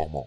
performance. 0.00 0.26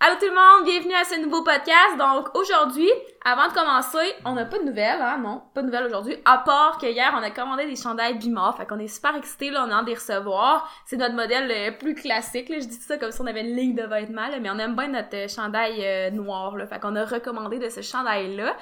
Allô 0.00 0.14
tout 0.20 0.26
le 0.26 0.34
monde, 0.34 0.64
bienvenue 0.64 0.94
à 0.94 1.04
ce 1.04 1.20
nouveau 1.20 1.42
podcast. 1.42 1.98
Donc 1.98 2.34
aujourd'hui, 2.36 2.88
avant 3.24 3.48
de 3.48 3.52
commencer, 3.52 4.14
on 4.24 4.34
n'a 4.34 4.44
pas 4.44 4.58
de 4.58 4.64
nouvelles, 4.64 5.02
hein, 5.02 5.18
non, 5.18 5.42
pas 5.52 5.60
de 5.60 5.66
nouvelles 5.66 5.86
aujourd'hui, 5.86 6.16
à 6.24 6.38
part 6.38 6.78
que 6.78 6.86
hier 6.86 7.12
on 7.18 7.22
a 7.22 7.30
commandé 7.30 7.66
des 7.66 7.74
chandails 7.74 8.16
Bima, 8.16 8.54
fait 8.56 8.64
qu'on 8.64 8.78
est 8.78 8.86
super 8.86 9.16
excités, 9.16 9.50
là, 9.50 9.64
on 9.66 9.70
a 9.72 9.74
hâte 9.74 9.86
de 9.86 9.94
recevoir. 9.94 10.72
C'est 10.86 10.96
notre 10.96 11.16
modèle 11.16 11.50
euh, 11.50 11.72
plus 11.72 11.96
classique, 11.96 12.46
je 12.48 12.64
dis 12.64 12.74
ça 12.74 12.96
comme 12.96 13.10
si 13.10 13.20
on 13.20 13.26
avait 13.26 13.40
une 13.40 13.56
ligne 13.56 13.74
de 13.74 13.82
vêtements, 13.82 14.28
là, 14.28 14.38
mais 14.40 14.50
on 14.50 14.58
aime 14.58 14.76
bien 14.76 14.88
notre 14.88 15.16
euh, 15.16 15.28
chandail 15.28 15.84
euh, 15.84 16.10
noir, 16.10 16.56
là, 16.56 16.66
fait 16.68 16.78
qu'on 16.78 16.94
a 16.94 17.04
recommandé 17.04 17.58
de 17.58 17.68
ce 17.68 17.82
chandail-là. 17.82 18.56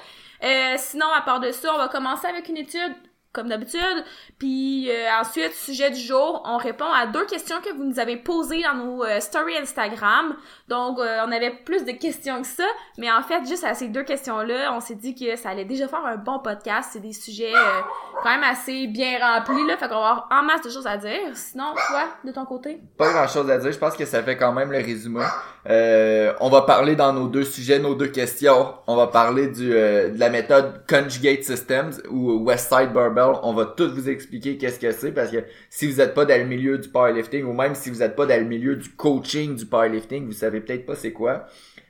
Sinon, 0.77 1.07
à 1.15 1.21
part 1.21 1.39
de 1.39 1.51
ça, 1.51 1.71
on 1.73 1.77
va 1.77 1.87
commencer 1.87 2.25
avec 2.25 2.49
une 2.49 2.57
étude 2.57 2.95
comme 3.33 3.49
d'habitude. 3.49 4.03
Puis 4.39 4.89
euh, 4.89 5.09
ensuite, 5.19 5.53
sujet 5.53 5.91
du 5.91 5.99
jour, 5.99 6.41
on 6.45 6.57
répond 6.57 6.91
à 6.91 7.07
deux 7.07 7.25
questions 7.25 7.61
que 7.61 7.73
vous 7.73 7.83
nous 7.83 7.99
avez 7.99 8.17
posées 8.17 8.63
dans 8.63 8.75
nos 8.75 9.03
euh, 9.03 9.19
stories 9.19 9.57
Instagram. 9.57 10.35
Donc, 10.67 10.99
euh, 10.99 11.19
on 11.25 11.31
avait 11.31 11.51
plus 11.51 11.85
de 11.85 11.91
questions 11.91 12.41
que 12.41 12.47
ça, 12.47 12.65
mais 12.97 13.09
en 13.09 13.21
fait, 13.21 13.47
juste 13.47 13.63
à 13.63 13.73
ces 13.73 13.87
deux 13.87 14.03
questions-là, 14.03 14.73
on 14.73 14.81
s'est 14.81 14.95
dit 14.95 15.15
que 15.15 15.35
ça 15.37 15.49
allait 15.49 15.65
déjà 15.65 15.87
faire 15.87 16.05
un 16.05 16.17
bon 16.17 16.39
podcast. 16.39 16.89
C'est 16.91 16.99
des 16.99 17.13
sujets 17.13 17.53
euh, 17.53 17.81
quand 18.21 18.29
même 18.29 18.43
assez 18.43 18.87
bien 18.87 19.17
remplis, 19.19 19.65
là, 19.65 19.77
fait 19.77 19.87
qu'on 19.87 19.95
va 19.95 20.09
avoir 20.09 20.29
en 20.29 20.43
masse 20.43 20.61
de 20.61 20.69
choses 20.69 20.87
à 20.87 20.97
dire. 20.97 21.19
Sinon, 21.33 21.73
toi, 21.73 22.03
de 22.25 22.31
ton 22.31 22.45
côté? 22.45 22.81
Pas 22.97 23.11
grand 23.13 23.27
chose 23.27 23.49
à 23.49 23.57
dire, 23.57 23.71
je 23.71 23.77
pense 23.77 23.95
que 23.95 24.05
ça 24.05 24.21
fait 24.23 24.35
quand 24.35 24.51
même 24.51 24.71
le 24.71 24.79
résumé. 24.79 25.23
Euh, 25.69 26.33
on 26.39 26.49
va 26.49 26.61
parler 26.61 26.95
dans 26.95 27.11
nos 27.11 27.27
deux 27.27 27.43
sujets, 27.43 27.79
nos 27.79 27.93
deux 27.93 28.07
questions. 28.07 28.73
On 28.87 28.95
va 28.95 29.07
parler 29.07 29.47
du, 29.47 29.73
euh, 29.73 30.09
de 30.09 30.19
la 30.19 30.29
méthode 30.29 30.81
Conjugate 30.87 31.43
Systems 31.43 31.91
ou 32.09 32.45
Westside 32.45 32.93
Barbell. 32.93 33.33
On 33.43 33.53
va 33.53 33.65
tout 33.65 33.89
vous 33.93 34.09
expliquer 34.09 34.57
qu'est-ce 34.57 34.79
que 34.79 34.91
c'est 34.91 35.11
parce 35.11 35.29
que 35.29 35.43
si 35.69 35.91
vous 35.91 35.97
n'êtes 35.97 36.13
pas 36.13 36.23
dans 36.23 36.39
le 36.39 36.47
milieu 36.47 36.77
du 36.77 36.87
powerlifting 36.87 37.43
ou 37.43 37.53
même 37.53 37.75
si 37.75 37.89
vous 37.89 37.99
n'êtes 37.99 38.15
pas 38.15 38.25
dans 38.25 38.39
le 38.39 38.47
milieu 38.47 38.77
du 38.77 38.89
coaching 38.89 39.55
du 39.55 39.65
powerlifting, 39.65 40.25
vous 40.25 40.31
savez 40.31 40.56
peut-être 40.61 40.85
pas 40.85 40.95
c'est 40.95 41.13
quoi. 41.13 41.45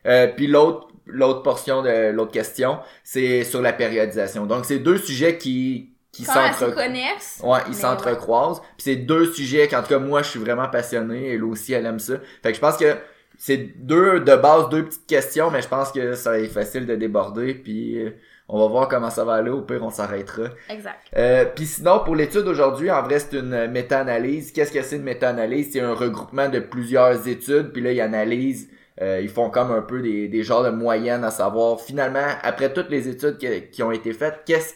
Euh, 0.05 0.27
puis 0.27 0.47
l'autre 0.47 0.87
l'autre 1.05 1.41
portion 1.41 1.81
de 1.81 2.11
l'autre 2.11 2.31
question, 2.31 2.79
c'est 3.03 3.43
sur 3.43 3.61
la 3.61 3.73
périodisation. 3.73 4.45
Donc 4.45 4.65
c'est 4.65 4.79
deux 4.79 4.97
sujets 4.97 5.37
qui 5.37 5.93
qui 6.11 6.23
Quand 6.23 6.45
elles 6.45 6.53
se 6.53 6.59
s'entre 6.59 6.75
connaissent. 6.75 7.41
Ouais, 7.43 7.59
ils 7.67 7.75
s'entrecroisent. 7.75 8.61
Puis 8.77 8.85
c'est 8.85 8.95
deux 8.95 9.31
sujets 9.33 9.67
qu'en 9.67 9.81
tout 9.81 9.89
cas 9.89 9.99
moi 9.99 10.23
je 10.23 10.29
suis 10.29 10.39
vraiment 10.39 10.67
passionné. 10.67 11.33
Elle 11.33 11.43
aussi 11.43 11.73
elle 11.73 11.85
aime 11.85 11.99
ça. 11.99 12.15
Fait 12.41 12.49
que 12.49 12.55
je 12.55 12.61
pense 12.61 12.77
que 12.77 12.97
c'est 13.37 13.57
deux 13.57 14.19
de 14.19 14.35
base 14.35 14.69
deux 14.69 14.85
petites 14.85 15.05
questions, 15.05 15.51
mais 15.51 15.61
je 15.61 15.67
pense 15.67 15.91
que 15.91 16.13
ça 16.13 16.31
va 16.31 16.39
être 16.39 16.51
facile 16.51 16.85
de 16.85 16.95
déborder. 16.95 17.53
Puis 17.53 17.99
euh, 17.99 18.11
on 18.49 18.59
va 18.59 18.67
voir 18.67 18.87
comment 18.87 19.09
ça 19.09 19.23
va 19.25 19.33
aller. 19.33 19.49
Au 19.49 19.61
pire 19.61 19.83
on 19.83 19.89
s'arrêtera. 19.89 20.49
Exact. 20.69 20.99
Euh, 21.15 21.45
puis 21.45 21.65
sinon 21.65 21.99
pour 22.05 22.15
l'étude 22.15 22.43
d'aujourd'hui, 22.43 22.89
en 22.91 23.03
vrai 23.03 23.19
c'est 23.19 23.37
une 23.37 23.67
méta-analyse. 23.67 24.51
Qu'est-ce 24.51 24.71
que 24.71 24.81
c'est 24.81 24.95
une 24.97 25.03
méta-analyse? 25.03 25.71
C'est 25.73 25.81
un 25.81 25.93
regroupement 25.93 26.49
de 26.49 26.59
plusieurs 26.59 27.27
études. 27.27 27.71
Puis 27.73 27.81
là 27.81 27.91
ils 27.91 28.01
analysent. 28.01 28.69
euh, 29.01 29.19
ils 29.21 29.29
font 29.29 29.49
comme 29.49 29.71
un 29.71 29.81
peu 29.81 30.01
des, 30.01 30.27
des 30.27 30.43
genres 30.43 30.63
de 30.63 30.69
moyennes 30.69 31.23
à 31.23 31.31
savoir 31.31 31.79
finalement 31.79 32.27
après 32.41 32.73
toutes 32.73 32.89
les 32.89 33.07
études 33.07 33.37
qui, 33.37 33.47
qui 33.69 33.83
ont 33.83 33.91
été 33.91 34.11
faites, 34.13 34.41
qu'est-ce 34.45 34.73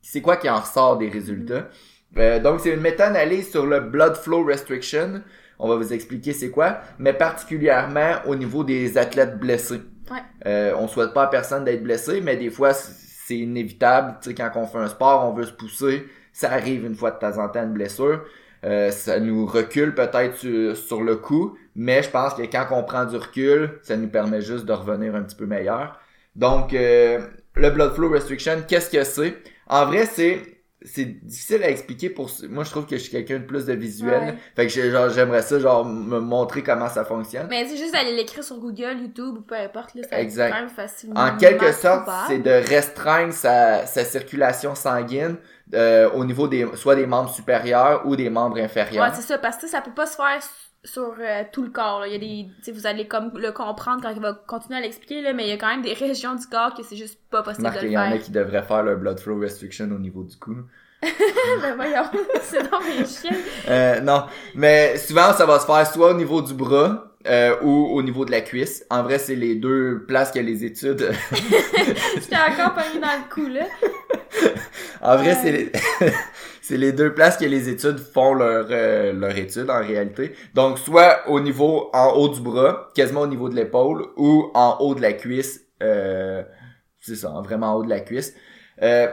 c'est 0.00 0.20
quoi 0.20 0.36
qui 0.36 0.48
en 0.50 0.58
ressort 0.58 0.98
des 0.98 1.08
résultats? 1.08 1.68
Euh, 2.16 2.40
donc 2.40 2.60
c'est 2.60 2.70
une 2.70 2.80
méta-analyse 2.80 3.50
sur 3.50 3.66
le 3.66 3.80
blood 3.80 4.16
flow 4.16 4.44
restriction. 4.44 5.22
On 5.58 5.68
va 5.68 5.76
vous 5.76 5.92
expliquer 5.92 6.32
c'est 6.32 6.50
quoi, 6.50 6.80
mais 6.98 7.12
particulièrement 7.12 8.14
au 8.26 8.34
niveau 8.34 8.64
des 8.64 8.98
athlètes 8.98 9.38
blessés. 9.38 9.80
Ouais. 10.10 10.18
Euh, 10.46 10.74
on 10.78 10.88
souhaite 10.88 11.12
pas 11.12 11.24
à 11.24 11.26
personne 11.28 11.64
d'être 11.64 11.82
blessé, 11.82 12.20
mais 12.20 12.36
des 12.36 12.50
fois 12.50 12.72
c'est 12.74 13.36
inévitable. 13.36 14.18
Tu 14.22 14.34
quand 14.34 14.50
on 14.56 14.66
fait 14.66 14.78
un 14.78 14.88
sport, 14.88 15.26
on 15.26 15.32
veut 15.32 15.46
se 15.46 15.52
pousser, 15.52 16.06
ça 16.32 16.52
arrive 16.52 16.84
une 16.84 16.94
fois 16.94 17.12
de 17.12 17.18
temps 17.18 17.38
en 17.38 17.48
temps 17.48 17.62
une 17.62 17.72
blessure. 17.72 18.24
Euh, 18.64 18.90
ça 18.90 19.18
nous 19.18 19.44
recule 19.44 19.94
peut-être 19.94 20.36
sur, 20.36 20.76
sur 20.76 21.02
le 21.02 21.16
coup, 21.16 21.56
mais 21.74 22.02
je 22.02 22.10
pense 22.10 22.34
que 22.34 22.42
quand 22.42 22.66
on 22.70 22.84
prend 22.84 23.04
du 23.04 23.16
recul, 23.16 23.80
ça 23.82 23.96
nous 23.96 24.08
permet 24.08 24.40
juste 24.40 24.66
de 24.66 24.72
revenir 24.72 25.16
un 25.16 25.22
petit 25.22 25.34
peu 25.34 25.46
meilleur. 25.46 25.98
Donc, 26.36 26.72
euh, 26.72 27.20
le 27.54 27.70
blood 27.70 27.94
flow 27.94 28.08
restriction, 28.08 28.62
qu'est-ce 28.66 28.88
que 28.90 29.02
c'est? 29.02 29.36
En 29.66 29.86
vrai, 29.86 30.06
c'est 30.06 30.51
c'est 30.84 31.04
difficile 31.24 31.62
à 31.62 31.68
expliquer 31.70 32.10
pour 32.10 32.30
moi 32.48 32.64
je 32.64 32.70
trouve 32.70 32.86
que 32.86 32.96
je 32.96 33.02
suis 33.02 33.10
quelqu'un 33.10 33.38
de 33.38 33.44
plus 33.44 33.66
de 33.66 33.72
visuel 33.72 34.20
Ouais. 34.22 34.34
fait 34.56 34.66
que 34.66 34.72
j'ai- 34.72 34.90
genre 34.90 35.08
j'aimerais 35.10 35.42
ça 35.42 35.58
genre 35.58 35.84
me 35.84 36.18
montrer 36.20 36.62
comment 36.62 36.88
ça 36.88 37.04
fonctionne 37.04 37.46
Mais 37.50 37.66
c'est 37.68 37.76
juste 37.76 37.92
d'aller 37.92 38.14
l'écrire 38.14 38.42
sur 38.44 38.58
Google, 38.58 38.96
YouTube 39.00 39.36
ou 39.38 39.40
peu 39.42 39.54
importe, 39.56 39.94
là, 39.94 40.02
ça 40.08 40.20
Exact. 40.20 40.50
quand 40.52 40.60
même 40.60 40.68
facilement. 40.68 41.20
En 41.20 41.36
quelque 41.36 41.72
sorte, 41.72 42.08
c'est 42.28 42.38
de 42.38 42.50
restreindre 42.50 43.32
sa, 43.32 43.86
sa 43.86 44.04
circulation 44.04 44.74
sanguine 44.74 45.36
euh, 45.74 46.10
au 46.10 46.24
niveau 46.24 46.48
des 46.48 46.66
soit 46.74 46.96
des 46.96 47.06
membres 47.06 47.30
supérieurs 47.32 48.02
ou 48.06 48.14
des 48.16 48.28
membres 48.28 48.58
inférieurs. 48.58 49.04
Ouais, 49.04 49.10
c'est 49.14 49.22
ça, 49.22 49.38
parce 49.38 49.56
que 49.56 49.66
ça 49.68 49.80
peut 49.80 49.92
pas 49.92 50.06
se 50.06 50.16
faire 50.16 50.40
sur 50.84 51.14
euh, 51.20 51.44
tout 51.52 51.62
le 51.62 51.70
corps. 51.70 52.00
Là. 52.00 52.08
Il 52.08 52.12
y 52.12 52.16
a 52.16 52.18
des, 52.64 52.72
vous 52.72 52.86
allez 52.86 53.06
comme 53.06 53.30
le 53.38 53.52
comprendre 53.52 54.02
quand 54.02 54.10
il 54.10 54.20
va 54.20 54.32
continuer 54.32 54.78
à 54.78 54.82
l'expliquer, 54.82 55.22
là, 55.22 55.32
mais 55.32 55.44
il 55.44 55.50
y 55.50 55.52
a 55.52 55.56
quand 55.56 55.68
même 55.68 55.82
des 55.82 55.92
régions 56.06 56.34
du 56.34 56.46
corps 56.46 56.74
que 56.74 56.82
c'est 56.82 56.96
juste 56.96 57.18
pas 57.30 57.42
possible 57.42 57.62
Marc, 57.62 57.76
de 57.76 57.82
le 57.82 57.88
il 57.88 57.92
y 57.92 57.98
en 57.98 58.02
faire. 58.04 58.12
a 58.14 58.18
qui 58.18 58.30
devraient 58.30 58.62
faire 58.62 58.82
leur 58.82 58.98
blood 58.98 59.20
flow 59.20 59.38
restriction 59.38 59.90
au 59.92 59.98
niveau 59.98 60.24
du 60.24 60.36
cou. 60.36 60.56
ben 61.02 61.74
voyons, 61.74 62.04
c'est 62.42 62.62
donc 62.70 62.82
mes 62.86 63.04
chiens. 63.04 63.36
Euh, 63.68 64.00
non, 64.00 64.24
mais 64.54 64.96
souvent 64.98 65.32
ça 65.32 65.46
va 65.46 65.58
se 65.58 65.66
faire 65.66 65.86
soit 65.86 66.10
au 66.10 66.14
niveau 66.14 66.40
du 66.42 66.54
bras 66.54 67.11
euh, 67.26 67.56
ou 67.62 67.88
au 67.96 68.02
niveau 68.02 68.24
de 68.24 68.30
la 68.30 68.40
cuisse. 68.40 68.84
En 68.90 69.02
vrai, 69.02 69.18
c'est 69.18 69.36
les 69.36 69.54
deux 69.54 70.04
places 70.06 70.30
que 70.32 70.38
les 70.38 70.64
études. 70.64 71.10
J'étais 72.14 72.36
encore 72.36 72.74
pas 72.74 72.84
mis 72.92 73.00
dans 73.00 73.06
le 73.06 73.32
coup, 73.32 73.48
là. 73.48 73.66
en 75.02 75.16
vrai, 75.16 75.36
c'est 75.42 75.52
les... 75.52 75.72
c'est 76.62 76.76
les 76.76 76.92
deux 76.92 77.12
places 77.12 77.36
que 77.36 77.44
les 77.44 77.68
études 77.68 77.98
font 77.98 78.34
leur 78.34 78.68
euh, 78.70 79.12
leur 79.12 79.36
étude 79.36 79.68
en 79.68 79.80
réalité. 79.80 80.32
Donc 80.54 80.78
soit 80.78 81.28
au 81.28 81.40
niveau 81.40 81.90
en 81.92 82.12
haut 82.12 82.28
du 82.28 82.40
bras, 82.40 82.88
quasiment 82.94 83.22
au 83.22 83.26
niveau 83.26 83.48
de 83.48 83.56
l'épaule, 83.56 84.06
ou 84.16 84.50
en 84.54 84.78
haut 84.80 84.94
de 84.94 85.02
la 85.02 85.12
cuisse. 85.12 85.60
Euh, 85.82 86.42
c'est 87.00 87.16
ça, 87.16 87.28
vraiment 87.44 87.72
en 87.72 87.74
haut 87.74 87.84
de 87.84 87.90
la 87.90 88.00
cuisse. 88.00 88.34
Euh, 88.80 89.08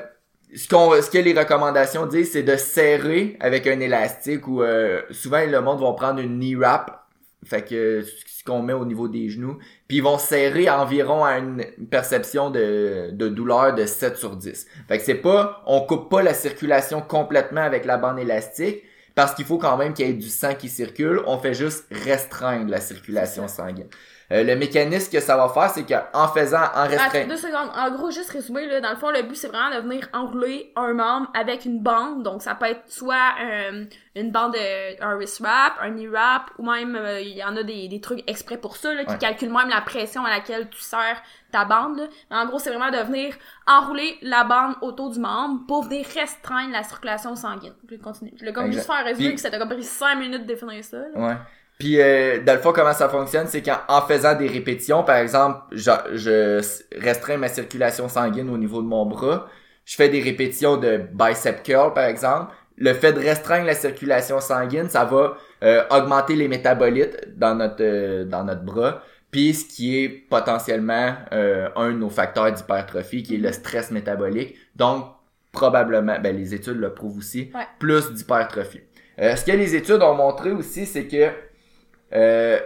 ce 0.56 0.68
qu'on 0.68 1.00
ce 1.02 1.10
que 1.10 1.18
les 1.18 1.34
recommandations 1.34 2.06
disent 2.06 2.32
c'est 2.32 2.44
de 2.44 2.56
serrer 2.56 3.38
avec 3.40 3.68
un 3.68 3.80
élastique 3.80 4.48
ou 4.48 4.64
euh, 4.64 5.02
souvent 5.12 5.46
le 5.46 5.62
monde 5.62 5.80
va 5.80 5.92
prendre 5.94 6.20
une 6.20 6.40
knee 6.40 6.56
wrap 6.56 6.99
fait 7.46 7.64
que 7.64 8.04
ce 8.04 8.44
qu'on 8.44 8.62
met 8.62 8.74
au 8.74 8.86
niveau 8.86 9.08
des 9.08 9.30
genoux. 9.30 9.58
Puis 9.88 9.98
ils 9.98 10.04
vont 10.04 10.18
serrer 10.18 10.70
environ 10.70 11.24
à 11.24 11.38
une 11.38 11.64
perception 11.90 12.50
de, 12.50 13.10
de 13.12 13.30
douleur 13.30 13.76
de 13.76 13.86
7 13.86 14.18
sur 14.18 14.36
10 14.36 14.68
fait 14.88 14.98
que 14.98 15.04
c'est 15.04 15.16
pas 15.16 15.64
on 15.66 15.82
coupe 15.82 16.10
pas 16.10 16.22
la 16.22 16.34
circulation 16.34 17.02
complètement 17.02 17.62
avec 17.62 17.86
la 17.86 17.98
bande 17.98 18.20
élastique 18.20 18.84
parce 19.16 19.34
qu'il 19.34 19.46
faut 19.46 19.58
quand 19.58 19.78
même 19.78 19.94
qu'il 19.94 20.08
y 20.08 20.10
ait 20.10 20.14
du 20.14 20.30
sang 20.30 20.56
qui 20.56 20.70
circule. 20.70 21.22
On 21.28 21.38
fait 21.38 21.54
juste 21.54 21.86
restreindre 21.92 22.70
la 22.70 22.80
circulation 22.80 23.48
sanguine 23.48 23.90
Euh, 24.32 24.44
le 24.44 24.56
mécanisme 24.56 25.12
que 25.12 25.20
ça 25.20 25.36
va 25.36 25.50
faire 25.50 25.72
c'est 25.72 25.86
qu'en 25.86 26.28
faisant 26.28 26.62
en 26.76 26.84
restreignant 26.88 27.30
deux 27.30 27.38
secondes. 27.38 27.70
En 27.76 27.90
gros, 27.90 28.12
juste 28.12 28.30
résumé, 28.30 28.68
là, 28.68 28.80
dans 28.80 28.92
le 28.92 28.96
fond, 28.96 29.10
le 29.10 29.24
but, 29.24 29.36
c'est 29.36 29.48
vraiment 29.48 29.76
de 29.76 29.82
venir 29.82 30.08
enrouler 30.14 30.72
un 30.76 30.94
membre 30.94 31.32
avec 31.34 31.66
une 31.66 31.80
bande. 31.80 32.22
Donc, 32.22 32.44
ça 32.44 32.54
peut 32.54 32.68
être 32.68 32.84
soit 32.88 33.16
euh, 33.44 33.86
une 34.16 34.32
bande, 34.32 34.54
de, 34.54 35.04
un 35.04 35.16
wrist 35.16 35.40
wrap, 35.40 35.74
un 35.82 35.90
knee 35.90 36.08
wrap, 36.08 36.52
ou 36.60 36.70
même, 36.70 36.96
euh, 36.96 37.20
il 37.22 37.36
y 37.38 37.44
en 37.44 37.56
a 37.58 37.64
des, 37.64 37.88
des 37.88 38.00
trucs 38.02 38.24
exprès 38.30 38.58
pour 38.58 38.76
ça, 38.76 38.94
là, 38.94 39.04
qui 39.04 39.14
Ouais. 39.14 39.18
calculent 39.18 39.52
même 39.52 39.70
la 39.70 39.82
pression 39.82 40.24
à 40.24 40.30
laquelle 40.30 40.70
tu 40.70 40.80
serres 40.80 41.22
ta 41.52 41.66
bande. 41.66 41.98
Là. 41.98 42.04
Mais 42.30 42.38
en 42.38 42.46
gros, 42.46 42.60
c'est 42.60 42.70
vraiment 42.70 42.92
de 42.92 43.04
venir 43.08 43.34
enrouler 43.66 44.20
la 44.22 44.44
bande 44.44 44.76
autour 44.82 45.10
du 45.10 45.20
membre 45.20 45.66
pour 45.68 45.86
venir 45.86 46.06
restreindre 46.14 46.72
la 46.72 46.84
circulation 46.84 47.36
sanguine. 47.36 47.74
Je 47.90 47.96
vais 47.96 47.98
continuer. 48.00 48.34
Je 48.40 48.46
l'ai 48.46 48.54
comme 48.54 48.66
Exact. 48.68 48.78
juste 48.82 48.92
faire 48.92 49.02
un 49.02 49.04
résumé 49.06 49.30
Puis- 49.30 49.36
que 49.38 49.42
ça 49.42 49.50
t'a 49.50 49.58
comme 49.58 49.70
pris 49.70 49.84
5 49.84 50.16
minutes 50.18 50.44
de 50.44 50.48
définir 50.54 50.84
ça. 50.84 50.98
là. 50.98 51.06
Ouais. 51.16 51.36
Puis 51.80 52.02
euh, 52.02 52.40
dans 52.44 52.54
le 52.54 52.60
fond, 52.60 52.74
comment 52.74 52.94
ça 52.94 53.08
fonctionne, 53.10 53.48
c'est 53.48 53.62
qu'en 53.62 53.78
en 53.88 54.02
faisant 54.02 54.36
des 54.36 54.48
répétitions, 54.48 55.04
par 55.04 55.16
exemple, 55.16 55.60
je, 55.72 55.90
je 56.14 56.62
restreins 57.00 57.38
ma 57.38 57.48
circulation 57.48 58.10
sanguine 58.10 58.50
au 58.50 58.58
niveau 58.58 58.82
de 58.82 58.88
mon 58.88 59.06
bras, 59.06 59.48
je 59.86 59.96
fais 59.96 60.10
des 60.10 60.22
répétitions 60.22 60.76
de 60.78 61.02
bicep 61.14 61.64
curl, 61.64 61.94
par 61.94 62.04
exemple. 62.04 62.54
Le 62.78 62.94
fait 62.94 63.14
de 63.14 63.20
restreindre 63.20 63.66
la 63.66 63.76
circulation 63.76 64.40
sanguine, 64.42 64.90
ça 64.90 65.06
va 65.06 65.38
euh, 65.64 65.84
augmenter 65.90 66.36
les 66.36 66.48
métabolites 66.48 67.18
dans 67.38 67.56
notre 67.56 67.82
euh, 67.82 68.24
dans 68.26 68.44
notre 68.44 68.64
bras. 68.64 69.02
Puis 69.32 69.54
ce 69.54 69.66
qui 69.66 70.04
est 70.04 70.10
potentiellement 70.10 71.14
euh, 71.34 71.70
un 71.76 71.90
de 71.92 71.98
nos 71.98 72.10
facteurs 72.10 72.52
d'hypertrophie, 72.52 73.24
qui 73.24 73.36
est 73.36 73.40
le 73.40 73.52
stress 73.52 73.92
métabolique. 73.92 74.56
Donc 74.76 75.06
probablement, 75.52 76.18
ben 76.22 76.36
les 76.36 76.54
études 76.54 76.78
le 76.78 76.94
prouvent 76.94 77.18
aussi, 77.18 77.52
Ouais. 77.56 77.62
plus 77.80 78.12
d'hypertrophie. 78.14 78.82
Euh, 79.20 79.36
ce 79.36 79.44
que 79.46 79.52
les 79.52 79.76
études 79.76 80.02
ont 80.02 80.16
montré 80.16 80.52
aussi, 80.52 80.86
c'est 80.86 81.06
que 81.08 81.30
euh, 82.14 82.60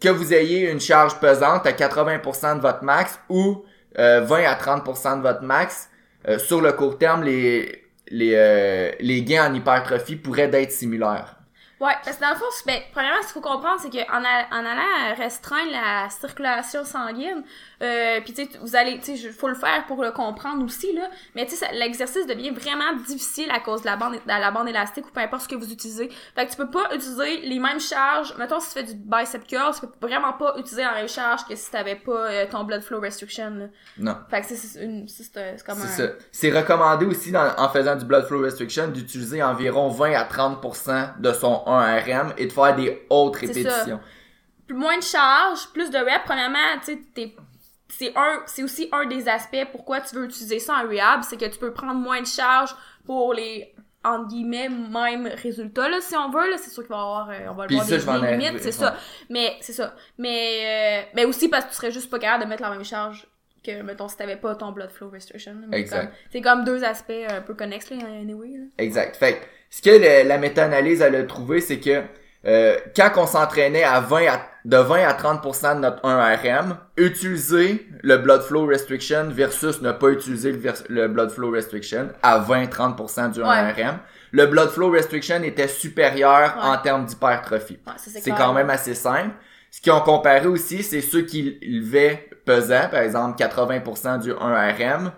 que 0.00 0.08
vous 0.08 0.34
ayez 0.34 0.70
une 0.70 0.80
charge 0.80 1.18
pesante 1.20 1.66
à 1.66 1.72
80% 1.72 2.56
de 2.56 2.60
votre 2.60 2.84
max 2.84 3.18
ou 3.28 3.64
euh, 3.98 4.20
20 4.20 4.44
à 4.44 4.54
30% 4.54 5.18
de 5.18 5.22
votre 5.22 5.42
max, 5.42 5.88
euh, 6.28 6.38
sur 6.38 6.60
le 6.60 6.72
court 6.72 6.98
terme, 6.98 7.22
les, 7.22 7.84
les, 8.08 8.34
euh, 8.34 8.90
les 9.00 9.22
gains 9.22 9.50
en 9.50 9.54
hypertrophie 9.54 10.16
pourraient 10.16 10.50
être 10.52 10.72
similaires. 10.72 11.36
Ouais, 11.84 11.90
Ouais, 11.90 11.96
parce 12.04 12.16
que 12.16 12.22
dans 12.22 12.30
le 12.30 12.36
fond, 12.36 12.44
ben, 12.66 12.80
premièrement, 12.92 13.18
ce 13.20 13.26
qu'il 13.32 13.34
faut 13.34 13.40
comprendre, 13.48 13.78
c'est 13.80 13.90
qu'en 13.90 14.20
en 14.20 14.64
allant 14.66 15.14
restreindre 15.18 15.70
la 15.70 16.08
circulation 16.10 16.84
sanguine, 16.84 17.42
euh, 17.82 18.20
puis 18.24 18.32
tu 18.32 18.44
sais, 18.44 18.50
vous 18.62 18.74
allez, 18.76 18.98
tu 19.00 19.16
sais, 19.16 19.30
faut 19.30 19.48
le 19.48 19.54
faire 19.54 19.84
pour 19.86 20.02
le 20.02 20.10
comprendre 20.10 20.64
aussi, 20.64 20.92
là, 20.94 21.08
mais 21.34 21.44
tu 21.46 21.54
sais, 21.56 21.66
l'exercice 21.72 22.26
devient 22.26 22.50
vraiment 22.50 22.94
difficile 23.06 23.50
à 23.50 23.60
cause 23.60 23.82
de 23.82 23.86
la 23.86 23.96
bande, 23.96 24.14
de 24.14 24.20
la 24.26 24.50
bande 24.50 24.68
élastique 24.68 25.06
ou 25.06 25.10
peu 25.10 25.20
importe 25.20 25.42
ce 25.42 25.48
que 25.48 25.56
vous 25.56 25.70
utilisez. 25.72 26.08
Fait 26.34 26.46
que 26.46 26.50
tu 26.52 26.56
peux 26.56 26.70
pas 26.70 26.94
utiliser 26.94 27.40
les 27.42 27.58
mêmes 27.58 27.80
charges. 27.80 28.34
Mettons, 28.38 28.60
si 28.60 28.68
tu 28.68 28.74
fais 28.74 28.84
du 28.84 28.94
bicep 28.94 29.46
curl, 29.46 29.74
tu 29.74 29.86
peux 29.86 30.06
vraiment 30.08 30.32
pas 30.32 30.54
utiliser 30.56 30.82
la 30.82 30.94
même 30.94 31.08
charge 31.08 31.44
que 31.46 31.54
si 31.54 31.70
t'avais 31.70 31.96
pas 31.96 32.12
euh, 32.12 32.46
ton 32.50 32.64
blood 32.64 32.82
flow 32.82 33.00
restriction, 33.00 33.50
là. 33.50 33.66
Non. 33.98 34.16
Fait 34.30 34.40
que 34.40 34.46
c'est- 34.46 34.82
une, 34.82 35.06
c'est 35.08 35.24
c'est 35.24 35.64
comme 35.66 35.80
un... 35.82 35.86
Ça. 35.86 36.04
C'est 36.32 36.50
recommandé 36.50 37.04
aussi 37.06 37.30
dans- 37.30 37.54
en 37.58 37.68
faisant 37.68 37.96
du 37.96 38.04
blood 38.04 38.24
flow 38.26 38.40
restriction 38.40 38.88
d'utiliser 38.88 39.42
environ 39.42 39.88
20 39.88 40.14
à 40.14 40.24
30% 40.24 41.20
de 41.20 41.32
son 41.32 41.62
1RM 41.80 42.34
et 42.38 42.46
de 42.46 42.52
faire 42.52 42.74
des 42.76 43.06
hautes 43.10 43.36
C'est 43.40 43.46
répétitions. 43.46 44.00
plus 44.66 44.76
moins 44.76 44.96
de 44.98 45.02
charge, 45.02 45.68
plus 45.72 45.90
de 45.90 45.98
reps, 45.98 46.24
premièrement, 46.24 46.58
tu 46.84 46.94
sais, 47.14 47.34
c'est 47.88 48.12
un, 48.16 48.42
c'est 48.46 48.62
aussi 48.62 48.88
un 48.92 49.06
des 49.06 49.28
aspects 49.28 49.66
pourquoi 49.70 50.00
tu 50.00 50.16
veux 50.16 50.24
utiliser 50.24 50.58
ça 50.58 50.74
en 50.82 50.88
rehab, 50.88 51.22
c'est 51.22 51.36
que 51.36 51.44
tu 51.44 51.58
peux 51.58 51.72
prendre 51.72 51.94
moins 51.94 52.20
de 52.20 52.26
charge 52.26 52.74
pour 53.06 53.34
les 53.34 53.72
entre 54.02 54.28
guillemets 54.28 54.68
mêmes 54.68 55.26
résultats 55.42 55.88
là 55.88 55.98
si 56.02 56.14
on 56.14 56.28
veut 56.30 56.50
là 56.50 56.58
c'est 56.58 56.68
sûr 56.70 56.82
qu'il 56.82 56.90
va 56.90 56.96
y 56.96 57.00
avoir 57.00 57.30
euh, 57.30 57.38
on 57.48 57.54
va 57.54 57.66
le 57.66 57.74
voir 57.74 57.86
des, 58.20 58.26
des 58.26 58.36
limites 58.36 58.58
c'est 58.60 58.66
ouais. 58.66 58.72
ça 58.72 58.96
mais 59.30 59.56
c'est 59.62 59.72
ça 59.72 59.94
mais 60.18 61.04
euh, 61.06 61.10
mais 61.14 61.24
aussi 61.24 61.48
parce 61.48 61.64
que 61.64 61.70
tu 61.70 61.76
serais 61.76 61.90
juste 61.90 62.10
pas 62.10 62.18
capable 62.18 62.44
de 62.44 62.48
mettre 62.50 62.62
la 62.62 62.68
même 62.68 62.84
charge 62.84 63.26
que 63.64 63.80
mettons 63.80 64.08
si 64.08 64.18
t'avais 64.18 64.36
pas 64.36 64.54
ton 64.56 64.72
blood 64.72 64.90
flow 64.90 65.08
restriction. 65.08 65.54
Mais 65.68 65.80
Exact. 65.80 66.14
c'est 66.30 66.42
comme 66.42 66.64
deux 66.64 66.84
aspects 66.84 67.12
un 67.30 67.40
peu 67.40 67.54
connexes 67.54 67.88
là 67.88 67.96
anyway 68.20 68.50
là. 68.58 68.64
Exact. 68.76 69.16
Fait 69.16 69.40
ce 69.76 69.82
que 69.82 69.90
le- 69.90 70.28
la 70.28 70.38
méta-analyse 70.38 71.00
elle 71.00 71.16
a 71.16 71.22
trouvé, 71.24 71.60
c'est 71.60 71.80
que 71.80 72.02
euh, 72.46 72.76
quand 72.94 73.10
on 73.16 73.26
s'entraînait 73.26 73.84
à 73.84 74.00
20 74.00 74.26
à, 74.28 74.40
de 74.66 74.76
20 74.76 75.02
à 75.08 75.12
30% 75.14 75.76
de 75.76 75.80
notre 75.80 76.02
1RM, 76.02 76.76
utiliser 76.98 77.86
le 78.02 78.18
blood 78.18 78.42
flow 78.42 78.66
restriction 78.66 79.28
versus 79.30 79.80
ne 79.80 79.92
pas 79.92 80.08
utiliser 80.10 80.52
le, 80.52 80.60
le 80.90 81.08
blood 81.08 81.30
flow 81.30 81.50
restriction 81.50 82.08
à 82.22 82.38
20-30% 82.40 83.30
du 83.32 83.40
1RM, 83.40 83.94
le 84.32 84.46
blood 84.46 84.68
flow 84.70 84.90
restriction 84.90 85.42
était 85.42 85.68
supérieur 85.68 86.54
Ouais. 86.56 86.62
en 86.62 86.76
termes 86.78 87.06
d'hypertrophie. 87.06 87.78
Ouais, 87.86 87.92
c'est 87.96 88.30
quand 88.32 88.52
même 88.52 88.68
assez 88.70 88.94
simple. 88.94 89.30
Ce 89.70 89.80
qu'ils 89.80 89.92
ont 89.92 90.00
comparé 90.02 90.46
aussi, 90.46 90.82
c'est 90.82 91.00
ceux 91.00 91.22
qui 91.22 91.58
levaient 91.62 92.28
pesant, 92.44 92.88
par 92.90 93.00
exemple 93.00 93.36
80% 93.42 94.18
du 94.20 94.32
1RM, 94.32 95.10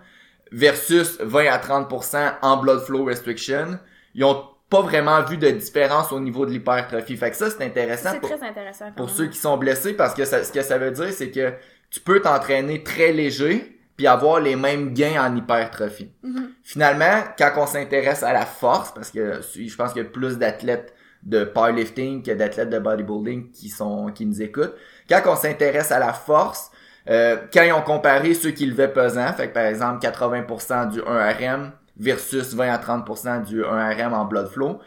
versus 0.53 1.19
20 1.21 1.47
à 1.49 1.59
30% 1.59 2.35
en 2.43 2.57
blood 2.59 2.81
flow 2.85 3.05
restriction. 3.05 3.79
Ils 4.17 4.25
ont 4.25 4.43
pas 4.69 4.81
vraiment 4.81 5.23
vu 5.23 5.37
de 5.37 5.49
différence 5.51 6.11
au 6.11 6.19
niveau 6.19 6.45
de 6.45 6.51
l'hypertrophie. 6.51 7.17
Fait 7.17 7.31
que 7.31 7.37
ça, 7.37 7.49
c'est 7.51 7.63
intéressant 7.65 8.11
c'est 8.15 8.19
pour, 8.21 8.31
très 8.37 8.49
intéressant 8.49 8.87
pour 8.97 9.09
ceux 9.11 9.27
qui 9.29 9.39
sont 9.39 9.57
blessés 9.57 9.93
parce 9.95 10.13
que 10.15 10.25
ça- 10.25 10.43
ce 10.43 10.51
que 10.51 10.63
ça 10.63 10.77
veut 10.79 10.91
dire, 10.91 11.13
c'est 11.13 11.31
que 11.31 11.53
tu 11.91 12.01
peux 12.01 12.21
t'entraîner 12.21 12.83
très 12.83 13.13
léger 13.13 13.79
puis 13.97 14.09
avoir 14.09 14.41
les 14.41 14.57
mêmes 14.57 14.93
gains 14.93 15.23
en 15.25 15.37
hypertrophie. 15.37 16.11
Mhm. 16.25 16.49
Finalement, 16.65 17.23
quand 17.39 17.53
on 17.59 17.67
s'intéresse 17.67 18.25
à 18.25 18.33
la 18.33 18.45
force, 18.45 18.91
parce 18.93 19.11
que 19.13 19.41
je 19.55 19.77
pense 19.77 19.93
qu'il 19.93 20.03
y 20.03 20.07
a 20.07 20.09
plus 20.09 20.37
d'athlètes 20.37 20.93
de 21.23 21.45
powerlifting 21.45 22.23
que 22.23 22.33
d'athlètes 22.33 22.71
de 22.71 22.79
bodybuilding 22.79 23.51
qui 23.53 23.69
sont 23.69 24.09
qui 24.13 24.27
nous 24.27 24.43
écoutent. 24.43 24.75
Quand 25.09 25.23
on 25.27 25.37
s'intéresse 25.37 25.93
à 25.93 25.99
la 25.99 26.13
force, 26.13 26.71
euh, 27.09 27.37
quand 27.53 27.63
ils 27.63 27.73
ont 27.73 27.83
comparé 27.83 28.35
ceux 28.35 28.51
qui 28.51 28.67
levaient 28.67 28.93
pesant, 28.93 29.33
fait 29.33 29.49
que 29.49 29.55
par 29.55 29.65
exemple 29.65 30.01
80% 30.01 30.87
du 30.91 31.01
1RM 31.01 31.71
versus 31.99 32.55
20 32.55 32.69
à 32.73 32.79
30% 32.79 33.45
du 33.45 33.63
1RM 33.63 34.13
en 34.13 34.25
blood 34.25 34.49
flow, 34.49 34.79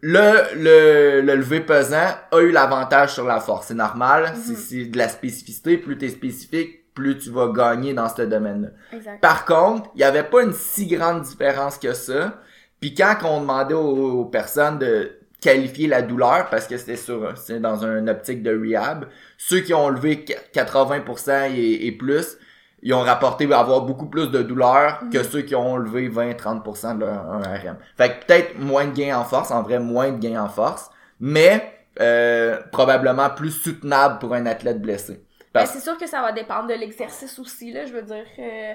le, 0.00 0.54
le, 0.56 1.20
le 1.20 1.34
lever 1.36 1.60
pesant 1.60 2.08
a 2.30 2.40
eu 2.40 2.50
l'avantage 2.50 3.14
sur 3.14 3.24
la 3.24 3.40
force. 3.40 3.68
C'est 3.68 3.74
normal, 3.74 4.32
c'est- 4.36 4.54
c'est 4.56 4.84
de 4.86 4.98
la 4.98 5.08
spécificité. 5.08 5.78
Plus 5.78 5.96
t'es 5.96 6.08
spécifique, 6.08 6.92
plus 6.94 7.16
tu 7.18 7.30
vas 7.30 7.48
gagner 7.48 7.94
dans 7.94 8.08
ce 8.08 8.22
domaine-là. 8.22 8.68
exact 8.92 9.20
Par 9.20 9.44
contre, 9.44 9.90
il 9.94 9.98
n'y 9.98 10.04
avait 10.04 10.24
pas 10.24 10.42
une 10.42 10.52
si 10.52 10.86
grande 10.88 11.22
différence 11.22 11.78
que 11.78 11.92
ça. 11.92 12.40
Puis 12.80 12.94
quand 12.94 13.14
on 13.24 13.40
demandait 13.42 13.74
aux, 13.74 14.20
aux 14.20 14.24
personnes 14.24 14.78
de 14.80 15.12
qualifier 15.40 15.86
la 15.88 16.02
douleur, 16.02 16.48
parce 16.50 16.66
que 16.66 16.76
c'était 16.76 16.96
sur 16.96 17.36
c'est 17.36 17.60
dans 17.60 17.84
une 17.84 18.08
optique 18.10 18.42
de 18.42 18.50
rehab, 18.56 19.06
ceux 19.38 19.60
qui 19.60 19.72
ont 19.72 19.88
levé 19.88 20.24
qu- 20.24 20.34
80% 20.52 21.52
et, 21.54 21.86
et 21.86 21.92
plus, 21.92 22.36
ils 22.82 22.92
ont 22.94 23.00
rapporté 23.02 23.50
avoir 23.52 23.82
beaucoup 23.82 24.06
plus 24.06 24.30
de 24.30 24.42
douleur 24.42 25.02
Mhm. 25.04 25.10
que 25.10 25.22
ceux 25.22 25.42
qui 25.42 25.54
ont 25.54 25.76
levé 25.76 26.08
20-30% 26.08 26.94
de 26.94 27.00
leur 27.00 27.24
1RM. 27.40 27.76
Fait 27.96 28.10
que 28.18 28.24
peut-être 28.26 28.58
moins 28.58 28.86
de 28.86 28.92
gains 28.92 29.18
en 29.18 29.24
force, 29.24 29.50
en 29.50 29.62
vrai 29.62 29.78
moins 29.78 30.10
de 30.10 30.18
gains 30.18 30.42
en 30.42 30.48
force, 30.48 30.90
mais 31.20 31.72
euh, 32.00 32.58
probablement 32.72 33.30
plus 33.30 33.50
soutenable 33.50 34.18
pour 34.18 34.34
un 34.34 34.46
athlète 34.46 34.80
blessé. 34.80 35.24
Ben, 35.54 35.66
c'est 35.66 35.80
sûr 35.80 35.98
que 35.98 36.06
ça 36.06 36.22
va 36.22 36.32
dépendre 36.32 36.66
de 36.68 36.74
l'exercice 36.74 37.38
aussi, 37.38 37.72
là. 37.72 37.84
Je 37.84 37.92
veux 37.92 38.02
dire, 38.02 38.24
euh, 38.38 38.72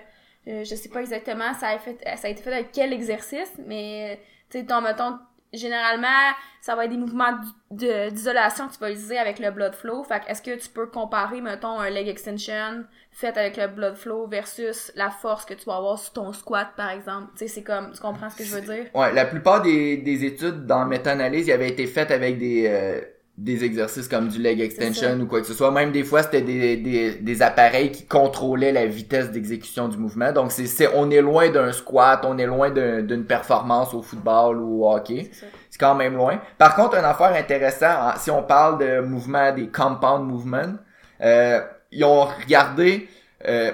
euh, 0.48 0.64
je 0.64 0.76
sais 0.76 0.90
pas 0.90 1.00
exactement 1.02 1.54
ça 1.60 1.70
a, 1.70 1.80
fait, 1.80 1.98
ça 2.18 2.28
a 2.28 2.30
été 2.30 2.44
fait 2.44 2.54
avec 2.54 2.72
quel 2.72 2.94
exercice, 2.94 3.52
mais, 3.66 4.20
tu 4.50 4.60
sais, 4.60 4.66
ton, 4.66 4.82
mettons, 4.82 5.18
généralement, 5.54 6.34
ça 6.62 6.76
va 6.76 6.86
être 6.86 6.92
des 6.92 6.98
mouvements 6.98 7.38
d'isolation 7.72 8.68
que 8.68 8.74
tu 8.74 8.80
vas 8.80 8.92
utiliser 8.92 9.18
avec 9.18 9.40
le 9.40 9.52
blood 9.52 9.74
flow. 9.74 10.04
Fait 10.04 10.20
que 10.20 10.30
est-ce 10.30 10.42
que 10.42 10.58
tu 10.58 10.70
peux 10.70 10.88
comparer, 10.88 11.42
mettons, 11.42 11.80
un 11.80 11.90
leg 11.90 12.08
extension 12.08 12.86
fait 13.12 13.38
avec 13.38 13.58
le 13.58 13.68
blood 13.68 13.96
flow 13.96 14.28
versus 14.28 14.92
la 14.96 15.10
force 15.10 15.46
que 15.46 15.54
tu 15.54 15.66
vas 15.66 15.78
avoir 15.78 15.98
sur 15.98 16.14
ton 16.14 16.34
squat, 16.34 16.70
par 16.76 16.92
exemple? 16.92 17.32
Tu 17.34 17.40
sais, 17.40 17.48
c'est 17.48 17.64
comme, 17.64 17.92
tu 17.92 18.00
comprends 18.00 18.30
ce 18.30 18.38
que 18.38 18.44
je 18.44 18.54
veux 18.54 18.62
dire? 18.62 18.86
Ouais, 18.94 19.14
la 19.14 19.26
plupart 19.26 19.62
des, 19.62 19.98
des 19.98 20.26
études 20.26 20.66
dans 20.66 20.86
méta-analyse, 20.86 21.50
avaient 21.50 21.70
été 21.70 21.88
faites 21.88 22.12
avec 22.12 22.38
des, 22.38 22.68
euh, 22.68 23.02
des 23.38 23.64
exercices 23.64 24.08
comme 24.08 24.30
du 24.30 24.40
leg 24.40 24.60
extension 24.60 25.20
ou 25.20 25.28
quoi 25.28 25.42
que 25.42 25.46
ce 25.46 25.54
soit. 25.54 25.70
Même 25.70 25.92
des 25.92 26.04
fois, 26.04 26.24
c'était 26.24 26.42
des, 26.42 26.76
des, 26.78 27.14
des 27.16 27.42
appareils 27.44 27.92
qui 27.92 28.06
contrôlaient 28.08 28.72
la 28.72 28.88
vitesse 28.88 29.30
d'exécution 29.30 29.88
du 29.90 29.98
mouvement. 29.98 30.32
Donc, 30.32 30.52
c'est, 30.52 30.66
c'est, 30.66 30.90
on 30.96 31.12
est 31.12 31.22
loin 31.22 31.50
d'un 31.52 31.72
squat, 31.72 32.22
on 32.24 32.38
est 32.40 32.48
loin 32.48 32.72
d'un- 32.72 33.04
d'une 33.04 33.26
performance 33.26 33.94
au 33.94 34.02
football 34.02 34.58
ou 34.60 34.84
au 34.86 34.92
hockey. 34.92 35.30
C'est 35.70 35.80
quand 35.80 35.94
même 35.94 36.16
loin. 36.16 36.40
Par 36.58 36.76
contre, 36.76 36.96
une 36.98 37.06
affaire 37.06 37.34
intéressante, 37.36 38.18
si 38.18 38.32
on 38.32 38.42
parle 38.42 38.80
de 38.80 39.02
mouvement, 39.02 39.52
des 39.54 39.68
compound 39.68 40.26
movements, 40.28 40.74
euh, 41.22 41.60
ils 41.92 42.04
ont 42.06 42.26
regardé, 42.26 43.08
euh, 43.48 43.72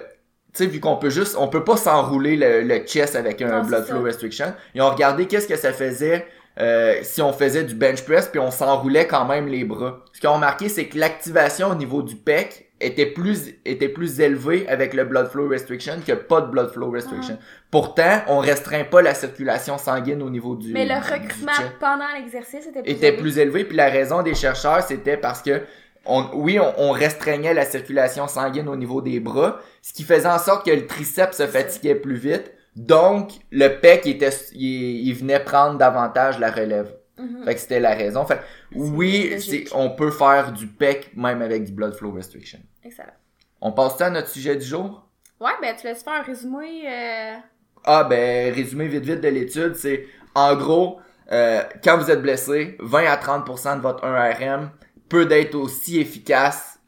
tu 0.53 0.63
sais, 0.63 0.65
vu 0.65 0.81
qu'on 0.81 0.97
peut 0.97 1.09
juste, 1.09 1.37
on 1.39 1.47
peut 1.47 1.63
pas 1.63 1.77
s'enrouler 1.77 2.35
le, 2.35 2.61
le 2.61 2.79
chest 2.85 3.15
avec 3.15 3.41
un 3.41 3.61
Non, 3.61 3.63
blood 3.65 3.85
flow 3.85 4.01
restriction. 4.01 4.53
Ils 4.75 4.81
ont 4.81 4.89
regardé 4.89 5.25
qu'est-ce 5.25 5.47
que 5.47 5.55
ça 5.55 5.71
faisait 5.71 6.27
euh, 6.59 6.99
si 7.01 7.21
on 7.21 7.33
faisait 7.33 7.63
du 7.63 7.73
bench 7.73 8.03
press 8.03 8.27
puis 8.27 8.39
on 8.39 8.51
s'enroulait 8.51 9.07
quand 9.07 9.25
même 9.25 9.47
les 9.47 9.63
bras. 9.63 10.03
Ce 10.13 10.19
qu'ils 10.19 10.29
ont 10.29 10.35
remarqué, 10.35 10.69
c'est 10.69 10.85
que 10.85 10.97
l'activation 10.97 11.69
au 11.69 11.75
niveau 11.75 12.03
du 12.03 12.15
pec 12.15 12.69
était 12.79 13.05
plus 13.05 13.53
était 13.65 13.89
plus 13.89 14.19
élevée 14.19 14.67
avec 14.67 14.93
le 14.93 15.05
blood 15.05 15.29
flow 15.29 15.47
restriction 15.47 15.93
que 16.05 16.11
pas 16.11 16.41
de 16.41 16.47
blood 16.47 16.71
flow 16.71 16.91
restriction. 16.91 17.37
Pourtant, 17.71 18.21
on 18.27 18.39
restreint 18.39 18.83
pas 18.83 19.01
la 19.01 19.13
circulation 19.13 19.77
sanguine 19.77 20.21
au 20.21 20.29
niveau 20.29 20.55
du 20.55 20.73
Mais 20.73 20.85
le 20.85 20.95
recrutement 20.95 21.53
pendant 21.79 22.11
l'exercice 22.15 22.67
était 22.67 22.81
plus 22.81 22.91
était 22.91 23.07
élevé. 23.07 23.21
plus 23.21 23.39
élevé. 23.39 23.63
Puis 23.63 23.77
la 23.77 23.89
raison 23.89 24.21
des 24.21 24.35
chercheurs, 24.35 24.83
c'était 24.83 25.17
parce 25.17 25.41
que 25.41 25.61
on, 26.05 26.25
oui, 26.33 26.59
on, 26.59 26.73
on 26.77 26.91
restreignait 26.91 27.53
la 27.53 27.65
circulation 27.65 28.27
sanguine 28.27 28.67
au 28.67 28.75
niveau 28.75 29.01
des 29.01 29.19
bras, 29.21 29.59
ce 29.81 29.93
qui 29.93 30.03
faisait 30.03 30.27
en 30.27 30.39
sorte 30.39 30.65
que 30.65 30.71
le 30.71 30.85
triceps 30.85 31.37
se 31.37 31.47
fatiguait 31.47 31.95
plus 31.95 32.15
vite. 32.15 32.51
Donc, 32.75 33.31
le 33.51 33.67
pec 33.79 34.05
était, 34.07 34.29
il, 34.53 35.07
il 35.07 35.13
venait 35.13 35.39
prendre 35.39 35.77
davantage 35.77 36.39
la 36.39 36.51
relève. 36.51 36.95
Mhm. 37.17 37.43
Fait 37.45 37.53
que 37.53 37.59
c'était 37.59 37.79
la 37.79 37.93
raison. 37.93 38.25
Fait 38.25 38.37
que 38.37 38.43
oui, 38.75 39.35
on 39.73 39.91
peut 39.91 40.11
faire 40.11 40.51
du 40.51 40.67
pec 40.67 41.11
même 41.15 41.41
avec 41.41 41.65
du 41.65 41.71
blood 41.71 41.93
flow 41.93 42.11
restriction. 42.11 42.59
Excellent. 42.83 43.13
On 43.61 43.71
passe 43.71 44.01
à 44.01 44.09
notre 44.09 44.29
sujet 44.29 44.55
du 44.55 44.65
jour? 44.65 45.07
Ouais, 45.39 45.51
ben, 45.61 45.75
tu 45.79 45.85
laisses 45.87 46.03
faire 46.03 46.13
un 46.13 46.21
résumé, 46.21 46.83
euh, 46.87 47.35
Ah 47.83 48.03
ben 48.03 48.53
résumé 48.53 48.87
vite 48.87 49.03
vite 49.03 49.21
de 49.21 49.27
l'étude, 49.27 49.75
c'est 49.75 50.07
en 50.35 50.55
gros 50.55 50.99
euh, 51.31 51.61
quand 51.83 51.97
vous 51.97 52.09
êtes 52.11 52.21
blessé, 52.21 52.77
20 52.79 53.05
à 53.05 53.17
30% 53.17 53.77
de 53.77 53.81
votre 53.81 54.05
1RM 54.05 54.69
peut 55.09 55.29
être 55.31 55.55
aussi 55.55 55.99
efficace, 55.99 56.79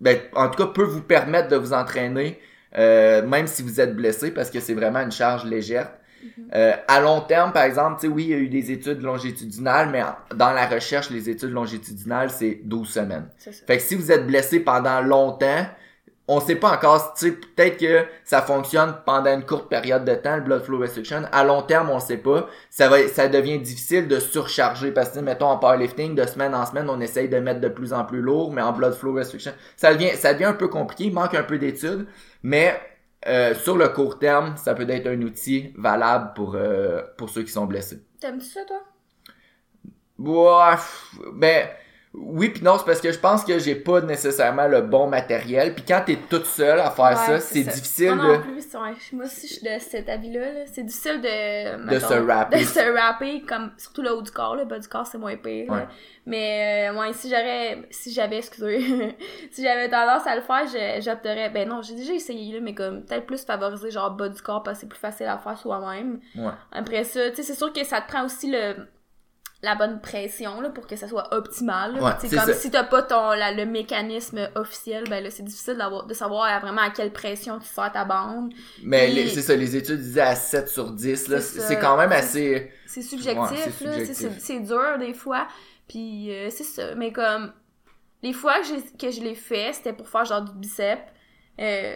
ben, 0.00 0.18
en 0.34 0.48
tout 0.48 0.64
cas 0.64 0.72
peut 0.72 0.84
vous 0.84 1.02
permettre 1.02 1.48
de 1.48 1.56
vous 1.56 1.72
entraîner 1.72 2.38
euh, 2.76 3.26
même 3.26 3.46
si 3.46 3.62
vous 3.62 3.80
êtes 3.80 3.94
blessé 3.94 4.30
parce 4.30 4.50
que 4.50 4.60
c'est 4.60 4.74
vraiment 4.74 5.00
une 5.00 5.12
charge 5.12 5.44
légère. 5.44 5.90
Euh, 6.54 6.72
à 6.88 7.00
long 7.00 7.20
terme, 7.20 7.52
par 7.52 7.64
exemple, 7.64 8.00
tu 8.00 8.06
sais, 8.06 8.12
oui, 8.12 8.24
il 8.24 8.30
y 8.30 8.34
a 8.34 8.38
eu 8.38 8.48
des 8.48 8.72
études 8.72 9.02
longitudinales, 9.02 9.90
mais 9.90 10.02
dans 10.34 10.52
la 10.52 10.66
recherche, 10.66 11.10
les 11.10 11.28
études 11.28 11.50
longitudinales, 11.50 12.30
c'est 12.30 12.60
12 12.64 12.88
semaines. 12.88 13.26
ça. 13.38 13.50
Fait 13.66 13.76
que 13.76 13.82
si 13.82 13.94
vous 13.94 14.10
êtes 14.10 14.26
blessé 14.26 14.60
pendant 14.60 15.02
longtemps, 15.02 15.66
on 16.26 16.40
sait 16.40 16.56
pas 16.56 16.72
encore, 16.72 17.14
tu 17.14 17.26
sais, 17.26 17.32
peut-être 17.32 17.78
que 17.78 18.06
ça 18.24 18.40
fonctionne 18.40 18.94
pendant 19.04 19.34
une 19.34 19.44
courte 19.44 19.68
période 19.68 20.06
de 20.06 20.14
temps, 20.14 20.36
le 20.36 20.42
blood 20.42 20.62
flow 20.62 20.78
restriction. 20.78 21.22
À 21.32 21.44
long 21.44 21.60
terme, 21.62 21.90
on 21.90 22.00
sait 22.00 22.16
pas. 22.16 22.48
Ça 22.70 22.88
va, 22.88 23.06
ça 23.08 23.28
devient 23.28 23.58
difficile 23.58 24.08
de 24.08 24.18
surcharger 24.18 24.90
parce 24.90 25.10
que, 25.10 25.20
mettons, 25.20 25.48
en 25.48 25.58
powerlifting, 25.58 26.14
de 26.14 26.24
semaine 26.24 26.54
en 26.54 26.64
semaine, 26.64 26.88
on 26.88 27.00
essaye 27.00 27.28
de 27.28 27.38
mettre 27.38 27.60
de 27.60 27.68
plus 27.68 27.92
en 27.92 28.04
plus 28.04 28.22
lourd, 28.22 28.52
mais 28.52 28.62
en 28.62 28.72
blood 28.72 28.94
flow 28.94 29.12
restriction, 29.12 29.52
ça 29.76 29.92
devient, 29.92 30.16
ça 30.16 30.32
devient 30.32 30.46
un 30.46 30.54
peu 30.54 30.68
compliqué. 30.68 31.04
Il 31.04 31.12
manque 31.12 31.34
un 31.34 31.42
peu 31.42 31.58
d'études, 31.58 32.06
mais 32.42 32.80
euh, 33.26 33.54
sur 33.54 33.76
le 33.76 33.88
court 33.88 34.18
terme, 34.18 34.56
ça 34.56 34.74
peut 34.74 34.88
être 34.88 35.06
un 35.06 35.20
outil 35.20 35.74
valable 35.76 36.32
pour, 36.34 36.54
euh, 36.54 37.02
pour 37.18 37.28
ceux 37.28 37.42
qui 37.42 37.52
sont 37.52 37.66
blessés. 37.66 38.02
T'aimes-tu 38.18 38.46
ça, 38.46 38.60
toi? 38.66 38.80
Ouais, 40.16 40.76
ben 41.34 41.68
oui 42.16 42.50
puis 42.50 42.62
non, 42.62 42.78
c'est 42.78 42.84
parce 42.84 43.00
que 43.00 43.10
je 43.10 43.18
pense 43.18 43.44
que 43.44 43.58
j'ai 43.58 43.74
pas 43.74 44.00
nécessairement 44.00 44.68
le 44.68 44.82
bon 44.82 45.08
matériel. 45.08 45.74
Puis 45.74 45.84
quand 45.86 46.02
t'es 46.06 46.16
toute 46.30 46.46
seule 46.46 46.78
à 46.78 46.90
faire 46.90 47.04
Ouais, 47.04 47.16
ça, 47.16 47.40
c'est 47.40 47.62
difficile 47.62 48.14
Moi 48.14 48.24
non 48.24 48.32
de, 48.34 48.42
plus, 48.42 48.74
ouais, 48.74 48.94
moi 49.12 49.24
aussi, 49.24 49.48
je 49.48 49.54
suis 49.54 49.62
de 49.62 49.78
cet 49.80 50.08
avis-là. 50.08 50.52
là. 50.52 50.60
C'est 50.72 50.84
difficile 50.84 51.20
de... 51.20 51.92
de 51.92 51.98
se 51.98 52.14
rapper. 52.14 52.60
de 52.60 52.64
se 52.64 52.96
rapper, 52.96 53.42
comme, 53.42 53.72
surtout 53.76 54.02
le 54.02 54.14
haut 54.14 54.22
du 54.22 54.30
corps. 54.30 54.54
Le 54.54 54.64
bas 54.64 54.78
du 54.78 54.86
corps, 54.86 55.06
c'est 55.06 55.18
moins 55.18 55.36
pire. 55.36 55.70
Ouais. 55.70 55.86
Mais, 56.24 56.88
euh, 56.88 57.00
ouais, 57.00 57.12
si 57.12 57.28
j'aurais... 57.28 57.82
Si 57.90 58.12
j'avais, 58.12 58.38
excusez, 58.38 59.16
si 59.50 59.62
j'avais 59.62 59.88
tendance 59.88 60.26
à 60.26 60.36
le 60.36 60.42
faire, 60.42 60.64
j'opterais... 61.00 61.50
Ben 61.50 61.68
non, 61.68 61.82
j'ai 61.82 61.94
déjà 61.94 62.12
essayé, 62.12 62.54
là, 62.54 62.60
mais 62.62 62.74
comme, 62.74 63.02
peut-être 63.02 63.26
plus 63.26 63.44
favoriser, 63.44 63.90
genre, 63.90 64.12
bas 64.12 64.28
du 64.28 64.40
corps, 64.40 64.62
parce 64.62 64.78
que 64.78 64.80
c'est 64.82 64.88
plus 64.88 65.00
facile 65.00 65.26
à 65.26 65.38
faire 65.38 65.58
soi-même. 65.58 66.20
Ouais. 66.36 66.52
Après 66.70 67.02
ça, 67.02 67.30
tu 67.30 67.36
sais, 67.36 67.42
c'est 67.42 67.54
sûr 67.54 67.72
que 67.72 67.82
ça 67.84 68.00
te 68.00 68.08
prend 68.08 68.24
aussi 68.24 68.50
le 68.50 68.86
la 69.64 69.74
bonne 69.74 70.00
pression 70.00 70.60
là, 70.60 70.70
pour 70.70 70.86
que 70.86 70.94
ça 70.94 71.08
soit 71.08 71.34
optimal. 71.34 72.00
Ouais, 72.00 72.10
c'est 72.20 72.28
comme 72.28 72.46
ça. 72.46 72.52
si 72.54 72.70
t'as 72.70 72.84
pas 72.84 73.02
ton 73.02 73.30
la- 73.30 73.52
le 73.52 73.64
mécanisme 73.66 74.48
officiel, 74.54 75.04
ben 75.08 75.22
là 75.24 75.30
c'est 75.30 75.42
difficile 75.42 75.78
de 76.08 76.14
savoir 76.14 76.44
à 76.44 76.60
vraiment 76.60 76.82
à 76.82 76.90
quelle 76.90 77.12
pression 77.12 77.58
tu 77.58 77.66
sers 77.66 77.90
ta 77.90 78.04
bande. 78.04 78.52
Mais 78.82 79.26
c'est 79.28 79.42
ça, 79.42 79.56
les 79.56 79.74
études 79.76 80.00
disaient 80.00 80.20
à 80.20 80.36
7 80.36 80.68
sur 80.68 80.90
10, 80.92 81.28
là. 81.28 81.40
C'est 81.40 81.78
quand 81.78 81.96
même 81.96 82.12
assez. 82.12 82.70
C'est 82.86 83.02
subjectif, 83.02 83.80
Ouais, 83.80 84.34
c'est 84.38 84.60
dur 84.60 84.98
des 85.00 85.14
fois. 85.14 85.48
Puis 85.88 86.30
euh, 86.32 86.48
c'est 86.50 86.62
ça, 86.64 86.94
mais 86.94 87.12
comme 87.12 87.52
les 88.22 88.32
fois 88.32 88.60
que, 88.60 88.66
j'ai- 88.66 88.96
que 88.96 89.10
je 89.14 89.20
l'ai 89.20 89.34
fait, 89.34 89.72
c'était 89.74 89.92
pour 89.92 90.08
faire 90.08 90.24
genre 90.24 90.42
du 90.42 90.52
bicep. 90.52 90.98
Euh, 91.60 91.94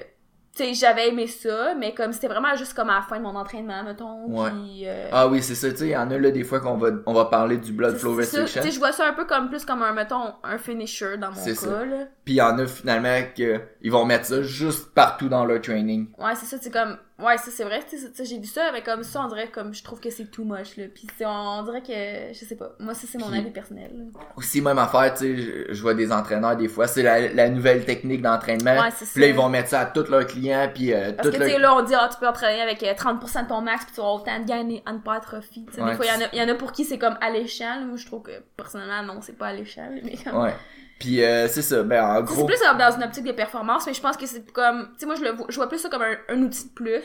sais, 0.59 0.75
j'avais 0.75 1.09
aimé 1.09 1.27
ça, 1.27 1.75
mais 1.75 1.95
comme 1.95 2.13
c'était 2.13 2.29
vraiment 2.29 2.55
juste 2.57 2.75
comme 2.75 2.91
à 2.91 2.97
la 2.97 3.03
fin 3.03 3.19
de 3.19 3.23
mon 3.23 3.35
entraînement, 3.37 3.83
mettons. 3.83 4.27
Ouais. 4.29 4.51
Puis, 4.51 4.83
euh, 4.87 5.09
Ah 5.13 5.27
oui, 5.29 5.43
c'est 5.43 5.55
ça, 5.55 5.71
tu 5.71 5.77
sais, 5.79 5.87
il 5.87 5.91
y 5.93 5.97
en 5.97 6.11
a 6.11 6.19
là 6.19 6.31
des 6.31 6.45
fois 6.45 6.61
qu'on 6.61 6.77
va, 6.77 6.89
on 7.07 7.13
va 7.15 7.25
parler 7.27 7.57
du 7.59 7.73
blood 7.73 7.97
flow 7.97 8.15
restriction. 8.15 8.61
Tu 8.63 8.69
sais, 8.69 8.75
je 8.75 8.79
vois 8.79 8.93
ça 8.93 9.09
un 9.09 9.13
peu 9.13 9.25
comme 9.25 9.49
plus 9.49 9.65
comme 9.65 9.83
un, 9.83 9.93
mettons, 9.93 10.35
un 10.45 10.59
finisher 10.59 11.17
dans 11.17 11.31
mon 11.33 11.45
cas, 11.45 11.55
ça. 11.55 11.85
là. 11.85 12.07
Puis 12.29 12.35
il 12.35 12.41
y 12.41 12.43
en 12.43 12.59
a 12.59 12.67
finalement 12.67 13.23
que 13.35 13.59
ils 13.81 13.91
vont 13.91 14.05
mettre 14.05 14.27
ça 14.27 14.43
juste 14.43 14.93
partout 14.93 15.31
dans 15.31 15.47
leur 15.47 15.63
training. 15.63 16.09
Ouais, 16.19 16.35
c'est 16.35 16.45
ça, 16.45 16.59
c'est 16.61 16.71
comme... 16.71 16.99
Ouais, 17.19 17.39
ça, 17.39 17.51
c'est 17.51 17.65
vrai, 17.65 17.81
j'ai 18.23 18.39
vu 18.39 18.47
ça, 18.47 18.71
mais 18.71 18.83
comme 18.83 19.03
ça, 19.03 19.23
on 19.25 19.29
dirait 19.29 19.49
comme... 19.49 19.73
Je 19.73 19.83
trouve 19.83 19.99
que 19.99 20.11
c'est 20.11 20.31
too 20.31 20.45
much, 20.45 20.77
là. 20.77 20.85
Puis 20.95 21.07
on 21.25 21.63
dirait 21.63 21.81
que... 21.81 22.35
Je 22.39 22.45
sais 22.45 22.55
pas. 22.55 22.73
Moi, 22.81 22.93
ça, 22.93 23.07
c'est 23.11 23.17
mon 23.17 23.33
avis 23.33 23.51
personnel, 23.51 23.91
là. 23.97 24.21
Aussi 24.37 24.61
même 24.61 24.77
affaire, 24.77 25.15
tu 25.15 25.37
sais, 25.37 25.67
je, 25.73 25.81
vois 25.81 25.95
des 25.95 26.13
entraîneurs 26.13 26.55
des 26.55 26.69
fois, 26.69 26.87
c'est 26.87 27.03
la, 27.03 27.33
la 27.33 27.49
nouvelle 27.49 27.87
technique 27.87 28.21
d'entraînement. 28.21 28.79
Ouais, 28.79 28.91
c'est 28.95 29.07
ça. 29.07 29.13
Puis 29.15 29.23
là 29.23 29.29
ils 29.29 29.35
vont 29.35 29.49
mettre 29.49 29.71
ça 29.71 29.81
à 29.81 29.87
tous 29.87 30.07
leurs 30.11 30.27
clients 30.27 30.69
puis 30.75 30.93
euh, 30.93 31.13
Parce 31.15 31.31
que, 31.31 31.37
tu 31.37 31.43
sais, 31.45 31.59
là, 31.59 31.75
on 31.75 31.83
dit, 31.83 31.95
ah, 31.95 32.11
tu 32.13 32.19
peux 32.21 32.29
entraîner 32.29 32.61
avec 32.61 32.83
euh, 32.83 32.93
30% 32.93 33.45
de 33.45 33.49
ton 33.49 33.63
max, 33.63 33.87
puis 33.87 33.95
tu 33.95 34.01
auras 34.01 34.21
autant 34.21 34.39
de 34.39 34.45
gains 34.45 34.69
en 34.87 34.97
hypertrophie. 34.97 35.65
Tu 35.65 35.77
sais, 35.77 35.83
Ouais, 35.83 35.93
des 35.93 35.97
fois, 35.97 36.05
il 36.05 36.13
y, 36.13 36.23
en 36.23 36.27
a- 36.27 36.29
il 36.35 36.39
y 36.39 36.43
en 36.43 36.49
a 36.51 36.55
pour 36.57 36.73
qui 36.73 36.85
c'est 36.85 36.99
comme 36.99 37.17
alléchant, 37.23 37.81
là. 37.81 37.87
Moi, 37.87 37.97
je 37.97 38.05
trouve 38.05 38.21
que, 38.23 38.39
personnellement, 38.55 39.15
non, 39.15 39.21
c'est 39.23 39.39
pas 39.39 39.47
alléchant, 39.47 39.89
mais 40.05 40.15
comme... 40.23 40.43
Ouais. 40.43 40.55
Puis 40.99 41.23
euh, 41.23 41.49
c'est 41.49 41.63
ça, 41.63 41.83
ben 41.83 42.03
en 42.05 42.25
C'est 42.25 42.25
gros 42.35 42.45
plus 42.45 42.59
comme 42.61 42.79
dans 42.79 42.91
une 42.97 43.05
optique 43.05 43.25
de 43.25 43.33
performance, 43.33 43.87
mais 43.87 43.95
je 43.95 44.01
pense 44.01 44.17
que 44.17 44.27
c'est 44.27 44.51
comme. 44.53 44.89
Tu 44.95 45.01
sais, 45.01 45.07
moi, 45.07 45.15
je, 45.17 45.23
le 45.23 45.31
vois, 45.33 45.47
je 45.49 45.57
vois 45.57 45.69
plus 45.69 45.79
ça 45.79 45.89
comme 45.89 46.03
un, 46.03 46.17
un 46.29 46.43
outil 46.43 46.69
de 46.69 46.75
plus, 46.75 47.05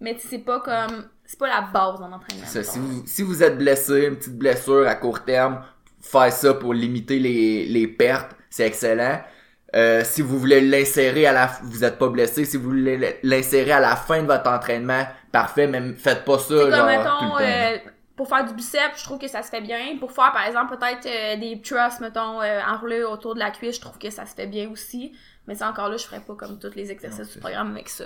mais 0.00 0.16
c'est 0.18 0.38
pas 0.38 0.60
comme. 0.60 1.08
C'est 1.24 1.38
pas 1.38 1.48
la 1.48 1.62
base 1.62 1.98
d'un 2.00 2.12
entraînement. 2.12 2.44
Ça, 2.44 2.62
si, 2.62 2.78
vous, 2.78 3.02
si 3.06 3.22
vous 3.22 3.42
êtes 3.42 3.56
blessé, 3.58 4.06
une 4.06 4.16
petite 4.16 4.36
blessure 4.38 4.86
à 4.86 4.94
court 4.94 5.24
terme, 5.24 5.64
faire 6.00 6.32
ça 6.32 6.54
pour 6.54 6.74
limiter 6.74 7.18
les, 7.18 7.66
les 7.66 7.88
pertes, 7.88 8.32
c'est 8.50 8.66
excellent. 8.66 9.20
Euh, 9.74 10.02
si 10.04 10.20
vous 10.20 10.38
voulez 10.38 10.60
l'insérer 10.60 11.26
à 11.26 11.32
la 11.32 11.46
vous 11.62 11.84
êtes 11.84 11.98
pas 11.98 12.08
blessé, 12.08 12.44
si 12.44 12.58
vous 12.58 12.64
voulez 12.70 13.18
l'insérer 13.22 13.72
à 13.72 13.80
la 13.80 13.96
fin 13.96 14.20
de 14.22 14.26
votre 14.26 14.50
entraînement, 14.50 15.06
parfait, 15.32 15.66
mais 15.66 15.94
faites 15.94 16.24
pas 16.26 16.38
ça 16.38 16.54
C'est 16.56 16.74
genre 16.74 16.92
comme, 16.92 17.16
tout 17.18 17.24
mettons, 17.24 17.24
le 17.30 17.32
temps. 17.38 17.44
euh, 17.44 17.78
pour 18.16 18.28
faire 18.28 18.44
du 18.44 18.54
biceps, 18.54 18.98
je 18.98 19.04
trouve 19.04 19.18
que 19.18 19.28
ça 19.28 19.42
se 19.42 19.48
fait 19.50 19.60
bien. 19.60 19.96
Pour 19.98 20.12
faire, 20.12 20.32
par 20.32 20.46
exemple, 20.46 20.76
peut-être 20.76 21.06
euh, 21.06 21.36
des 21.40 21.60
thrusts, 21.62 22.00
mettons, 22.00 22.40
euh, 22.42 22.60
enroulés 22.68 23.02
autour 23.02 23.34
de 23.34 23.38
la 23.40 23.50
cuisse, 23.50 23.76
je 23.76 23.80
trouve 23.80 23.98
que 23.98 24.10
ça 24.10 24.26
se 24.26 24.34
fait 24.34 24.46
bien 24.46 24.70
aussi. 24.70 25.12
Mais 25.48 25.56
c'est 25.56 25.64
encore 25.64 25.88
là, 25.88 25.96
je 25.96 26.04
ferais 26.04 26.20
pas 26.20 26.34
comme 26.34 26.58
tous 26.60 26.74
les 26.76 26.92
exercices 26.92 27.32
du 27.32 27.40
programme 27.40 27.72
avec 27.72 27.88
ça. 27.88 28.04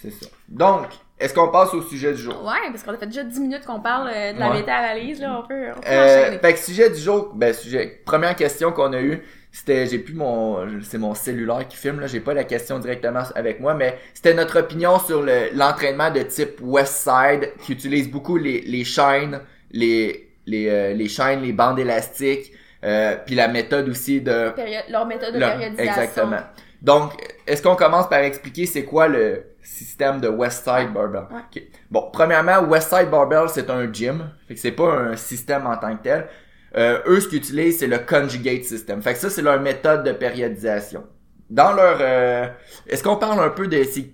C'est 0.00 0.10
ça. 0.10 0.26
Donc, 0.48 0.86
est-ce 1.18 1.34
qu'on 1.34 1.50
passe 1.50 1.74
au 1.74 1.82
sujet 1.82 2.12
du 2.14 2.22
jour? 2.22 2.42
Ouais, 2.42 2.70
parce 2.70 2.82
qu'on 2.82 2.94
a 2.94 2.96
fait 2.96 3.06
déjà 3.06 3.24
10 3.24 3.40
minutes 3.40 3.66
qu'on 3.66 3.80
parle 3.80 4.08
euh, 4.08 4.32
de 4.32 4.38
la 4.38 4.48
Ouais. 4.50 4.60
méta-analyse, 4.60 5.20
là. 5.20 5.38
On 5.42 5.46
peut, 5.46 5.66
on 5.76 5.80
peut 5.80 5.86
Euh, 5.86 6.38
fait 6.38 6.52
que 6.54 6.58
sujet 6.58 6.88
du 6.88 6.96
jour, 6.98 7.32
ben 7.34 7.52
sujet, 7.52 8.00
première 8.06 8.34
question 8.36 8.72
qu'on 8.72 8.94
a 8.94 9.00
eue, 9.02 9.22
c'était, 9.52 9.86
j'ai 9.86 9.98
plus 9.98 10.14
mon, 10.14 10.66
c'est 10.82 10.98
mon 10.98 11.14
cellulaire 11.14 11.66
qui 11.68 11.76
filme 11.76 12.00
là, 12.00 12.06
j'ai 12.06 12.20
pas 12.20 12.34
la 12.34 12.44
question 12.44 12.78
directement 12.78 13.22
avec 13.34 13.60
moi, 13.60 13.74
mais 13.74 13.98
c'était 14.14 14.34
notre 14.34 14.60
opinion 14.60 14.98
sur 14.98 15.22
le, 15.22 15.48
l'entraînement 15.54 16.10
de 16.10 16.22
type 16.22 16.60
Westside 16.62 17.52
qui 17.62 17.72
utilise 17.72 18.10
beaucoup 18.10 18.36
les, 18.36 18.60
les 18.60 18.84
chaînes, 18.84 19.40
les, 19.70 20.30
les, 20.46 20.68
euh, 20.68 20.94
les 20.94 21.08
chaînes, 21.08 21.42
les 21.42 21.52
bandes 21.52 21.78
élastiques, 21.78 22.52
euh, 22.84 23.16
puis 23.26 23.34
la 23.34 23.48
méthode 23.48 23.88
aussi 23.88 24.20
de 24.20 24.50
Période- 24.54 24.84
leur 24.90 25.06
méthode 25.06 25.34
de 25.34 25.38
périodisation. 25.38 25.92
exactement. 26.02 26.40
Donc, 26.80 27.12
est-ce 27.46 27.60
qu'on 27.60 27.74
commence 27.74 28.08
par 28.08 28.20
expliquer 28.20 28.64
c'est 28.66 28.84
quoi 28.84 29.08
le 29.08 29.46
système 29.62 30.20
de 30.20 30.28
Westside 30.28 30.92
Barbell? 30.94 31.22
Ouais. 31.32 31.40
Ok. 31.56 31.62
Bon, 31.90 32.08
premièrement, 32.12 32.60
Westside 32.68 33.10
Barbell, 33.10 33.48
c'est 33.48 33.68
un 33.68 33.92
gym. 33.92 34.30
Fait 34.46 34.54
que 34.54 34.60
c'est 34.60 34.70
pas 34.72 34.92
un 34.94 35.16
système 35.16 35.66
en 35.66 35.76
tant 35.76 35.96
que 35.96 36.02
tel. 36.04 36.28
Euh, 36.76 37.00
eux, 37.06 37.20
ce 37.20 37.28
qu'ils 37.28 37.38
utilisent, 37.38 37.78
c'est 37.78 37.86
le 37.86 37.98
conjugate 37.98 38.64
system. 38.64 39.00
Fait 39.02 39.14
que 39.14 39.18
ça, 39.18 39.30
c'est 39.30 39.42
leur 39.42 39.60
méthode 39.60 40.04
de 40.04 40.12
périodisation. 40.12 41.04
Dans 41.50 41.72
leur... 41.72 41.98
euh, 42.00 42.46
Est-ce 42.86 43.02
qu'on 43.02 43.16
parle 43.16 43.40
un 43.40 43.48
peu 43.50 43.68
de 43.68 43.82
c'est 43.84 44.12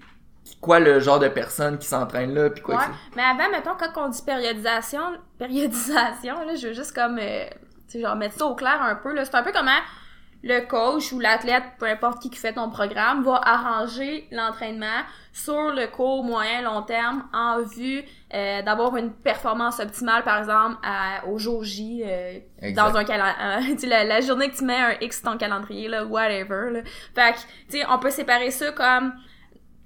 quoi 0.60 0.78
le 0.78 1.00
genre 1.00 1.18
de 1.18 1.28
personnes 1.28 1.78
qui 1.78 1.86
s'entraînent 1.86 2.34
là, 2.34 2.50
puis 2.50 2.62
quoi 2.62 2.76
Ouais, 2.76 2.84
mais 3.16 3.22
avant, 3.22 3.50
mettons, 3.50 3.74
quand 3.78 4.06
on 4.06 4.08
dit 4.08 4.22
périodisation, 4.22 5.00
périodisation, 5.38 6.44
là, 6.46 6.54
je 6.54 6.68
veux 6.68 6.74
juste 6.74 6.94
comme, 6.94 7.18
euh, 7.18 7.44
tu 7.88 7.98
sais, 7.98 8.00
genre, 8.00 8.14
mettre 8.16 8.36
ça 8.36 8.46
au 8.46 8.54
clair 8.54 8.80
un 8.80 8.94
peu, 8.94 9.12
là. 9.14 9.24
C'est 9.24 9.34
un 9.34 9.42
peu 9.42 9.52
comment 9.52 9.70
le 10.44 10.60
coach 10.66 11.10
ou 11.12 11.20
l'athlète, 11.20 11.64
peu 11.78 11.86
importe 11.86 12.20
qui 12.20 12.28
qui 12.28 12.38
fait 12.38 12.52
ton 12.52 12.68
programme, 12.68 13.24
va 13.24 13.40
arranger 13.42 14.28
l'entraînement 14.30 15.00
sur 15.32 15.72
le 15.72 15.86
court, 15.86 16.22
moyen, 16.22 16.60
long 16.60 16.82
terme 16.82 17.24
en 17.32 17.62
vue 17.62 18.02
euh, 18.34 18.60
d'avoir 18.60 18.94
une 18.96 19.10
performance 19.10 19.80
optimale, 19.80 20.22
par 20.22 20.38
exemple, 20.38 20.76
à, 20.82 21.26
au 21.26 21.38
jour 21.38 21.64
J, 21.64 22.02
euh, 22.04 22.40
dans 22.74 22.94
un 22.94 23.04
calendrier, 23.04 23.74
tu 23.74 23.80
sais, 23.80 23.86
la, 23.86 24.04
la 24.04 24.20
journée 24.20 24.50
que 24.50 24.56
tu 24.56 24.64
mets 24.64 24.76
un 24.76 24.94
X 25.00 25.22
ton 25.22 25.38
calendrier, 25.38 25.88
là, 25.88 26.04
whatever, 26.04 26.70
là. 26.70 26.80
Fait 27.14 27.32
que, 27.32 27.38
tu 27.70 27.78
sais, 27.78 27.86
on 27.88 27.98
peut 27.98 28.10
séparer 28.10 28.50
ça 28.50 28.70
comme 28.72 29.14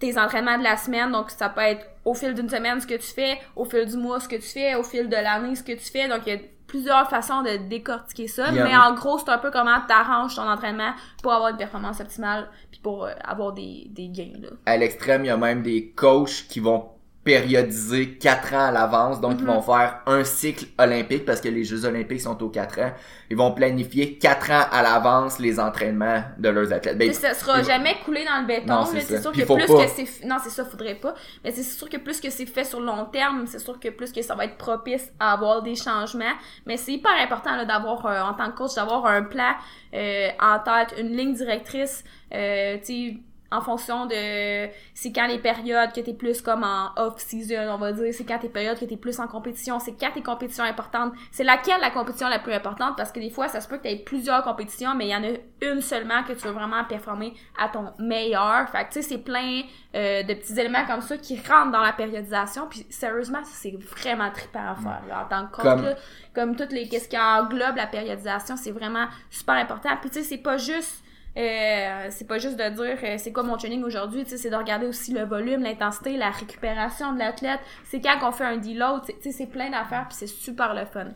tes 0.00 0.18
entraînements 0.18 0.58
de 0.58 0.64
la 0.64 0.76
semaine, 0.76 1.12
donc 1.12 1.30
ça 1.30 1.48
peut 1.48 1.60
être 1.60 1.86
au 2.04 2.14
fil 2.14 2.34
d'une 2.34 2.48
semaine 2.48 2.80
ce 2.80 2.86
que 2.86 2.94
tu 2.94 3.14
fais, 3.14 3.38
au 3.54 3.64
fil 3.64 3.86
du 3.86 3.96
mois 3.96 4.18
ce 4.18 4.28
que 4.28 4.36
tu 4.36 4.42
fais, 4.42 4.74
au 4.74 4.82
fil 4.82 5.08
de 5.08 5.16
l'année 5.16 5.54
ce 5.54 5.62
que 5.62 5.72
tu 5.72 5.90
fais, 5.90 6.08
donc 6.08 6.22
il 6.26 6.32
y 6.32 6.36
a 6.36 6.40
plusieurs 6.68 7.08
façons 7.10 7.42
de 7.42 7.56
décortiquer 7.68 8.28
ça, 8.28 8.52
mais 8.52 8.76
en 8.76 8.94
gros 8.94 9.18
c'est 9.18 9.30
un 9.30 9.38
peu 9.38 9.50
comment 9.50 9.80
t'arranges 9.88 10.37
ton 10.37 10.48
entraînement 10.48 10.92
pour 11.22 11.32
avoir 11.32 11.50
une 11.50 11.56
performance 11.56 11.98
optimale, 12.00 12.48
puis 12.70 12.80
pour 12.80 13.06
euh, 13.06 13.12
avoir 13.25 13.52
des, 13.52 13.87
des 13.90 14.08
gains, 14.08 14.38
là. 14.40 14.50
À 14.66 14.76
l'extrême, 14.76 15.25
il 15.25 15.28
y 15.28 15.30
a 15.30 15.37
même 15.37 15.62
des 15.62 15.90
coachs 15.90 16.46
qui 16.48 16.60
vont 16.60 16.90
périodiser 17.28 18.14
4 18.16 18.54
ans 18.54 18.66
à 18.68 18.70
l'avance. 18.73 19.20
Donc, 19.20 19.35
ils 19.38 19.44
Mhm. 19.44 19.50
vont 19.54 19.61
faire 19.62 20.00
un 20.06 20.25
cycle 20.25 20.64
olympique 20.78 21.26
parce 21.26 21.40
que 21.42 21.49
les 21.49 21.62
Jeux 21.64 21.85
olympiques 21.85 22.23
sont 22.23 22.42
aux 22.42 22.49
4 22.49 22.80
ans. 22.80 22.92
Ils 23.30 23.37
vont 23.37 23.52
planifier 23.52 24.16
4 24.16 24.50
ans 24.50 24.64
à 24.73 24.82
l'avance 24.82 25.38
les 25.38 25.61
entraînements 25.61 26.23
de 26.38 26.49
leurs 26.49 26.73
athlètes. 26.73 26.97
Ben, 26.97 27.12
ça 27.12 27.35
sera 27.35 27.62
jamais 27.62 27.97
coulé 28.04 28.25
dans 28.25 28.40
le 28.40 28.47
béton, 28.47 28.85
c'est 28.87 29.20
sûr 29.20 29.30
Puis 29.32 29.42
que 29.42 29.52
plus 29.54 29.66
pas. 29.66 29.85
que 29.85 29.90
c'est 29.90 30.25
non 30.26 30.37
c'est 30.42 30.50
ça 30.50 30.64
faudrait 30.64 30.94
pas 30.94 31.14
mais 31.44 31.50
c'est 31.50 31.62
sûr 31.62 31.88
que 31.88 31.99
plus 31.99 32.18
que 32.20 32.30
c'est 32.30 32.47
fait 32.47 32.64
sur 32.64 32.80
le 32.80 32.87
long 32.87 33.04
terme 33.06 33.44
c'est 33.47 33.58
sûr 33.58 33.78
que 33.78 33.88
plus 33.90 34.11
que 34.12 34.23
ça 34.23 34.35
va 34.35 34.44
être 34.47 34.56
propice 34.56 35.11
à 35.20 35.32
avoir 35.35 35.62
des 35.62 35.75
changements 35.76 36.35
mais 36.66 36.76
c'est 36.76 36.92
hyper 36.92 37.12
important 37.20 37.50
d'avoir 37.64 38.04
euh, 38.06 38.20
en 38.23 38.35
tant 38.35 38.50
que 38.50 38.56
coach 38.58 38.75
d'avoir 38.75 39.04
un 39.06 39.23
plan 39.23 39.52
euh, 39.94 40.28
en 40.40 40.58
tête 40.61 40.94
une 40.99 41.14
ligne 41.16 41.35
directrice 41.35 42.02
euh, 42.35 42.76
tu 42.85 43.18
en 43.50 43.62
fonction 43.62 44.05
de 44.07 44.69
c'est 44.93 45.11
quand 45.12 45.26
les 45.26 45.38
périodes 45.38 45.93
que 45.93 46.00
t'es 46.00 46.12
plus 46.12 46.43
comme 46.43 46.64
en 46.64 46.90
off 46.97 47.19
season 47.19 47.69
on 47.71 47.78
va 47.78 47.93
dire 47.93 48.12
c'est 48.12 48.25
quand 48.26 48.38
tes 48.38 48.50
périodes 48.50 48.78
que 48.78 48.85
t'es 48.85 48.99
plus 48.99 49.19
en 49.21 49.26
compétition 49.26 49.78
c'est 49.78 49.93
quand 49.99 50.11
tes 50.12 50.23
compétitions 50.23 50.64
importantes. 50.64 51.14
C'est 51.33 51.45
laquelle 51.45 51.81
la 51.81 51.90
compétition 51.90 52.28
la 52.28 52.38
plus 52.40 52.52
importante? 52.52 52.97
Parce 52.97 53.11
que 53.11 53.21
des 53.21 53.31
fois 53.31 53.49
ça 53.49 53.61
se 53.62 53.69
peut 53.69 53.78
que 53.78 53.85
t'aies 53.85 53.97
plusieurs 54.05 54.43
compétitions 54.43 54.95
mais 54.95 55.07
il 55.07 55.11
y 55.11 55.17
en 55.17 55.25
a 55.25 55.37
une 55.73 55.81
seulement 55.81 56.23
que 56.25 56.33
tu 56.35 56.47
veux 56.47 56.52
vraiment 56.52 56.85
performer 56.85 57.33
à 57.59 57.69
ton 57.69 57.93
meilleur. 57.99 58.69
Fait 58.69 58.85
que 58.85 58.93
tu 58.93 59.02
sais 59.02 59.02
c'est 59.02 59.19
plein 59.19 59.62
euh, 59.95 60.23
de 60.25 60.35
petits 60.35 60.61
éléments 60.61 60.85
comme 60.87 61.00
ça 61.00 61.17
qui 61.17 61.40
rentrent 61.40 61.73
dans 61.73 61.83
la 61.83 61.93
périodisation. 61.93 62.67
Puis 62.69 62.87
sérieusement 62.90 63.40
c'est 63.45 63.75
vraiment 63.81 64.31
trippant 64.31 64.73
à 64.73 64.75
faire 64.75 65.02
là, 65.09 65.25
en 65.25 65.28
tant 65.28 65.47
que 65.47 65.52
coach 65.57 65.64
Comme- 65.64 65.85
là. 65.85 65.95
comme 66.35 66.55
toutes 66.57 66.73
les 66.73 66.87
qu'est-ce 66.87 67.09
qui 67.09 67.17
englobe 67.19 67.76
la 67.76 67.87
périodisation 67.87 68.57
c'est 68.59 68.73
vraiment 68.73 69.07
super 69.31 69.55
important. 69.55 69.90
Puis 70.02 70.11
tu 70.11 70.19
sais 70.19 70.23
c'est 70.25 70.37
pas 70.43 70.59
juste 70.59 71.02
euh, 71.37 72.06
c'est 72.11 72.26
pas 72.26 72.38
juste 72.38 72.56
de 72.56 72.68
dire 72.70 72.99
euh, 73.02 73.16
c'est 73.18 73.32
quoi 73.32 73.42
mon 73.42 73.56
training 73.56 73.82
aujourd'hui, 73.85 74.25
c'est 74.26 74.50
de 74.50 74.56
regarder 74.56 74.87
aussi 74.87 75.12
le 75.12 75.25
volume, 75.25 75.62
l'intensité, 75.62 76.16
la 76.16 76.30
récupération 76.30 77.12
de 77.12 77.18
l'athlète. 77.18 77.61
C'est 77.85 78.00
quand 78.00 78.18
qu'on 78.18 78.32
fait 78.32 78.44
un 78.44 78.56
deload, 78.56 79.02
c'est 79.20 79.47
plein 79.47 79.70
d'affaires 79.70 80.06
puis 80.08 80.16
c'est 80.18 80.26
super 80.26 80.75
le 80.75 80.85
fun. 80.85 81.08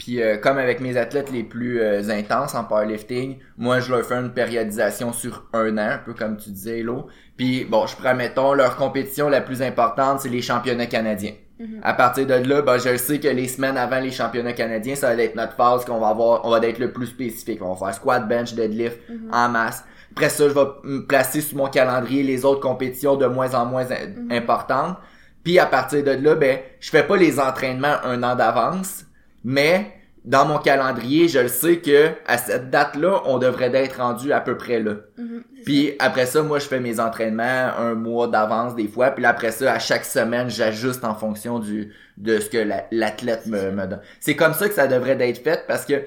Puis 0.00 0.22
euh, 0.22 0.38
comme 0.38 0.56
avec 0.56 0.80
mes 0.80 0.96
athlètes 0.96 1.30
les 1.30 1.44
plus 1.44 1.80
euh, 1.80 2.08
intenses 2.08 2.54
en 2.54 2.64
powerlifting, 2.64 3.38
moi 3.58 3.80
je 3.80 3.92
leur 3.92 4.04
fais 4.04 4.14
une 4.14 4.32
périodisation 4.32 5.12
sur 5.12 5.46
un 5.52 5.76
an, 5.76 5.90
un 5.90 5.98
peu 5.98 6.14
comme 6.14 6.38
tu 6.38 6.50
disais 6.50 6.80
Hello. 6.80 7.06
Puis 7.36 7.64
bon, 7.64 7.86
je 7.86 7.94
prends 7.96 8.14
mettons 8.14 8.54
leur 8.54 8.76
compétition 8.76 9.28
la 9.28 9.42
plus 9.42 9.60
importante, 9.60 10.20
c'est 10.20 10.30
les 10.30 10.40
championnats 10.40 10.86
canadiens. 10.86 11.34
Mhm. 11.60 11.80
À 11.82 11.92
partir 11.92 12.26
de 12.26 12.34
là, 12.34 12.62
ben, 12.62 12.78
je 12.78 12.96
sais 12.96 13.20
que 13.20 13.28
les 13.28 13.46
semaines 13.46 13.76
avant 13.76 14.00
les 14.00 14.10
championnats 14.10 14.54
canadiens, 14.54 14.94
ça 14.94 15.14
va 15.14 15.22
être 15.22 15.36
notre 15.36 15.52
phase 15.52 15.84
qu'on 15.84 16.00
va 16.00 16.08
avoir, 16.08 16.44
on 16.46 16.50
va 16.50 16.58
être 16.66 16.78
le 16.78 16.90
plus 16.90 17.06
spécifique. 17.06 17.60
On 17.62 17.74
va 17.74 17.86
faire 17.86 17.94
squat, 17.94 18.26
bench, 18.26 18.54
deadlift 18.54 18.98
Mhm. 19.10 19.30
en 19.32 19.48
masse. 19.50 19.84
Après 20.12 20.30
ça, 20.30 20.48
je 20.48 20.54
vais 20.54 20.64
me 20.84 21.06
placer 21.06 21.40
sur 21.42 21.58
mon 21.58 21.68
calendrier 21.68 22.22
les 22.22 22.44
autres 22.44 22.60
compétitions 22.60 23.14
de 23.16 23.26
moins 23.26 23.54
en 23.54 23.66
moins 23.66 23.84
in- 23.90 24.22
Mhm. 24.24 24.32
importantes. 24.32 24.96
Puis 25.44 25.58
à 25.58 25.66
partir 25.66 26.02
de 26.02 26.10
là, 26.12 26.34
ben, 26.34 26.58
je 26.80 26.90
fais 26.90 27.02
pas 27.02 27.16
les 27.16 27.38
entraînements 27.38 27.96
un 28.04 28.22
an 28.22 28.34
d'avance, 28.36 29.04
mais 29.44 29.92
dans 30.24 30.44
mon 30.46 30.58
calendrier, 30.58 31.28
je 31.28 31.38
le 31.38 31.48
sais 31.48 31.78
que 31.78 32.10
à 32.26 32.36
cette 32.38 32.70
date-là, 32.70 33.22
on 33.24 33.38
devrait 33.38 33.74
être 33.74 33.98
rendu 33.98 34.32
à 34.32 34.40
peu 34.40 34.56
près 34.56 34.78
là. 34.80 34.92
Mhm, 35.16 35.42
Puis 35.64 35.94
après 35.98 36.26
ça, 36.26 36.42
moi, 36.42 36.58
je 36.58 36.66
fais 36.66 36.80
mes 36.80 37.00
entraînements 37.00 37.70
un 37.78 37.94
mois 37.94 38.28
d'avance 38.28 38.74
des 38.74 38.88
fois. 38.88 39.10
Puis 39.10 39.24
après 39.24 39.50
ça, 39.50 39.72
à 39.72 39.78
chaque 39.78 40.04
semaine, 40.04 40.48
j'ajuste 40.50 41.04
en 41.04 41.14
fonction 41.14 41.58
du 41.58 41.94
de 42.16 42.38
ce 42.38 42.50
que 42.50 42.58
la- 42.58 42.84
l'athlète 42.90 43.46
me, 43.46 43.70
me 43.70 43.86
donne. 43.86 44.00
C'est 44.20 44.36
comme 44.36 44.52
ça 44.52 44.68
que 44.68 44.74
ça 44.74 44.86
devrait 44.86 45.16
d'être 45.16 45.42
fait 45.42 45.64
parce 45.66 45.86
que 45.86 46.04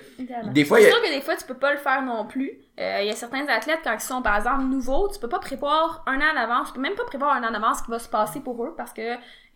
des 0.52 0.64
fois, 0.64 0.78
c'est 0.78 0.84
il 0.84 0.86
y 0.86 0.90
a- 0.90 0.94
sûr 0.94 1.02
que 1.02 1.16
des 1.16 1.22
fois, 1.22 1.36
tu 1.36 1.46
peux 1.46 1.56
pas 1.56 1.72
le 1.72 1.80
faire 1.80 2.04
non 2.04 2.26
plus. 2.28 2.52
Euh, 2.80 3.00
Il 3.02 3.08
y 3.08 3.10
a 3.10 3.16
certains 3.16 3.48
athlètes, 3.48 3.80
quand 3.84 3.94
ils 3.94 4.00
sont, 4.00 4.22
par 4.22 4.38
exemple, 4.38 4.64
nouveaux, 4.66 5.10
tu 5.12 5.20
peux 5.20 5.30
pas 5.30 5.40
prévoir 5.40 6.04
un 6.06 6.18
an 6.18 6.34
d'avance. 6.36 6.68
Tu 6.68 6.74
peux 6.74 6.82
même 6.82 6.94
pas 6.96 7.06
prévoir 7.06 7.34
un 7.36 7.44
an 7.44 7.52
d'avance 7.52 7.80
ce 7.80 7.84
qui 7.86 7.92
va 7.92 7.98
se 8.00 8.10
passer 8.10 8.42
pour 8.42 8.64
eux 8.64 8.76
parce 8.78 8.94
que, 8.94 9.02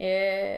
euh, 0.02 0.58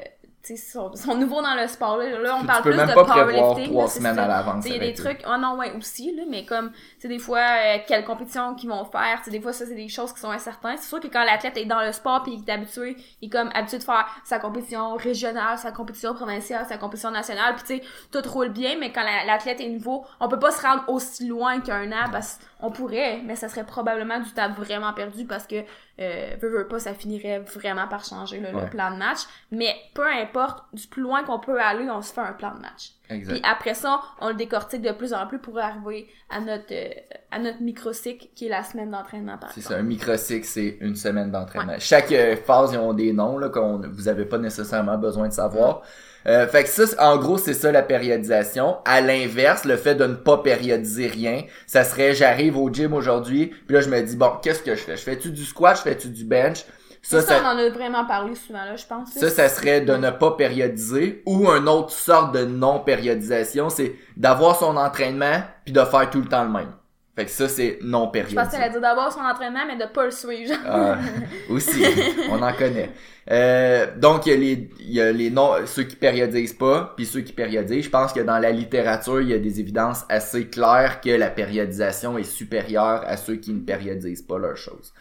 sont, 0.57 0.91
ils 0.93 0.99
sont 0.99 1.15
nouveaux 1.15 1.41
dans 1.41 1.55
le 1.55 1.67
sport. 1.67 1.97
Là, 1.97 2.19
Là, 2.19 2.35
on 2.37 2.41
tu 2.41 2.47
parle 2.47 2.63
peux 2.63 2.69
plus 2.71 2.77
même 2.77 2.89
de 2.89 2.93
pas 2.93 3.03
prévoir 3.03 3.25
powerlifting. 3.25 3.71
trois 3.73 3.87
semaines 3.87 4.19
à 4.19 4.27
l'avance. 4.27 4.65
Il 4.65 4.73
y 4.73 4.75
a 4.75 4.79
des 4.79 4.93
trucs, 4.93 5.21
oh 5.27 5.37
non, 5.37 5.57
ouais, 5.57 5.73
aussi, 5.77 6.15
là, 6.15 6.23
mais 6.29 6.45
comme, 6.45 6.71
tu 6.71 6.77
sais, 6.99 7.07
des 7.07 7.19
fois, 7.19 7.39
euh, 7.39 7.77
quelle 7.87 8.03
compétition 8.05 8.55
qu'ils 8.55 8.69
vont 8.69 8.85
faire, 8.85 9.17
tu 9.19 9.25
sais, 9.25 9.31
des 9.31 9.41
fois, 9.41 9.53
ça, 9.53 9.65
c'est 9.65 9.75
des 9.75 9.87
choses 9.89 10.13
qui 10.13 10.19
sont 10.19 10.31
incertaines. 10.31 10.77
C'est 10.77 10.89
sûr 10.89 10.99
que 10.99 11.07
quand 11.07 11.23
l'athlète 11.23 11.57
est 11.57 11.65
dans 11.65 11.81
le 11.81 11.91
sport 11.91 12.23
puis 12.23 12.33
il 12.33 12.49
est 12.49 12.51
habitué, 12.53 12.95
il 13.21 13.27
est 13.27 13.31
comme 13.31 13.49
habitué 13.53 13.77
de 13.77 13.83
faire 13.83 14.05
sa 14.23 14.39
compétition 14.39 14.95
régionale, 14.95 15.57
sa 15.57 15.71
compétition 15.71 16.13
provinciale, 16.13 16.65
sa 16.67 16.77
compétition 16.77 17.11
nationale, 17.11 17.55
puis 17.55 17.63
tu 17.79 17.83
sais, 17.85 17.89
tout 18.21 18.29
roule 18.29 18.49
bien, 18.49 18.75
mais 18.79 18.91
quand 18.91 19.03
la- 19.03 19.25
l'athlète 19.25 19.61
est 19.61 19.69
nouveau, 19.69 20.05
on 20.19 20.27
peut 20.27 20.39
pas 20.39 20.51
se 20.51 20.61
rendre 20.65 20.83
aussi 20.87 21.27
loin 21.27 21.59
qu'un 21.61 21.91
an, 21.91 22.05
parce 22.11 22.39
qu'on 22.59 22.71
pourrait, 22.71 23.21
mais 23.25 23.35
ça 23.35 23.47
serait 23.47 23.65
probablement 23.65 24.19
du 24.19 24.29
temps 24.31 24.51
vraiment 24.51 24.91
perdu 24.93 25.25
parce 25.25 25.47
que, 25.47 25.63
euh, 25.99 26.35
veux, 26.41 26.49
veux 26.49 26.67
pas, 26.67 26.79
ça 26.79 26.93
finirait 26.93 27.39
vraiment 27.39 27.87
par 27.87 28.03
changer, 28.03 28.39
là, 28.39 28.49
Ouais. 28.53 28.63
le 28.63 28.69
plan 28.69 28.91
de 28.91 28.97
match. 28.97 29.19
Mais 29.51 29.73
peu 29.93 30.05
importe, 30.05 30.63
du 30.73 30.85
plus 30.87 31.01
loin 31.01 31.23
qu'on 31.23 31.39
peut 31.39 31.59
aller, 31.61 31.89
on 31.89 32.01
se 32.01 32.11
fait 32.13 32.21
un 32.21 32.33
plan 32.33 32.53
de 32.55 32.59
match. 32.59 32.91
Exact. 33.09 33.33
Puis 33.33 33.41
après 33.49 33.73
ça, 33.73 34.01
on 34.19 34.29
le 34.29 34.35
décortique 34.35 34.81
de 34.81 34.91
plus 34.91 35.13
en 35.13 35.25
plus 35.25 35.39
pour 35.39 35.57
arriver 35.57 36.07
à 36.29 36.41
notre 36.41 36.65
euh, 36.71 36.89
à 37.31 37.39
notre 37.39 37.61
microcycle 37.61 38.27
qui 38.35 38.47
est 38.47 38.49
la 38.49 38.63
semaine 38.63 38.91
d'entraînement 38.91 39.39
C'est 39.53 39.61
ça, 39.61 39.75
un 39.77 39.81
microcycle, 39.83 40.45
c'est 40.45 40.77
une 40.81 40.95
semaine 40.95 41.31
d'entraînement. 41.31 41.73
Chaque 41.79 42.11
euh, 42.11 42.35
phase, 42.35 42.73
ils 42.73 42.77
ont 42.77 42.93
des 42.93 43.13
noms 43.13 43.37
là 43.37 43.49
qu'on 43.49 43.77
vous 43.79 44.07
avez 44.07 44.25
pas 44.25 44.37
nécessairement 44.37 44.97
besoin 44.97 45.27
de 45.27 45.33
savoir. 45.33 45.81
Euh, 46.29 46.47
fait 46.47 46.63
que 46.63 46.69
ça, 46.69 46.83
en 46.99 47.17
gros, 47.17 47.39
c'est 47.39 47.55
ça 47.55 47.71
la 47.71 47.81
périodisation. 47.81 48.77
À 48.85 49.01
l'inverse, 49.01 49.65
le 49.65 49.77
fait 49.77 49.95
de 49.95 50.05
ne 50.05 50.13
pas 50.13 50.37
périodiser 50.37 51.07
rien, 51.07 51.43
ça 51.65 51.83
serait 51.83 52.13
j'arrive 52.13 52.55
au 52.55 52.71
gym 52.71 52.93
aujourd'hui, 52.93 53.47
puis 53.47 53.73
là 53.75 53.81
je 53.81 53.89
me 53.89 53.99
dis 54.01 54.15
bon, 54.15 54.31
qu'est-ce 54.41 54.61
que 54.61 54.75
je 54.75 54.81
fais? 54.81 54.95
Je 54.95 55.01
fais-tu 55.01 55.31
du 55.31 55.43
squat, 55.43 55.77
je 55.77 55.81
fais-tu 55.81 56.09
du 56.09 56.23
bench? 56.25 56.65
Ça, 57.01 57.21
Ça, 57.21 57.39
on 57.41 57.47
en 57.47 57.57
a 57.57 57.69
vraiment 57.69 58.05
parlé 58.05 58.35
souvent 58.35 58.63
là, 58.65 58.75
je 58.75 58.85
pense. 58.85 59.11
ça, 59.13 59.29
ça 59.29 59.49
serait 59.49 59.81
de 59.81 59.93
ne 59.95 60.11
pas 60.11 60.31
périodiser 60.31 61.23
ou 61.25 61.49
une 61.49 61.69
autre 61.69 61.91
sorte 61.91 62.35
de 62.35 62.45
non 62.45 62.79
périodisation, 62.79 63.69
c'est 63.69 63.95
d'avoir 64.17 64.59
son 64.59 64.75
entraînement 64.77 65.41
puis 65.63 65.73
de 65.73 65.81
faire 65.81 66.09
tout 66.09 66.19
le 66.19 66.27
temps 66.27 66.43
le 66.43 66.51
même. 66.51 66.73
Fait 67.15 67.25
que 67.25 67.31
ça, 67.31 67.49
c'est 67.49 67.79
non 67.81 68.05
Je 68.05 68.11
périodisé. 68.11 68.35
pense 68.35 68.51
qu'elle 68.51 68.63
a 68.63 68.69
dit 68.69 68.79
d'avoir 68.79 69.11
son 69.11 69.19
entraînement, 69.19 69.65
mais 69.67 69.75
de 69.75 69.91
pas 69.91 70.05
le 70.05 70.11
suivre. 70.11 70.53
Ah, 70.65 70.97
aussi, 71.49 71.83
on 72.29 72.41
en 72.41 72.53
connaît. 72.53 72.91
Euh, 73.29 73.87
donc 73.97 74.25
il 74.25 74.29
y 74.29 74.33
a 74.33 74.37
les 74.37 74.69
il 74.79 74.91
y 74.93 75.01
a 75.01 75.11
les 75.11 75.29
noms 75.29 75.51
ceux 75.65 75.83
qui 75.83 75.95
périodisent 75.95 76.53
pas 76.53 76.93
puis 76.95 77.05
ceux 77.05 77.21
qui 77.21 77.33
périodisent. 77.33 77.85
Je 77.85 77.89
pense 77.89 78.13
que 78.13 78.21
dans 78.21 78.39
la 78.39 78.51
littérature, 78.51 79.21
il 79.21 79.29
y 79.29 79.33
a 79.33 79.37
des 79.37 79.59
évidences 79.59 80.05
assez 80.09 80.47
claires 80.47 81.01
que 81.01 81.09
la 81.09 81.29
périodisation 81.29 82.17
est 82.17 82.23
supérieure 82.23 83.03
à 83.05 83.17
ceux 83.17 83.35
qui 83.35 83.51
ne 83.53 83.59
périodisent 83.59 84.23
pas 84.23 84.39
leurs 84.39 84.57
choses. 84.57 84.93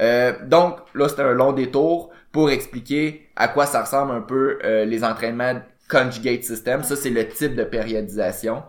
Euh, 0.00 0.32
donc 0.44 0.78
là, 0.94 1.08
c'est 1.08 1.20
un 1.20 1.32
long 1.32 1.52
détour 1.52 2.10
pour 2.32 2.50
expliquer 2.50 3.28
à 3.36 3.48
quoi 3.48 3.66
ça 3.66 3.82
ressemble 3.82 4.12
un 4.12 4.20
peu 4.22 4.58
euh, 4.64 4.84
les 4.84 5.02
entraînements 5.04 5.60
conjugate 5.88 6.44
system. 6.44 6.82
Ça, 6.82 6.96
c'est 6.96 7.10
le 7.10 7.28
type 7.28 7.54
de 7.54 7.64
périodisation. 7.64 8.62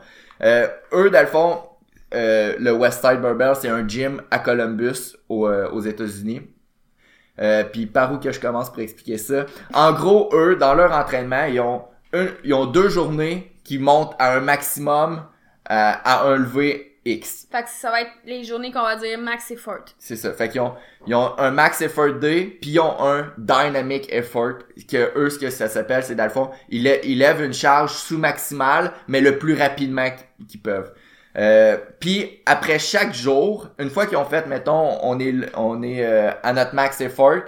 Eux, 0.44 1.10
dans 1.10 1.22
le 1.22 1.28
fond, 1.28 1.60
euh, 2.16 2.56
le 2.60 2.72
Westside 2.72 3.22
Barbell, 3.22 3.54
c'est 3.60 3.70
un 3.70 3.88
gym 3.88 4.22
à 4.32 4.40
Columbus, 4.40 5.16
au- 5.30 5.48
euh, 5.48 5.70
aux 5.70 5.82
États-Unis. 5.82 6.42
Euh, 7.40 7.64
puis 7.66 7.86
par 7.86 8.14
où 8.14 8.18
que 8.18 8.32
je 8.32 8.40
commence 8.40 8.70
pour 8.72 8.80
expliquer 8.80 9.18
ça? 9.18 9.46
En 9.74 9.92
gros, 9.92 10.30
eux, 10.34 10.56
dans 10.56 10.74
leur 10.74 10.92
entraînement, 10.94 11.44
ils 11.46 11.60
ont, 11.60 11.84
ils 12.46 12.54
ont 12.54 12.66
deux 12.66 12.88
journées 12.90 13.52
qui 13.66 13.78
montent 13.78 14.14
à 14.20 14.36
un 14.38 14.40
maximum 14.40 15.26
à 15.66 16.26
un 16.28 16.38
levé 16.38 16.92
X. 17.04 17.48
Fait 17.52 17.64
que 17.64 17.70
ça 17.70 17.92
va 17.92 18.02
être 18.02 18.12
les 18.26 18.44
journées 18.44 18.72
qu'on 18.72 18.82
va 18.84 18.96
dire 18.96 19.18
max 19.20 19.52
effort. 19.52 19.84
C'est 20.00 20.16
ça. 20.16 20.32
Fait 20.34 20.48
qu'ils 20.50 20.62
ont, 20.62 20.74
ils 21.08 21.14
ont 21.14 21.38
un 21.38 21.52
max 21.52 21.82
effort 21.82 22.14
day, 22.14 22.58
puis 22.62 22.72
ils 22.72 22.80
ont 22.80 22.96
un 23.00 23.32
dynamic 23.38 24.12
effort, 24.14 24.54
que 24.90 25.12
eux, 25.18 25.30
ce 25.30 25.38
que 25.38 25.50
ça 25.50 25.68
s'appelle, 25.68 26.04
c'est 26.04 26.16
dans 26.16 26.24
le 26.24 26.30
fond, 26.32 26.50
ils, 26.70 26.84
lè- 26.84 27.02
ils 27.04 27.18
lèvent 27.20 27.44
une 27.44 27.54
charge 27.54 27.92
sous-maximale, 27.94 28.92
mais 29.08 29.22
le 29.22 29.38
plus 29.38 29.56
rapidement 29.56 30.10
qu- 30.10 30.46
qu'ils 30.46 30.62
peuvent. 30.62 30.94
Euh, 31.38 31.78
puis 32.00 32.42
après 32.46 32.80
chaque 32.80 33.14
jour, 33.14 33.70
une 33.78 33.90
fois 33.90 34.06
qu'ils 34.06 34.18
ont 34.18 34.26
fait, 34.26 34.48
mettons, 34.48 34.98
on 35.04 35.20
est, 35.20 35.34
on 35.56 35.84
est 35.84 36.06
euh, 36.06 36.32
à 36.44 36.54
notre 36.54 36.74
max 36.76 37.02
effort, 37.02 37.42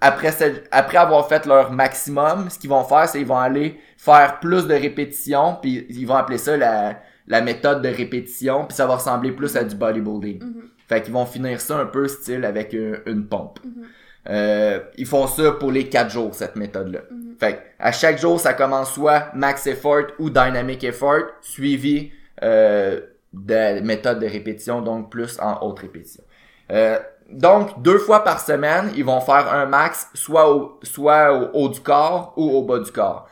après, 0.00 0.30
après 0.70 0.98
avoir 0.98 1.28
fait 1.28 1.46
leur 1.46 1.72
maximum, 1.72 2.50
ce 2.50 2.58
qu'ils 2.58 2.70
vont 2.70 2.84
faire, 2.84 3.08
c'est 3.08 3.18
qu'ils 3.18 3.26
vont 3.26 3.38
aller 3.38 3.78
faire 3.96 4.40
plus 4.40 4.66
de 4.66 4.74
répétitions, 4.74 5.56
puis 5.60 5.86
ils 5.90 6.06
vont 6.06 6.16
appeler 6.16 6.38
ça 6.38 6.56
la, 6.56 7.00
la 7.28 7.40
méthode 7.40 7.82
de 7.82 7.88
répétition, 7.88 8.64
puis 8.66 8.76
ça 8.76 8.86
va 8.86 8.96
ressembler 8.96 9.32
plus 9.32 9.56
à 9.56 9.64
du 9.64 9.76
bodybuilding. 9.76 10.42
Mhm. 10.42 10.62
Fait 10.88 11.02
qu'ils 11.02 11.12
vont 11.12 11.26
finir 11.26 11.60
ça 11.60 11.78
un 11.78 11.86
peu 11.86 12.08
style 12.08 12.44
avec 12.44 12.72
une, 12.72 13.00
une 13.06 13.26
pompe. 13.26 13.60
Mhm. 13.64 13.84
Euh, 14.28 14.80
ils 14.96 15.06
font 15.06 15.26
ça 15.26 15.52
pour 15.52 15.72
les 15.72 15.88
quatre 15.88 16.10
jours, 16.10 16.34
cette 16.34 16.56
méthode-là. 16.56 17.00
Mhm. 17.10 17.36
Fait 17.38 17.60
à 17.78 17.92
chaque 17.92 18.18
jour, 18.18 18.38
ça 18.38 18.54
commence 18.54 18.92
soit 18.92 19.30
max 19.34 19.66
effort 19.66 20.02
ou 20.18 20.30
dynamic 20.30 20.82
effort, 20.84 21.22
suivi 21.40 22.10
euh, 22.42 23.00
de 23.32 23.80
méthode 23.80 24.20
de 24.20 24.26
répétition, 24.26 24.82
donc 24.82 25.10
plus 25.10 25.38
en 25.40 25.62
haute 25.62 25.80
répétition. 25.80 26.22
Euh, 26.70 26.98
donc, 27.30 27.82
deux 27.82 27.98
fois 27.98 28.24
par 28.24 28.40
semaine, 28.40 28.90
ils 28.94 29.04
vont 29.04 29.20
faire 29.20 29.52
un 29.52 29.66
max, 29.66 30.08
soit 30.14 30.54
au, 30.54 30.78
soit 30.82 31.32
au 31.32 31.50
haut 31.54 31.68
du 31.68 31.80
corps 31.80 32.34
ou 32.36 32.50
au 32.50 32.62
bas 32.62 32.78
du 32.78 32.90
corps. 32.90 33.28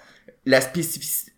La, 0.46 0.60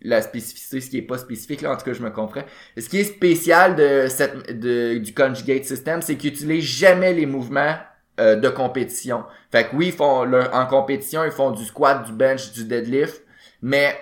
la 0.01 0.21
spécificité, 0.21 0.81
ce 0.81 0.89
qui 0.89 0.97
est 0.97 1.01
pas 1.01 1.17
spécifique, 1.17 1.61
là, 1.61 1.71
en 1.71 1.77
tout 1.77 1.83
cas, 1.83 1.93
je 1.93 2.01
me 2.01 2.09
comprends. 2.09 2.43
Ce 2.77 2.87
qui 2.87 2.99
est 2.99 3.03
spécial 3.03 3.75
de 3.75 4.07
cette, 4.07 4.59
de, 4.59 4.97
du 4.97 5.13
conjugate 5.13 5.65
system, 5.65 6.01
c'est 6.01 6.15
qu'ils 6.15 6.31
utilisent 6.31 6.63
jamais 6.63 7.13
les 7.13 7.25
mouvements 7.25 7.75
euh, 8.19 8.35
de 8.37 8.47
compétition. 8.47 9.25
Fait 9.51 9.65
que 9.65 9.75
oui, 9.75 9.87
ils 9.87 9.93
font 9.93 10.23
leur, 10.23 10.55
en 10.55 10.65
compétition, 10.65 11.25
ils 11.25 11.31
font 11.31 11.51
du 11.51 11.65
squat, 11.65 12.05
du 12.05 12.13
bench, 12.13 12.53
du 12.53 12.63
deadlift, 12.63 13.23
mais 13.61 13.93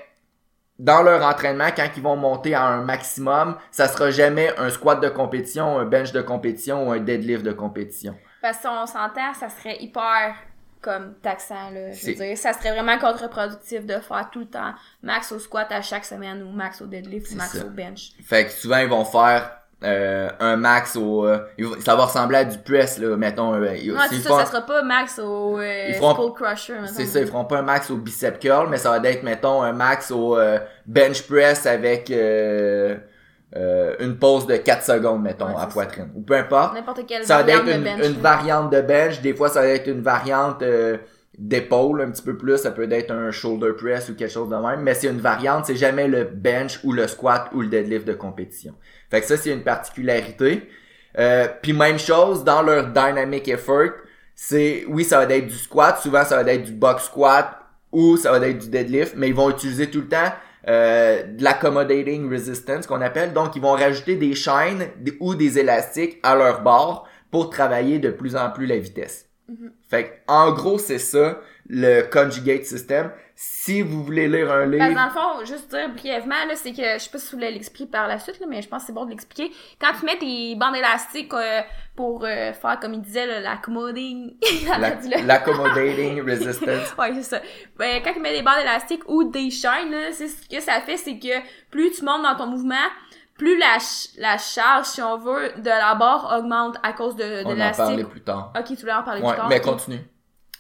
dans 0.82 1.04
leur 1.04 1.24
entraînement, 1.24 1.70
quand 1.76 1.88
ils 1.96 2.02
vont 2.02 2.15
monter 2.15 2.56
à 2.56 2.63
un 2.63 2.82
maximum, 2.82 3.56
ça 3.70 3.88
sera 3.88 4.10
jamais 4.10 4.52
un 4.58 4.72
squat 4.72 5.00
de 5.02 5.10
compétition, 5.10 5.78
un 5.78 5.86
bench 5.86 6.12
de 6.12 6.22
compétition 6.22 6.88
ou 6.88 6.91
un 6.91 7.00
deadlift 7.00 7.44
de 7.44 7.52
compétition. 7.52 8.17
Parce 8.41 8.58
que 8.58 8.63
si 8.63 8.67
on 8.67 8.88
s'entend, 8.88 9.34
ça 9.36 9.50
serait 9.50 9.78
hyper 9.80 10.36
comme 10.82 11.13
taxant 11.22 11.70
là. 11.70 11.91
Je 11.91 12.08
veux 12.08 12.13
dire, 12.15 12.36
ça 12.36 12.54
serait 12.54 12.72
vraiment 12.72 12.98
contre-productif 12.98 13.86
de 13.86 14.00
faire 14.00 14.30
tout 14.32 14.39
le 14.39 14.48
temps 14.48 14.74
max 15.04 15.32
au 15.32 15.38
squat 15.38 15.72
à 15.72 15.84
chaque 15.84 16.04
semaine 16.04 16.41
ou 16.41 16.50
max 16.50 16.82
au 16.82 16.88
deadlift 16.88 17.32
ou 17.32 17.36
max 17.36 17.60
ça. 17.60 17.63
au 17.63 17.70
bench. 17.70 18.13
Fait 18.24 18.46
que 18.46 18.52
souvent 18.52 18.80
ils 18.80 18.89
vont 18.89 19.06
faire 19.06 19.61
euh, 19.84 20.30
un 20.39 20.58
max 20.58 20.96
au 20.96 21.26
euh, 21.26 21.39
ça 21.80 21.96
va 21.96 22.06
ressembler 22.06 22.38
à 22.38 22.46
du 22.46 22.58
press 22.60 23.00
là, 23.00 23.15
mettons 23.17 23.56
euh, 23.56 23.60
Ouais, 23.62 23.80
c'est 24.10 24.17
ça, 24.17 24.30
font- 24.30 24.38
ça 24.38 24.46
sera 24.46 24.62
pas 24.62 24.84
max 24.84 25.17
au 25.20 25.58
euh, 25.60 25.94
feront- 25.94 26.13
skull 26.13 26.34
crusher. 26.34 26.74
C'est 26.86 27.06
ça, 27.06 27.20
ils 27.20 27.26
feront 27.28 27.46
pas 27.46 27.58
un 27.60 27.63
max 27.63 27.89
au 27.89 27.98
bicep 27.98 28.39
curl, 28.39 28.67
mais 28.70 28.78
ça 28.78 28.98
va 29.00 29.10
être, 29.10 29.24
mettons, 29.24 29.63
un 29.63 29.74
max 29.74 30.12
au 30.12 30.38
euh, 30.38 30.60
bench 30.86 31.24
press 31.28 31.65
avec 31.65 32.12
euh, 32.12 32.96
euh, 33.56 33.96
une 34.00 34.17
pause 34.17 34.46
de 34.48 34.56
4 34.58 34.84
secondes, 34.84 35.22
mettons, 35.24 35.48
Ouais, 35.48 35.56
à 35.62 35.65
poitrine. 35.67 36.10
Ou 36.15 36.22
peu 36.22 36.36
importe. 36.36 36.74
N'importe 36.76 37.06
quelle 37.08 37.24
Ça 37.26 37.41
va 37.41 37.52
être 37.52 37.65
de 37.65 37.72
une, 37.72 37.84
bench. 37.84 38.06
une 38.06 38.13
là. 38.13 38.20
variante 38.22 38.72
de 38.72 38.82
bench. 38.82 39.22
Des 39.22 39.34
fois, 39.34 39.50
ça 39.50 39.62
va 39.62 39.67
être 39.67 39.88
une 39.88 40.02
variante 40.02 40.62
euh, 40.62 40.98
d'épaule 41.38 42.02
un 42.02 42.12
petit 42.12 42.22
peu 42.22 42.38
plus. 42.38 42.58
Ça 42.60 42.72
peut 42.72 42.89
être 42.91 43.12
un 43.12 43.32
shoulder 43.32 43.72
press 43.78 44.10
ou 44.10 44.15
quelque 44.15 44.32
chose 44.32 44.50
de 44.50 44.56
même. 44.56 44.82
Mais 44.82 44.94
c'est 44.94 45.08
une 45.08 45.20
variante. 45.20 45.65
C'est 45.65 45.76
jamais 45.76 46.08
le 46.08 46.24
bench 46.24 46.80
ou 46.84 46.94
le 46.94 47.08
squat 47.08 47.50
ou 47.54 47.62
le 47.62 47.67
deadlift 47.67 48.08
de 48.08 48.13
compétition. 48.13 48.74
Fait 49.12 49.21
que 49.21 49.28
ça, 49.28 49.38
c'est 49.38 49.52
une 49.52 49.63
particularité. 49.63 50.69
Euh, 51.19 51.47
Puis 51.62 51.74
même 51.74 52.00
chose, 52.00 52.43
dans 52.43 52.62
leur 52.62 52.88
dynamic 52.88 53.47
effort, 53.50 53.91
c'est, 54.34 54.86
oui, 54.88 55.04
ça 55.04 55.24
va 55.24 55.36
être 55.36 55.47
du 55.47 55.58
squat. 55.58 56.00
Souvent, 56.02 56.24
ça 56.24 56.41
va 56.41 56.52
être 56.52 56.63
du 56.63 56.71
box 56.71 57.04
squat 57.04 57.60
ou 57.91 58.17
ça 58.17 58.32
va 58.32 58.47
être 58.47 58.58
du 58.58 58.69
deadlift. 58.69 59.13
Mais 59.17 59.28
ils 59.28 59.36
vont 59.36 59.50
utiliser 59.50 59.89
tout 59.89 60.00
le 60.00 60.08
temps 60.08 60.32
euh, 60.67 61.24
de 61.24 61.43
l'accommodating 61.43 62.32
resistance 62.32 62.88
qu'on 62.88 63.02
appelle. 63.02 63.34
Donc, 63.34 63.56
ils 63.56 63.62
vont 63.62 63.74
rajouter 63.74 64.15
des 64.15 64.34
chaînes 64.34 64.88
ou 65.19 65.36
des 65.36 65.60
élastiques 65.60 66.19
à 66.24 66.36
leur 66.36 66.62
bord 66.62 67.08
pour 67.30 67.50
travailler 67.50 68.00
de 68.00 68.10
plus 68.10 68.36
en 68.36 68.50
plus 68.50 68.65
la 68.65 68.78
vitesse. 68.78 69.31
Mhm. 69.47 69.71
Fait 69.89 70.04
que, 70.06 70.32
en 70.32 70.51
gros, 70.51 70.77
c'est 70.77 70.99
ça, 70.99 71.39
le 71.67 72.04
conjugate 72.04 72.65
system. 72.65 73.12
Si 73.36 73.82
vous 73.82 74.04
voulez 74.04 74.27
lire 74.27 74.51
un 74.51 74.65
que 74.65 74.71
livre, 74.71 74.93
dans 74.93 75.06
le 75.06 75.12
fond, 75.12 75.45
juste 75.45 75.71
dire 75.71 75.89
brièvement, 75.89 76.45
là, 76.47 76.56
c'est 76.56 76.73
que, 76.73 76.93
je 76.93 76.99
sais 76.99 77.10
pas 77.10 77.17
si 77.17 77.32
vous 77.32 77.38
voulez 77.38 77.51
l'expliquer 77.51 77.89
par 77.89 78.08
la 78.08 78.19
suite, 78.19 78.39
là, 78.39 78.45
mais 78.47 78.62
je 78.62 78.67
pense 78.67 78.84
que 78.84 78.88
c'est 78.88 78.93
bon 78.93 79.06
de 79.06 79.10
l'expliquer. 79.10 79.51
Quand 79.80 79.93
tu 79.99 80.06
mets 80.06 80.17
tes 80.17 80.56
bandes 80.56 80.75
élastiques 80.75 81.34
euh, 81.34 81.62
pour 81.95 82.23
euh, 82.23 82.54
faire, 82.54 82.80
comme 82.80 82.93
il 82.93 83.01
disait, 83.01 83.25
là, 83.25 83.39
l'accommodating... 83.39 84.36
l'accommodating 85.25 86.21
resistance. 86.21 86.95
ouais, 86.99 87.13
c'est 87.15 87.23
ça. 87.23 87.41
Ben, 87.77 88.01
quand 88.04 88.13
tu 88.13 88.19
mets 88.19 88.38
des 88.38 88.43
bandes 88.43 88.62
élastiques 88.62 89.08
ou 89.08 89.23
des 89.23 89.49
chaînes, 89.49 89.89
là, 89.89 90.12
c'est 90.12 90.27
ce 90.27 90.47
que 90.47 90.60
ça 90.60 90.80
fait, 90.82 90.97
c'est 90.97 91.17
que 91.17 91.39
plus 91.71 91.91
tu 91.91 92.06
montes 92.06 92.21
dans 92.21 92.36
ton 92.36 92.45
mouvement, 92.47 92.75
plus 93.41 93.58
la, 93.58 93.80
ch- 93.80 94.10
la 94.19 94.38
charge, 94.38 94.86
si 94.86 95.01
on 95.01 95.17
veut, 95.17 95.51
de 95.58 95.67
la 95.69 95.95
barre 95.95 96.32
augmente 96.38 96.77
à 96.84 96.93
cause 96.93 97.15
de, 97.15 97.23
de 97.23 97.43
On 97.47 97.60
en 97.60 97.71
parlait 97.71 98.04
plus 98.04 98.21
tard. 98.21 98.54
Ok, 98.56 98.65
tu 98.67 98.75
voulais 98.75 98.93
en 98.93 99.01
parler 99.01 99.21
Ouais, 99.23 99.30
plus 99.30 99.38
tard. 99.38 99.49
mais 99.49 99.60
continue. 99.60 99.99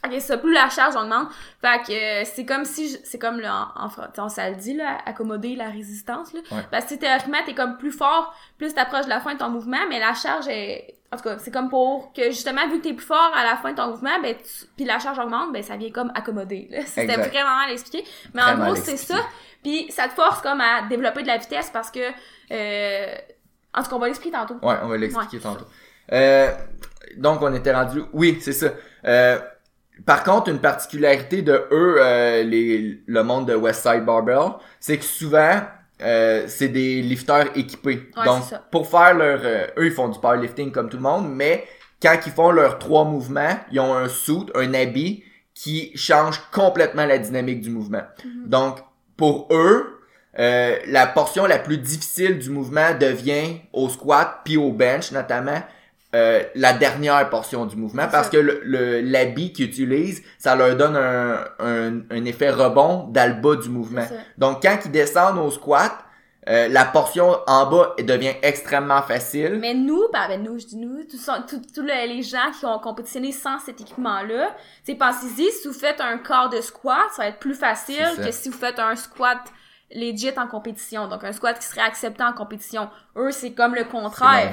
Ok, 0.03 0.19
ça, 0.19 0.35
plus 0.39 0.51
la 0.51 0.67
charge 0.67 0.95
augmente. 0.95 1.27
Fait 1.61 1.79
que 1.85 1.91
euh, 1.91 2.25
c'est 2.25 2.43
comme 2.43 2.65
si, 2.65 2.97
c'est 3.03 3.19
comme 3.19 3.39
là, 3.39 3.67
en, 3.75 3.85
en 3.85 3.89
on 4.25 4.29
ça 4.29 4.49
le 4.49 4.55
dit, 4.55 4.73
là, 4.73 4.97
accommoder 5.05 5.55
la 5.55 5.69
résistance, 5.69 6.33
là. 6.33 6.39
Ouais. 6.51 6.65
Parce 6.71 6.85
que 6.85 6.95
théoriquement, 6.95 7.37
t'es 7.45 7.53
comme 7.53 7.77
plus 7.77 7.91
fort, 7.91 8.33
plus 8.57 8.73
t'approches 8.73 9.05
de 9.05 9.09
la 9.11 9.19
fin 9.19 9.33
de 9.35 9.37
ton 9.37 9.49
mouvement, 9.49 9.77
mais 9.89 9.99
la 9.99 10.15
charge 10.15 10.47
est, 10.47 10.95
en 11.13 11.17
tout 11.17 11.23
cas, 11.23 11.37
c'est 11.39 11.51
comme 11.51 11.69
pour 11.69 12.13
que 12.13 12.25
justement, 12.25 12.67
vu 12.69 12.79
que 12.79 12.83
t'es 12.83 12.93
plus 12.93 13.05
fort 13.05 13.31
à 13.35 13.43
la 13.43 13.57
fin 13.57 13.71
de 13.71 13.75
ton 13.75 13.87
mouvement, 13.87 14.21
ben, 14.21 14.33
tu, 14.35 14.65
puis 14.77 14.85
la 14.85 14.97
charge 14.97 15.19
augmente, 15.19 15.51
ben, 15.51 15.61
ça 15.61 15.75
vient 15.75 15.91
comme 15.91 16.11
accommoder. 16.15 16.69
C'était 16.85 17.17
vraiment 17.17 17.57
mal 17.57 17.71
expliqué. 17.71 18.07
Mais 18.33 18.41
Très 18.41 18.53
en 18.53 18.57
gros, 18.57 18.75
c'est 18.75 18.97
ça. 18.97 19.17
Puis 19.61 19.91
ça 19.91 20.07
te 20.07 20.13
force 20.13 20.41
comme 20.41 20.61
à 20.61 20.83
développer 20.87 21.21
de 21.23 21.27
la 21.27 21.37
vitesse 21.37 21.69
parce 21.69 21.91
que, 21.91 21.99
euh, 21.99 23.15
en 23.73 23.83
tout 23.83 23.89
cas, 23.89 23.95
on 23.95 23.99
va 23.99 24.07
l'expliquer 24.07 24.37
tantôt. 24.37 24.55
Ouais, 24.65 24.75
on 24.83 24.87
va 24.87 24.97
l'expliquer 24.97 25.39
tantôt. 25.39 25.65
Euh, 26.13 26.49
donc, 27.17 27.41
on 27.41 27.53
était 27.53 27.73
rendu... 27.73 28.03
Oui, 28.13 28.37
c'est 28.41 28.53
ça. 28.53 28.67
Euh, 29.05 29.37
par 30.05 30.23
contre, 30.23 30.49
une 30.49 30.59
particularité 30.59 31.41
de 31.41 31.67
eux, 31.71 31.95
euh, 31.99 32.43
les, 32.43 33.01
le 33.05 33.23
monde 33.23 33.47
de 33.47 33.55
Westside 33.55 34.05
Barbell, 34.05 34.53
c'est 34.79 34.97
que 34.97 35.03
souvent, 35.03 35.61
euh, 36.01 36.45
c'est 36.47 36.67
des 36.69 37.01
lifteurs 37.01 37.47
équipés. 37.55 38.09
Ouais, 38.17 38.25
donc, 38.25 38.43
pour 38.71 38.87
faire 38.87 39.13
leur... 39.13 39.39
euh, 39.43 39.67
eux, 39.77 39.85
ils 39.85 39.91
font 39.91 40.09
du 40.09 40.19
powerlifting 40.19 40.71
comme 40.71 40.89
tout 40.89 40.97
le 40.97 41.03
monde, 41.03 41.33
mais 41.33 41.65
quand 42.01 42.17
ils 42.25 42.31
font 42.31 42.51
leurs 42.51 42.79
trois 42.79 43.05
mouvements, 43.05 43.57
ils 43.71 43.79
ont 43.79 43.93
un 43.93 44.09
suit, 44.09 44.45
un 44.55 44.73
habit 44.73 45.23
qui 45.53 45.91
change 45.95 46.41
complètement 46.51 47.05
la 47.05 47.17
dynamique 47.17 47.61
du 47.61 47.69
mouvement. 47.69 48.03
Mhm. 48.23 48.49
Donc, 48.49 48.79
pour 49.17 49.47
eux, 49.51 49.99
euh, 50.39 50.77
la 50.87 51.07
portion 51.07 51.45
la 51.45 51.59
plus 51.59 51.77
difficile 51.77 52.39
du 52.39 52.49
mouvement 52.49 52.93
devient 52.97 53.59
au 53.73 53.89
squat 53.89 54.41
puis 54.45 54.55
au 54.55 54.71
bench 54.71 55.11
notamment 55.11 55.61
euh, 56.13 56.43
la 56.55 56.73
dernière 56.73 57.29
portion 57.29 57.65
du 57.65 57.75
mouvement 57.77 58.03
C'est 58.05 58.11
parce 58.11 58.29
que 58.29 58.37
le- 58.37 59.01
l'habit 59.01 59.53
qu'ils 59.53 59.65
utilisent, 59.67 60.21
ça 60.37 60.55
leur 60.55 60.75
donne 60.75 60.97
un, 60.97 61.45
un, 61.59 62.01
un 62.09 62.25
effet 62.25 62.49
rebond 62.49 63.07
dans 63.09 63.33
le 63.33 63.41
bas 63.41 63.55
du 63.55 63.69
mouvement. 63.69 64.05
C'est. 64.07 64.19
Donc 64.37 64.61
quand 64.61 64.77
ils 64.85 64.91
descendent 64.91 65.37
au 65.39 65.49
squat, 65.51 65.91
euh, 66.49 66.67
la 66.69 66.85
portion 66.85 67.37
en 67.45 67.65
bas 67.69 67.95
devient 67.99 68.33
extrêmement 68.41 69.03
facile. 69.03 69.59
Mais 69.61 69.73
nous, 69.75 70.01
ben, 70.11 70.27
ben 70.27 70.43
nous, 70.43 70.57
je 70.59 70.65
dis 70.65 70.75
nous, 70.77 71.03
tous 71.03 71.81
le- 71.81 72.07
les 72.07 72.23
gens 72.23 72.51
qui 72.59 72.65
ont 72.65 72.79
compétitionné 72.79 73.31
sans 73.31 73.59
cet 73.59 73.79
équipement-là, 73.79 74.55
sais, 74.83 74.95
pensez-y, 74.95 75.51
si 75.51 75.67
vous 75.67 75.73
faites 75.73 76.01
un 76.01 76.17
quart 76.17 76.49
de 76.49 76.59
squat, 76.59 76.97
ça 77.15 77.21
va 77.23 77.27
être 77.29 77.39
plus 77.39 77.53
facile 77.53 78.05
C'est 78.15 78.25
que 78.25 78.31
si 78.31 78.49
vous 78.49 78.57
faites 78.57 78.79
un 78.79 78.95
squat 78.95 79.37
legit 79.93 80.31
en 80.37 80.47
compétition. 80.47 81.07
Donc, 81.07 81.23
un 81.23 81.31
squat 81.31 81.59
qui 81.59 81.65
serait 81.67 81.81
accepté 81.81 82.23
en 82.23 82.33
compétition. 82.33 82.89
Eux, 83.17 83.31
c'est 83.31 83.51
comme 83.51 83.75
le 83.75 83.81
C'est 83.81 83.87
contraire. 83.89 84.51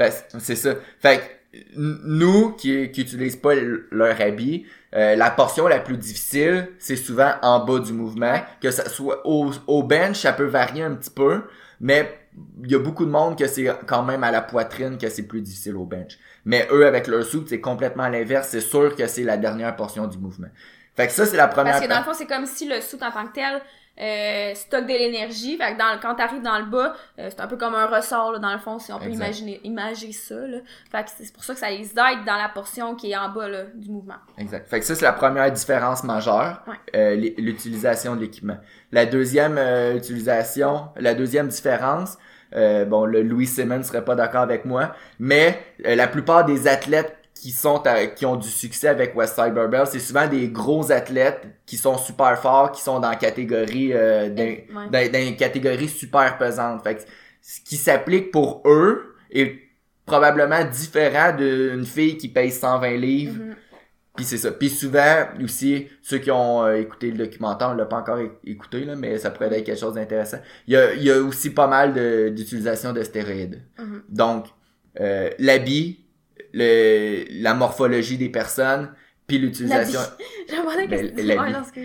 Parce- 0.00 0.24
C'est 0.38 0.56
ça. 0.56 0.74
Fait 0.98 1.18
que, 1.52 1.58
nous, 1.76 2.52
qui, 2.52 2.90
qui 2.92 3.02
utilisent 3.02 3.36
pas 3.36 3.54
leur 3.90 4.20
habit, 4.20 4.66
euh, 4.94 5.16
la 5.16 5.30
portion 5.30 5.66
la 5.68 5.78
plus 5.80 5.96
difficile, 5.96 6.68
c'est 6.78 6.96
souvent 6.96 7.32
en 7.42 7.64
bas 7.64 7.78
du 7.80 7.92
mouvement. 7.92 8.34
Que 8.60 8.70
ça 8.70 8.88
soit 8.88 9.20
au, 9.26 9.50
au 9.66 9.82
bench, 9.82 10.20
ça 10.20 10.32
peut 10.32 10.44
varier 10.46 10.82
un 10.84 10.94
petit 10.94 11.10
peu, 11.10 11.42
mais 11.80 12.16
il 12.64 12.70
y 12.70 12.74
a 12.74 12.78
beaucoup 12.78 13.04
de 13.04 13.10
monde 13.10 13.36
que 13.36 13.46
c'est 13.48 13.66
quand 13.86 14.02
même 14.04 14.22
à 14.24 14.30
la 14.30 14.40
poitrine 14.42 14.96
que 14.96 15.08
c'est 15.08 15.24
plus 15.24 15.40
difficile 15.42 15.76
au 15.76 15.84
bench. 15.84 16.18
Mais 16.44 16.66
eux, 16.70 16.86
avec 16.86 17.06
leur 17.08 17.24
soupe, 17.24 17.46
c'est 17.48 17.60
complètement 17.60 18.08
l'inverse. 18.08 18.48
C'est 18.50 18.60
sûr 18.60 18.94
que 18.96 19.06
c'est 19.06 19.24
la 19.24 19.36
dernière 19.36 19.74
portion 19.76 20.06
du 20.06 20.18
mouvement. 20.18 20.48
Fait 20.96 21.06
que 21.08 21.12
ça, 21.12 21.26
c'est 21.26 21.36
la 21.36 21.48
première 21.48 21.74
Parce 21.74 21.84
que 21.84 21.90
dans 21.90 21.98
le 21.98 22.04
fond, 22.04 22.14
c'est 22.14 22.26
comme 22.26 22.46
si 22.46 22.68
le 22.68 22.80
soute 22.80 23.02
en 23.02 23.10
tant 23.10 23.26
que 23.26 23.32
tel 23.32 23.60
euh, 24.00 24.54
stocke 24.54 24.84
de 24.86 24.92
l'énergie. 24.92 25.56
Fait 25.58 25.74
que 25.74 25.78
dans, 25.78 25.92
le- 25.92 26.00
quand 26.00 26.14
t'arrives 26.14 26.42
dans 26.42 26.58
le 26.58 26.64
bas, 26.64 26.94
euh, 27.18 27.28
c'est 27.30 27.40
un 27.40 27.46
peu 27.46 27.56
comme 27.56 27.74
un 27.74 27.86
ressort, 27.86 28.32
là, 28.32 28.38
dans 28.38 28.52
le 28.52 28.58
fond, 28.58 28.78
si 28.78 28.92
on 28.92 28.98
peut 28.98 29.06
Exact. 29.06 29.24
imaginer, 29.24 29.60
imaginer 29.64 30.12
ça. 30.12 30.34
Là. 30.34 30.58
Fait 30.90 31.04
que 31.04 31.10
c'est 31.18 31.32
pour 31.32 31.44
ça 31.44 31.52
que 31.54 31.60
ça 31.60 31.68
les 31.70 31.84
aide 31.90 32.24
dans 32.26 32.36
la 32.36 32.48
portion 32.54 32.94
qui 32.94 33.10
est 33.12 33.16
en 33.16 33.28
bas 33.28 33.48
là, 33.48 33.64
du 33.74 33.90
mouvement. 33.90 34.14
Exact. 34.38 34.68
Fait 34.68 34.80
que 34.80 34.86
ça, 34.86 34.94
c'est 34.94 35.04
la 35.04 35.12
première 35.12 35.50
différence 35.52 36.02
majeure, 36.04 36.62
Ouais. 36.66 36.74
euh, 36.96 37.14
l'utilisation 37.38 38.16
de 38.16 38.20
l'équipement. 38.22 38.56
La 38.92 39.06
deuxième 39.06 39.56
euh, 39.58 39.94
utilisation, 39.96 40.88
la 40.96 41.14
deuxième 41.14 41.48
différence, 41.48 42.16
euh, 42.56 42.84
bon, 42.84 43.04
le 43.04 43.22
Louis 43.22 43.46
Simmons 43.46 43.82
serait 43.82 44.04
pas 44.04 44.14
d'accord 44.16 44.40
avec 44.42 44.64
moi, 44.64 44.94
mais 45.18 45.62
euh, 45.86 45.94
la 45.94 46.08
plupart 46.08 46.44
des 46.44 46.66
athlètes 46.66 47.16
qui 47.40 47.50
sont 47.52 47.86
à- 47.86 48.06
qui 48.06 48.26
ont 48.26 48.36
du 48.36 48.48
succès 48.48 48.88
avec 48.88 49.14
Westside 49.16 49.54
Barbell, 49.54 49.86
c'est 49.86 49.98
souvent 49.98 50.26
des 50.28 50.48
gros 50.48 50.92
athlètes 50.92 51.46
qui 51.66 51.76
sont 51.76 51.96
super 51.98 52.38
forts, 52.38 52.72
qui 52.72 52.82
sont 52.82 53.00
dans 53.00 53.10
la 53.10 53.16
catégorie 53.16 53.92
euh, 53.92 54.28
d'un- 54.28 54.44
Ouais. 54.44 54.88
dans, 54.90 55.12
dans 55.12 55.26
une 55.28 55.36
catégorie 55.36 55.88
super 55.88 56.36
pesante. 56.38 56.82
Fait 56.82 56.96
que 56.96 57.02
ce 57.42 57.60
qui 57.60 57.76
s'applique 57.76 58.30
pour 58.30 58.62
eux 58.66 59.14
est 59.30 59.54
probablement 60.06 60.64
différent 60.64 61.34
d'une 61.36 61.84
fille 61.86 62.16
qui 62.16 62.28
paye 62.28 62.50
120 62.50 62.96
livres 62.96 63.38
Mhm. 63.38 63.54
puis 64.16 64.24
c'est 64.24 64.38
ça. 64.38 64.50
Puis 64.50 64.68
souvent 64.68 65.26
aussi, 65.42 65.86
ceux 66.02 66.18
qui 66.18 66.30
ont 66.30 66.64
euh, 66.64 66.74
écouté 66.74 67.10
le 67.12 67.18
documentaire, 67.18 67.70
on 67.70 67.74
l'a 67.74 67.86
pas 67.86 67.98
encore 67.98 68.18
écouté, 68.44 68.84
là, 68.84 68.96
mais 68.96 69.18
ça 69.18 69.30
pourrait 69.30 69.56
être 69.58 69.64
quelque 69.64 69.78
chose 69.78 69.94
d'intéressant. 69.94 70.38
Il 70.66 70.74
y 70.74 70.76
a, 70.76 70.92
il 70.94 71.02
y 71.04 71.10
a 71.10 71.18
aussi 71.22 71.50
pas 71.50 71.68
mal 71.68 71.94
d'utilisation 72.34 72.92
de, 72.92 73.02
stéroïdes. 73.02 73.62
Mhm. 73.78 74.02
Donc, 74.08 74.46
euh, 75.00 75.30
l'habit, 75.38 76.04
le, 76.52 77.24
la 77.42 77.54
morphologie 77.54 78.18
des 78.18 78.28
personnes, 78.28 78.92
puis 79.26 79.38
l'utilisation, 79.38 80.00
Ben, 80.88 81.14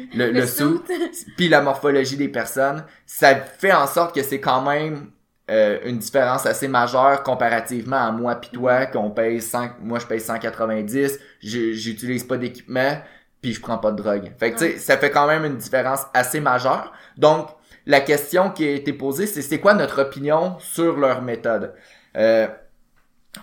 le, 0.15 0.31
le 0.31 0.47
sou, 0.47 0.83
puis 1.37 1.47
la 1.49 1.61
morphologie 1.61 2.17
des 2.17 2.27
personnes, 2.29 2.83
ça 3.05 3.35
fait 3.35 3.73
en 3.73 3.87
sorte 3.87 4.15
que 4.15 4.23
c'est 4.23 4.39
quand 4.39 4.61
même 4.61 5.11
euh, 5.51 5.77
une 5.85 5.99
différence 5.99 6.45
assez 6.47 6.67
majeure 6.67 7.21
comparativement 7.21 7.97
à 8.07 8.11
moi 8.11 8.35
pis 8.35 8.49
toi, 8.49 8.87
qu'on 8.87 9.11
paye 9.11 9.41
100, 9.41 9.73
moi 9.81 9.99
je 9.99 10.07
paye 10.07 10.19
190, 10.19 11.19
j'ai- 11.39 11.73
j'utilise 11.75 12.23
pas 12.23 12.37
d'équipement, 12.37 12.97
puis 13.41 13.53
je 13.53 13.61
prends 13.61 13.77
pas 13.77 13.91
de 13.91 13.97
drogue. 14.01 14.31
Fait 14.39 14.51
que 14.53 14.57
tu 14.57 14.65
sais, 14.65 14.77
ça 14.79 14.97
fait 14.97 15.11
quand 15.11 15.27
même 15.27 15.45
une 15.45 15.57
différence 15.57 16.01
assez 16.15 16.39
majeure. 16.39 16.91
Donc, 17.17 17.49
la 17.85 18.01
question 18.01 18.49
qui 18.49 18.67
a 18.67 18.71
été 18.71 18.91
posée, 18.93 19.27
c'est 19.27 19.43
c'est 19.43 19.59
quoi 19.59 19.75
notre 19.75 20.01
opinion 20.01 20.55
sur 20.59 20.97
leur 20.97 21.21
méthode? 21.21 21.75
Euh, 22.17 22.47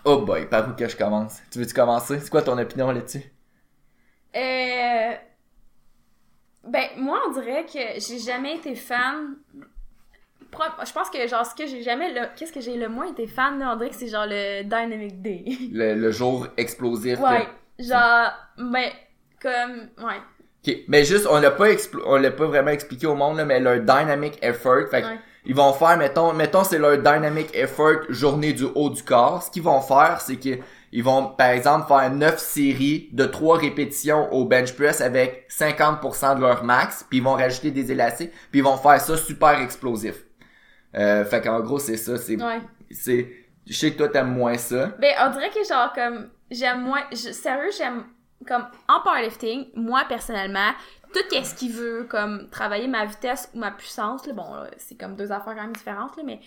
oh 0.04 0.18
boy, 0.22 0.46
par 0.48 0.68
où 0.68 0.72
que 0.74 0.88
je 0.88 0.96
commence? 0.96 1.40
Tu 1.50 1.58
veux-tu 1.58 1.74
commencer? 1.74 2.18
C'est 2.20 2.30
quoi 2.30 2.42
ton 2.42 2.58
opinion 2.58 2.90
là-dessus? 2.90 3.22
Euh... 4.34 5.12
Ben, 6.64 6.86
moi, 6.96 7.20
on 7.28 7.32
dirait 7.32 7.64
que 7.66 7.78
j'ai 8.00 8.18
jamais 8.18 8.56
été 8.56 8.74
fan. 8.74 9.36
Je 10.84 10.92
pense 10.92 11.10
que, 11.10 11.26
genre, 11.26 11.44
ce 11.46 11.54
que 11.54 11.66
j'ai 11.66 11.82
jamais. 11.82 12.12
le- 12.12 12.28
Qu'est-ce 12.36 12.52
que 12.52 12.60
j'ai 12.60 12.76
le 12.76 12.88
moins 12.88 13.06
été 13.10 13.26
fan, 13.26 13.58
là, 13.58 13.72
on 13.72 13.76
dirait 13.76 13.90
que 13.90 13.96
c'est 13.96 14.08
genre 14.08 14.26
le 14.28 14.62
Dynamic 14.62 15.20
Day. 15.22 15.44
Le, 15.72 15.94
le 15.94 16.10
jour 16.12 16.46
explosif. 16.56 17.18
que- 17.18 17.22
ouais. 17.24 17.48
Genre, 17.78 18.30
ben, 18.58 18.90
comme. 19.40 19.88
Ouais. 20.06 20.20
Mais 20.88 21.04
juste, 21.04 21.26
on 21.28 21.40
l'a 21.40 21.50
pas 21.50 21.70
expl- 21.70 22.02
on 22.06 22.16
l'a 22.16 22.30
pas 22.30 22.46
vraiment 22.46 22.70
expliqué 22.70 23.06
au 23.08 23.16
monde, 23.16 23.38
là, 23.38 23.44
mais 23.44 23.58
leur 23.58 23.80
dynamic 23.80 24.38
effort, 24.42 24.88
fait 24.90 25.02
que 25.02 25.06
Ouais. 25.08 25.18
Ils 25.44 25.54
vont 25.54 25.72
faire, 25.72 25.96
mettons, 25.96 26.32
mettons, 26.32 26.64
c'est 26.64 26.78
leur 26.78 26.96
dynamic 26.98 27.50
effort 27.54 28.02
journée 28.08 28.52
du 28.52 28.64
haut 28.74 28.90
du 28.90 29.02
corps. 29.02 29.42
Ce 29.42 29.50
qu'ils 29.50 29.62
vont 29.62 29.80
faire, 29.80 30.20
c'est 30.20 30.36
qu'ils 30.36 30.62
ils 30.94 31.02
vont, 31.02 31.28
par 31.28 31.48
exemple, 31.48 31.88
faire 31.88 32.10
9 32.10 32.38
séries 32.38 33.08
de 33.12 33.24
3 33.24 33.56
répétitions 33.58 34.30
au 34.32 34.44
bench 34.44 34.74
press 34.74 35.00
avec 35.00 35.46
50% 35.50 36.36
de 36.36 36.40
leur 36.42 36.64
max, 36.64 37.04
puis 37.08 37.18
ils 37.18 37.24
vont 37.24 37.32
rajouter 37.34 37.70
des 37.70 37.90
élastiques, 37.92 38.30
puis 38.50 38.60
ils 38.60 38.64
vont 38.64 38.76
faire 38.76 39.00
ça 39.00 39.16
super 39.16 39.58
explosif. 39.60 40.16
Euh, 40.94 41.24
fait 41.24 41.40
qu'en 41.40 41.60
gros, 41.60 41.78
c'est 41.78 41.96
ça, 41.96 42.18
c'est, 42.18 42.36
Ouais. 42.42 42.60
c'est, 42.90 43.30
je 43.66 43.72
sais 43.72 43.92
que 43.92 43.96
toi 43.98 44.08
t'aimes 44.08 44.32
moins 44.34 44.58
ça. 44.58 44.88
Ben, 45.00 45.14
on 45.26 45.30
dirait 45.30 45.50
que, 45.50 45.64
genre, 45.66 45.92
comme. 45.94 46.28
J'aime 46.50 46.82
moins. 46.82 47.00
je- 47.10 47.32
sérieux, 47.32 47.70
j'aime. 47.76 48.04
Comme, 48.46 48.66
en 48.88 49.00
powerlifting, 49.02 49.68
moi, 49.74 50.02
personnellement, 50.06 50.72
tout 51.12 51.44
ce 51.44 51.54
qui 51.54 51.68
veut, 51.68 52.06
comme, 52.08 52.48
travailler 52.50 52.88
ma 52.88 53.04
vitesse 53.04 53.50
ou 53.54 53.58
ma 53.58 53.70
puissance, 53.70 54.26
là, 54.26 54.32
bon, 54.32 54.54
là, 54.54 54.70
c'est 54.78 54.98
comme 54.98 55.16
deux 55.16 55.32
affaires 55.32 55.54
quand 55.54 55.62
même 55.62 55.76
différentes, 55.76 56.16
là, 56.16 56.22
mais 56.24 56.40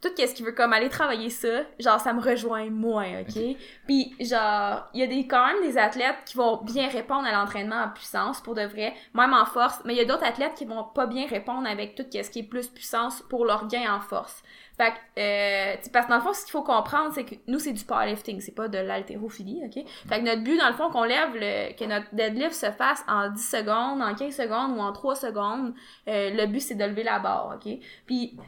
tout 0.00 0.08
ce 0.16 0.34
qui 0.34 0.42
veut, 0.42 0.52
comme, 0.52 0.72
aller 0.72 0.88
travailler 0.88 1.28
ça, 1.28 1.62
genre, 1.78 2.00
ça 2.00 2.12
me 2.12 2.22
rejoint 2.22 2.70
moins, 2.70 3.20
OK? 3.20 3.42
Puis, 3.86 4.14
genre, 4.20 4.88
il 4.94 5.00
y 5.00 5.02
a 5.02 5.06
des, 5.06 5.26
quand 5.26 5.46
même 5.46 5.62
des 5.62 5.76
athlètes 5.76 6.24
qui 6.24 6.36
vont 6.36 6.62
bien 6.62 6.88
répondre 6.88 7.26
à 7.26 7.32
l'entraînement 7.32 7.82
en 7.82 7.88
puissance, 7.90 8.40
pour 8.40 8.54
de 8.54 8.62
vrai, 8.62 8.94
même 9.14 9.34
en 9.34 9.44
force, 9.44 9.80
mais 9.84 9.94
il 9.94 9.98
y 9.98 10.00
a 10.00 10.06
d'autres 10.06 10.24
athlètes 10.24 10.54
qui 10.54 10.64
vont 10.64 10.84
pas 10.84 11.06
bien 11.06 11.26
répondre 11.26 11.68
avec 11.68 11.94
tout 11.94 12.04
ce 12.10 12.30
qui 12.30 12.38
est 12.38 12.48
plus 12.48 12.68
puissance 12.68 13.22
pour 13.28 13.44
leur 13.44 13.66
gain 13.68 13.94
en 13.94 14.00
force. 14.00 14.42
Fait 14.80 14.92
que, 14.92 15.20
euh, 15.20 15.76
parce 15.92 16.06
que 16.06 16.10
dans 16.10 16.16
le 16.16 16.22
fond, 16.22 16.32
ce 16.32 16.40
qu'il 16.42 16.52
faut 16.52 16.62
comprendre, 16.62 17.12
c'est 17.12 17.24
que 17.24 17.34
nous, 17.48 17.58
c'est 17.58 17.74
du 17.74 17.84
powerlifting, 17.84 18.40
c'est 18.40 18.54
pas 18.54 18.66
de 18.66 18.78
l'haltérophilie, 18.78 19.60
OK? 19.62 19.84
Fait 20.08 20.20
que 20.20 20.24
notre 20.24 20.42
but, 20.42 20.56
dans 20.56 20.68
le 20.68 20.72
fond, 20.72 20.88
qu'on 20.88 21.04
lève 21.04 21.34
le, 21.34 21.76
que 21.76 21.84
notre 21.84 22.06
deadlift 22.14 22.54
se 22.54 22.70
fasse 22.70 23.04
en 23.06 23.28
10 23.28 23.46
secondes, 23.46 24.00
en 24.00 24.14
15 24.14 24.34
secondes 24.34 24.78
ou 24.78 24.80
en 24.80 24.90
3 24.92 25.16
secondes, 25.16 25.74
euh, 26.08 26.30
le 26.30 26.46
but, 26.46 26.60
c'est 26.60 26.76
de 26.76 26.84
lever 26.86 27.02
la 27.02 27.18
barre, 27.18 27.56
OK? 27.56 27.70
Puis, 28.06 28.38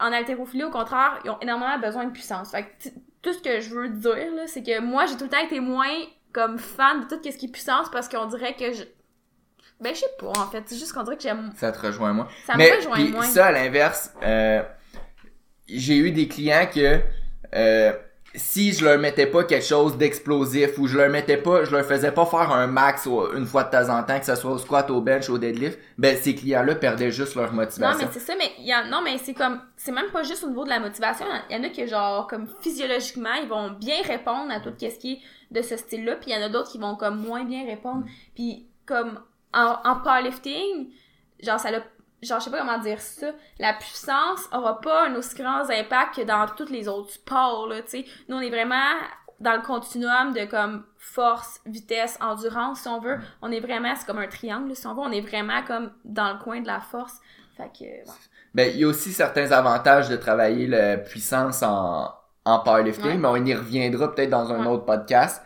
en 0.00 0.14
haltérophilie, 0.14 0.64
au 0.64 0.70
contraire, 0.70 1.20
ils 1.26 1.30
ont 1.30 1.38
énormément 1.40 1.78
besoin 1.78 2.06
de 2.06 2.10
puissance. 2.10 2.52
Fait 2.52 2.62
que, 2.62 2.88
tout 3.20 3.34
ce 3.34 3.42
que 3.42 3.60
je 3.60 3.74
veux 3.74 3.90
dire, 3.90 4.34
là, 4.34 4.46
c'est 4.46 4.62
que 4.62 4.80
moi, 4.80 5.04
j'ai 5.04 5.18
tout 5.18 5.24
le 5.24 5.30
temps 5.30 5.44
été 5.44 5.60
moins 5.60 5.92
comme 6.32 6.56
fan 6.58 7.00
de 7.00 7.04
tout 7.04 7.20
ce 7.22 7.36
qui 7.36 7.46
est 7.46 7.52
puissance 7.52 7.90
parce 7.90 8.08
qu'on 8.08 8.24
dirait 8.24 8.54
que 8.54 8.72
je... 8.72 8.84
Ben, 9.78 9.94
je 9.94 10.00
sais 10.00 10.06
pas, 10.18 10.28
en 10.28 10.46
fait. 10.46 10.62
C'est 10.64 10.76
juste 10.76 10.94
qu'on 10.94 11.02
dirait 11.02 11.16
que 11.18 11.22
j'aime... 11.22 11.50
Ça 11.54 11.70
te 11.70 11.86
rejoint 11.86 12.14
moins. 12.14 12.28
Ça 12.46 12.54
Mais 12.56 12.70
me 12.70 12.76
rejoint 12.76 12.94
puis 12.94 13.10
moins. 13.10 13.24
ça, 13.24 13.48
à 13.48 13.52
l'inverse, 13.52 14.14
euh, 14.22 14.62
j'ai 15.78 15.96
eu 15.96 16.10
des 16.12 16.28
clients 16.28 16.66
que 16.72 17.00
euh, 17.54 17.92
si 18.34 18.72
je 18.72 18.82
leur 18.84 18.98
mettais 18.98 19.26
pas 19.26 19.44
quelque 19.44 19.64
chose 19.64 19.98
d'explosif 19.98 20.78
ou 20.78 20.86
je 20.86 20.96
leur 20.96 21.10
mettais 21.10 21.36
pas, 21.36 21.64
je 21.64 21.70
leur 21.70 21.84
faisais 21.84 22.12
pas 22.12 22.24
faire 22.24 22.50
un 22.50 22.66
max 22.66 23.06
une 23.36 23.44
fois 23.44 23.64
de 23.64 23.70
temps 23.70 23.90
en 23.94 24.02
temps, 24.04 24.18
que 24.18 24.24
ce 24.24 24.34
soit 24.36 24.50
au 24.52 24.56
squat, 24.58 24.88
au 24.90 25.02
bench, 25.02 25.28
au 25.28 25.36
deadlift, 25.36 25.78
ben 25.98 26.16
ces 26.16 26.34
clients-là 26.34 26.76
perdaient 26.76 27.10
juste 27.10 27.34
leur 27.34 27.50
Non, 27.52 27.56
motivation. 27.60 28.06
mais 28.06 28.12
c'est 28.12 28.20
ça, 28.20 28.34
mais 28.38 28.50
y 28.64 28.74
en, 28.74 28.86
non, 28.86 29.02
mais 29.04 29.18
c'est 29.18 29.34
comme, 29.34 29.60
c'est 29.76 29.92
même 29.92 30.10
pas 30.10 30.22
juste 30.22 30.44
au 30.44 30.48
niveau 30.48 30.64
de 30.64 30.70
la 30.70 30.80
motivation. 30.80 31.26
Il 31.50 31.56
y 31.56 31.60
en 31.60 31.64
a 31.64 31.68
qui, 31.68 31.86
genre, 31.86 32.26
comme 32.26 32.46
physiologiquement, 32.62 33.34
ils 33.42 33.48
vont 33.48 33.72
bien 33.72 33.96
répondre 34.02 34.50
à 34.50 34.60
tout 34.60 34.72
ce 34.78 34.98
qui 34.98 35.12
est 35.12 35.18
de 35.50 35.60
ce 35.60 35.76
style-là, 35.76 36.16
puis 36.16 36.30
il 36.30 36.34
y 36.34 36.42
en 36.42 36.46
a 36.46 36.48
d'autres 36.48 36.70
qui 36.72 36.78
vont 36.78 36.96
comme 36.96 37.20
moins 37.20 37.44
bien 37.44 37.66
répondre. 37.66 38.04
Puis 38.34 38.66
comme 38.86 39.20
en, 39.52 39.76
en 39.84 39.96
powerlifting, 39.96 40.88
genre 41.42 41.60
ça 41.60 41.70
l'a, 41.70 41.82
genre 42.22 42.38
je 42.40 42.44
sais 42.44 42.50
pas 42.50 42.58
comment 42.60 42.78
dire 42.78 43.00
ça, 43.00 43.26
la 43.58 43.72
puissance 43.74 44.48
aura 44.52 44.80
pas 44.80 45.06
un 45.08 45.14
aussi 45.16 45.34
grand 45.34 45.68
impact 45.68 46.16
que 46.16 46.22
dans 46.22 46.46
tous 46.56 46.70
les 46.70 46.88
autres 46.88 47.10
sports 47.12 47.66
là, 47.68 47.82
tu 47.82 47.88
sais. 47.88 48.04
Nous 48.28 48.36
on 48.36 48.40
est 48.40 48.50
vraiment 48.50 48.92
dans 49.40 49.56
le 49.56 49.62
continuum 49.62 50.32
de 50.32 50.44
comme 50.44 50.84
force, 50.98 51.60
vitesse, 51.66 52.16
endurance 52.20 52.82
si 52.82 52.88
on 52.88 53.00
veut. 53.00 53.18
On 53.42 53.50
est 53.50 53.58
vraiment, 53.58 53.92
c'est 53.96 54.06
comme 54.06 54.18
un 54.18 54.28
triangle 54.28 54.74
si 54.76 54.86
on 54.86 54.94
veut. 54.94 55.00
On 55.00 55.10
est 55.10 55.20
vraiment 55.20 55.62
comme 55.66 55.90
dans 56.04 56.32
le 56.32 56.38
coin 56.38 56.60
de 56.60 56.68
la 56.68 56.78
force. 56.80 57.14
Fait 57.56 57.68
que, 57.76 57.84
ouais. 57.84 58.04
Ben, 58.54 58.70
il 58.72 58.80
y 58.80 58.84
a 58.84 58.86
aussi 58.86 59.12
certains 59.12 59.50
avantages 59.50 60.08
de 60.08 60.14
travailler 60.16 60.68
la 60.68 60.96
puissance 60.96 61.62
en, 61.64 62.14
en 62.44 62.58
powerlifting, 62.60 63.04
Ouais. 63.04 63.16
mais 63.16 63.26
on 63.28 63.44
y 63.44 63.52
reviendra 63.54 64.14
peut-être 64.14 64.30
dans 64.30 64.52
un 64.52 64.60
Ouais. 64.60 64.68
autre 64.68 64.84
podcast. 64.84 65.42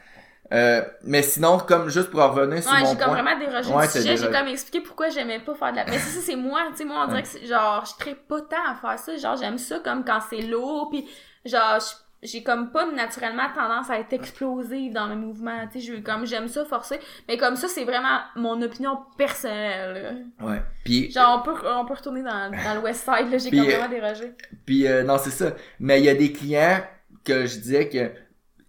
Euh, 0.52 0.82
mais 1.02 1.22
sinon, 1.22 1.58
comme 1.58 1.88
juste 1.88 2.10
pour 2.10 2.20
en 2.20 2.30
revenir 2.30 2.62
sur 2.62 2.70
Ouais, 2.72 2.80
mon 2.80 2.86
j'ai 2.92 2.96
comme 2.96 3.06
point. 3.06 3.22
vraiment 3.22 3.38
dérogé 3.38 3.70
Ouais, 3.72 3.86
du 3.86 3.92
t'as 3.92 4.00
sujet. 4.00 4.16
J'ai 4.16 4.30
comme 4.30 4.46
expliqué 4.48 4.80
pourquoi 4.80 5.08
j'aimais 5.08 5.40
pas 5.40 5.54
faire 5.54 5.72
de 5.72 5.76
la... 5.76 5.84
Mais 5.86 5.98
ça, 5.98 6.10
ça, 6.10 6.20
c'est 6.20 6.36
moi. 6.36 6.60
Tu 6.70 6.76
sais, 6.78 6.84
moi, 6.84 7.04
on 7.04 7.08
dirait 7.08 7.22
que 7.24 7.46
genre, 7.46 7.84
je 7.84 7.98
traite 7.98 8.26
pas 8.28 8.40
tant 8.42 8.64
à 8.70 8.74
faire 8.76 8.98
ça. 8.98 9.16
Genre, 9.16 9.36
j'aime 9.36 9.58
ça 9.58 9.80
comme 9.80 10.04
quand 10.04 10.20
c'est 10.30 10.42
lourd. 10.42 10.88
Puis 10.90 11.04
genre, 11.44 11.78
j'ai 12.22 12.42
comme 12.44 12.70
pas 12.70 12.86
naturellement 12.92 13.48
tendance 13.54 13.90
à 13.90 13.98
être 13.98 14.12
explosive 14.12 14.92
dans 14.92 15.06
le 15.06 15.16
mouvement. 15.16 15.66
Tu 15.72 15.80
sais, 15.80 15.86
je- 15.96 16.00
comme 16.00 16.24
j'aime 16.26 16.46
ça 16.48 16.64
forcer. 16.64 17.00
Mais 17.28 17.36
comme 17.36 17.56
ça, 17.56 17.66
c'est 17.68 17.84
vraiment 17.84 18.20
mon 18.36 18.60
opinion 18.62 18.98
personnelle. 19.18 20.26
là. 20.40 20.46
Ouais. 20.46 20.62
Puis, 20.84 21.10
Genre, 21.10 21.40
on 21.40 21.42
peut, 21.42 21.60
on 21.68 21.84
peut 21.84 21.94
retourner 21.94 22.22
dans, 22.22 22.50
dans 22.50 22.74
le 22.74 22.80
West 22.80 23.04
Side. 23.04 23.30
là. 23.32 23.38
J'ai 23.38 23.50
comme 23.56 23.60
euh, 23.60 23.76
vraiment 23.78 23.88
dérogé. 23.88 24.32
Puis 24.64 24.86
euh, 24.86 25.02
non, 25.02 25.18
c'est 25.18 25.30
ça. 25.30 25.52
Mais 25.80 25.98
il 26.00 26.04
y 26.04 26.08
a 26.08 26.14
des 26.14 26.32
clients 26.32 26.80
que 27.24 27.46
je 27.46 27.58
disais 27.58 27.88
que 27.88 28.10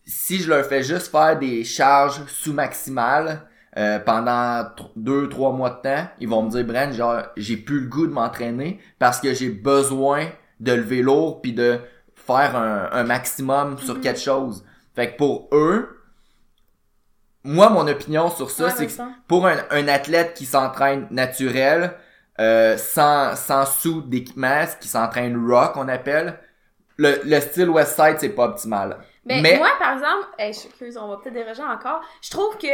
si 0.08 0.40
je 0.42 0.50
leur 0.50 0.66
fais 0.66 0.84
juste 0.84 1.10
faire 1.12 1.38
des 1.40 1.66
charges 1.66 2.26
sous-maximales 2.28 3.44
euh, 3.78 4.00
pendant 4.00 4.64
2-3 4.98 5.56
mois 5.56 5.72
de 5.72 5.82
temps, 5.84 6.08
ils 6.20 6.30
vont 6.30 6.44
me 6.44 6.52
dire, 6.52 6.66
Brent, 6.66 6.94
genre, 6.94 7.24
j'ai 7.38 7.58
plus 7.58 7.82
le 7.82 7.88
goût 7.90 8.08
de 8.08 8.14
m'entraîner 8.14 8.80
parce 9.00 9.22
que 9.22 9.34
j'ai 9.36 9.50
besoin 9.52 10.28
de 10.62 10.74
lever 10.74 11.04
lourd 11.04 11.42
puis 11.42 11.54
de 11.54 11.80
faire 12.16 12.56
un, 12.58 12.90
un 12.92 13.04
maximum 13.04 13.78
sur 13.80 13.96
Mhm. 13.96 14.02
quelque 14.02 14.22
chose. 14.22 14.66
Fait 14.96 15.12
que 15.14 15.18
pour 15.18 15.50
eux, 15.54 15.90
moi, 17.44 17.70
mon 17.70 17.88
opinion 17.88 18.30
sur 18.30 18.52
ça, 18.52 18.66
Ouais, 18.66 18.72
c'est 18.76 18.88
que 18.88 18.94
pour 19.28 19.48
un, 19.48 19.58
un 19.72 19.88
athlète 19.88 20.34
qui 20.36 20.46
s'entraîne 20.46 21.08
naturel, 21.12 21.94
euh, 22.40 22.78
sans, 22.78 23.36
sans 23.36 23.66
sous 23.66 24.02
d'équipement, 24.02 24.66
qui 24.80 24.88
s'entraîne 24.88 25.38
raw 25.38 25.70
qu'on 25.74 25.88
appelle, 25.88 26.40
le, 26.98 27.22
le 27.26 27.40
style 27.42 27.70
Westside, 27.70 28.18
c'est 28.20 28.30
pas 28.30 28.46
optimal. 28.46 28.98
Mais- 29.28 29.58
moi, 29.58 29.70
par 29.80 29.94
exemple, 29.94 30.28
hey, 30.38 30.54
je 30.54 30.60
suis 30.60 30.70
curieuse, 30.70 30.98
on 30.98 31.08
va 31.08 31.18
peut-être 31.18 31.34
déroger 31.34 31.64
encore. 31.64 32.02
Je 32.22 32.30
trouve 32.30 32.58
que, 32.58 32.68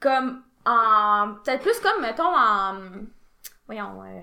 comme, 0.00 0.42
en, 0.66 1.34
peut-être 1.44 1.62
plus 1.62 1.78
comme, 1.80 2.00
mettons, 2.02 2.24
en, 2.36 2.74
voyons, 3.66 4.02
euh, 4.04 4.20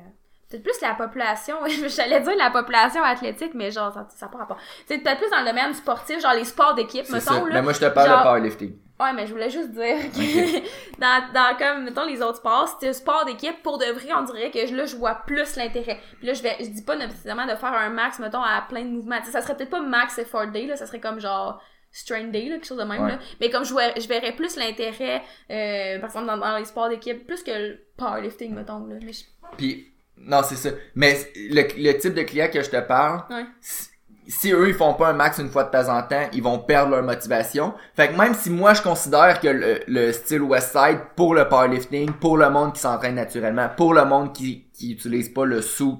peut-être 0.49 0.63
plus 0.63 0.81
la 0.81 0.93
population, 0.95 1.55
j'allais 1.88 2.21
dire 2.21 2.35
la 2.38 2.49
population 2.51 3.03
athlétique, 3.03 3.53
mais 3.53 3.71
genre, 3.71 3.93
ça 3.93 4.05
n'a 4.25 4.27
pas 4.31 4.38
rapport. 4.39 4.57
C'est 4.88 4.97
peut-être 4.99 5.19
plus 5.19 5.29
dans 5.29 5.41
le 5.41 5.45
domaine 5.47 5.73
sportif, 5.73 6.19
genre 6.21 6.33
les 6.33 6.45
sports 6.45 6.73
d'équipe, 6.75 7.05
C'est 7.05 7.13
mettons, 7.13 7.25
ça. 7.25 7.39
là. 7.39 7.45
Mais 7.53 7.62
moi, 7.62 7.73
je 7.73 7.79
te 7.79 7.85
parle 7.85 8.07
genre- 8.07 8.17
de 8.19 8.23
powerlifting. 8.23 8.77
Ouais, 8.99 9.13
mais 9.13 9.25
je 9.27 9.31
voulais 9.31 9.49
juste 9.49 9.71
dire 9.71 9.95
que 10.12 10.59
dans, 10.99 11.31
dans 11.33 11.57
comme, 11.57 11.85
mettons, 11.85 12.03
les 12.05 12.21
autres 12.21 12.38
sports, 12.39 12.77
un 12.83 12.91
sport 12.93 13.23
d'équipe, 13.23 13.63
pour 13.63 13.77
de 13.77 13.85
vrai, 13.85 14.09
on 14.13 14.23
dirait 14.23 14.51
que 14.51 14.75
là, 14.75 14.85
je 14.85 14.97
vois 14.97 15.15
plus 15.25 15.55
l'intérêt. 15.55 15.99
Puis 16.17 16.27
là, 16.27 16.33
je 16.33 16.43
vais, 16.43 16.57
je 16.59 16.65
dis 16.65 16.81
pas 16.83 16.97
nécessairement 16.97 17.45
de 17.45 17.55
faire 17.55 17.71
un 17.73 17.89
max, 17.91 18.19
mettons, 18.19 18.41
à 18.43 18.62
plein 18.67 18.83
de 18.83 18.89
mouvements. 18.89 19.19
Tu 19.19 19.27
sais, 19.27 19.31
ça 19.31 19.41
serait 19.41 19.55
peut-être 19.55 19.69
pas 19.69 19.79
max 19.79 20.17
effort 20.17 20.47
day, 20.47 20.65
là, 20.65 20.75
ça 20.75 20.85
serait 20.85 20.99
comme 20.99 21.21
genre 21.21 21.62
strain 21.91 22.25
day, 22.25 22.49
là, 22.49 22.55
quelque 22.55 22.67
chose 22.67 22.77
de 22.77 22.83
même, 22.83 23.01
Ouais. 23.03 23.12
là. 23.12 23.19
Mais 23.39 23.49
comme 23.49 23.63
je, 23.63 23.71
vois, 23.71 23.97
je 23.97 24.05
verrais 24.07 24.33
plus 24.33 24.57
l'intérêt, 24.57 25.23
euh, 25.49 25.97
par 25.99 26.09
exemple, 26.09 26.27
dans, 26.27 26.38
dans 26.38 26.57
les 26.57 26.65
sports 26.65 26.89
d'équipe, 26.89 27.25
plus 27.25 27.41
que 27.41 27.51
le 27.51 27.79
powerlifting, 27.97 28.53
mettons, 28.53 28.85
là. 28.85 28.95
Mais 29.01 29.13
je- 29.13 29.23
Puis, 29.57 29.93
non, 30.25 30.41
c'est 30.43 30.55
ça. 30.55 30.69
Mais 30.95 31.17
le, 31.36 31.63
le 31.77 31.97
type 31.97 32.13
de 32.13 32.23
client 32.23 32.47
que 32.51 32.62
je 32.62 32.69
te 32.69 32.79
parle, 32.82 33.23
Ouais. 33.29 33.45
si, 33.62 33.88
si 34.27 34.51
eux, 34.51 34.67
ils 34.69 34.75
font 34.75 34.93
pas 34.93 35.08
un 35.10 35.13
max 35.13 35.39
une 35.39 35.49
fois 35.49 35.63
de 35.63 35.71
temps 35.71 35.89
en 35.89 36.03
temps, 36.03 36.27
ils 36.34 36.43
vont 36.43 36.60
perdre 36.60 36.91
leur 36.91 37.03
motivation. 37.03 37.73
Fait 37.95 38.10
que 38.10 38.15
même 38.17 38.34
si 38.36 38.49
moi, 38.51 38.73
je 38.75 38.82
considère 38.82 39.39
que 39.39 39.47
le, 39.47 39.79
le 39.88 40.12
style 40.12 40.41
Westside, 40.43 40.99
pour 41.15 41.34
le 41.34 41.47
powerlifting, 41.49 42.12
pour 42.13 42.38
le 42.38 42.49
monde 42.49 42.73
qui 42.73 42.82
s'entraîne 42.82 43.15
naturellement, 43.15 43.69
pour 43.75 43.93
le 43.93 44.05
monde 44.05 44.34
qui, 44.34 44.67
qui 44.73 44.91
utilise 44.93 45.29
pas 45.29 45.45
le 45.45 45.62
suit 45.63 45.99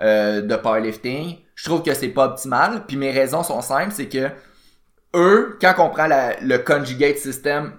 euh, 0.00 0.40
de 0.40 0.56
powerlifting, 0.56 1.36
je 1.54 1.64
trouve 1.64 1.82
que 1.82 1.92
c'est 1.92 2.08
pas 2.08 2.26
optimal. 2.26 2.84
Puis 2.86 2.96
mes 2.96 3.10
raisons 3.10 3.42
sont 3.42 3.60
simples, 3.60 3.92
c'est 3.92 4.08
que 4.08 4.28
eux, 5.14 5.58
quand 5.60 5.74
on 5.78 5.90
prend 5.90 6.06
la- 6.06 6.38
le 6.40 6.58
conjugate 6.58 7.18
system 7.18 7.72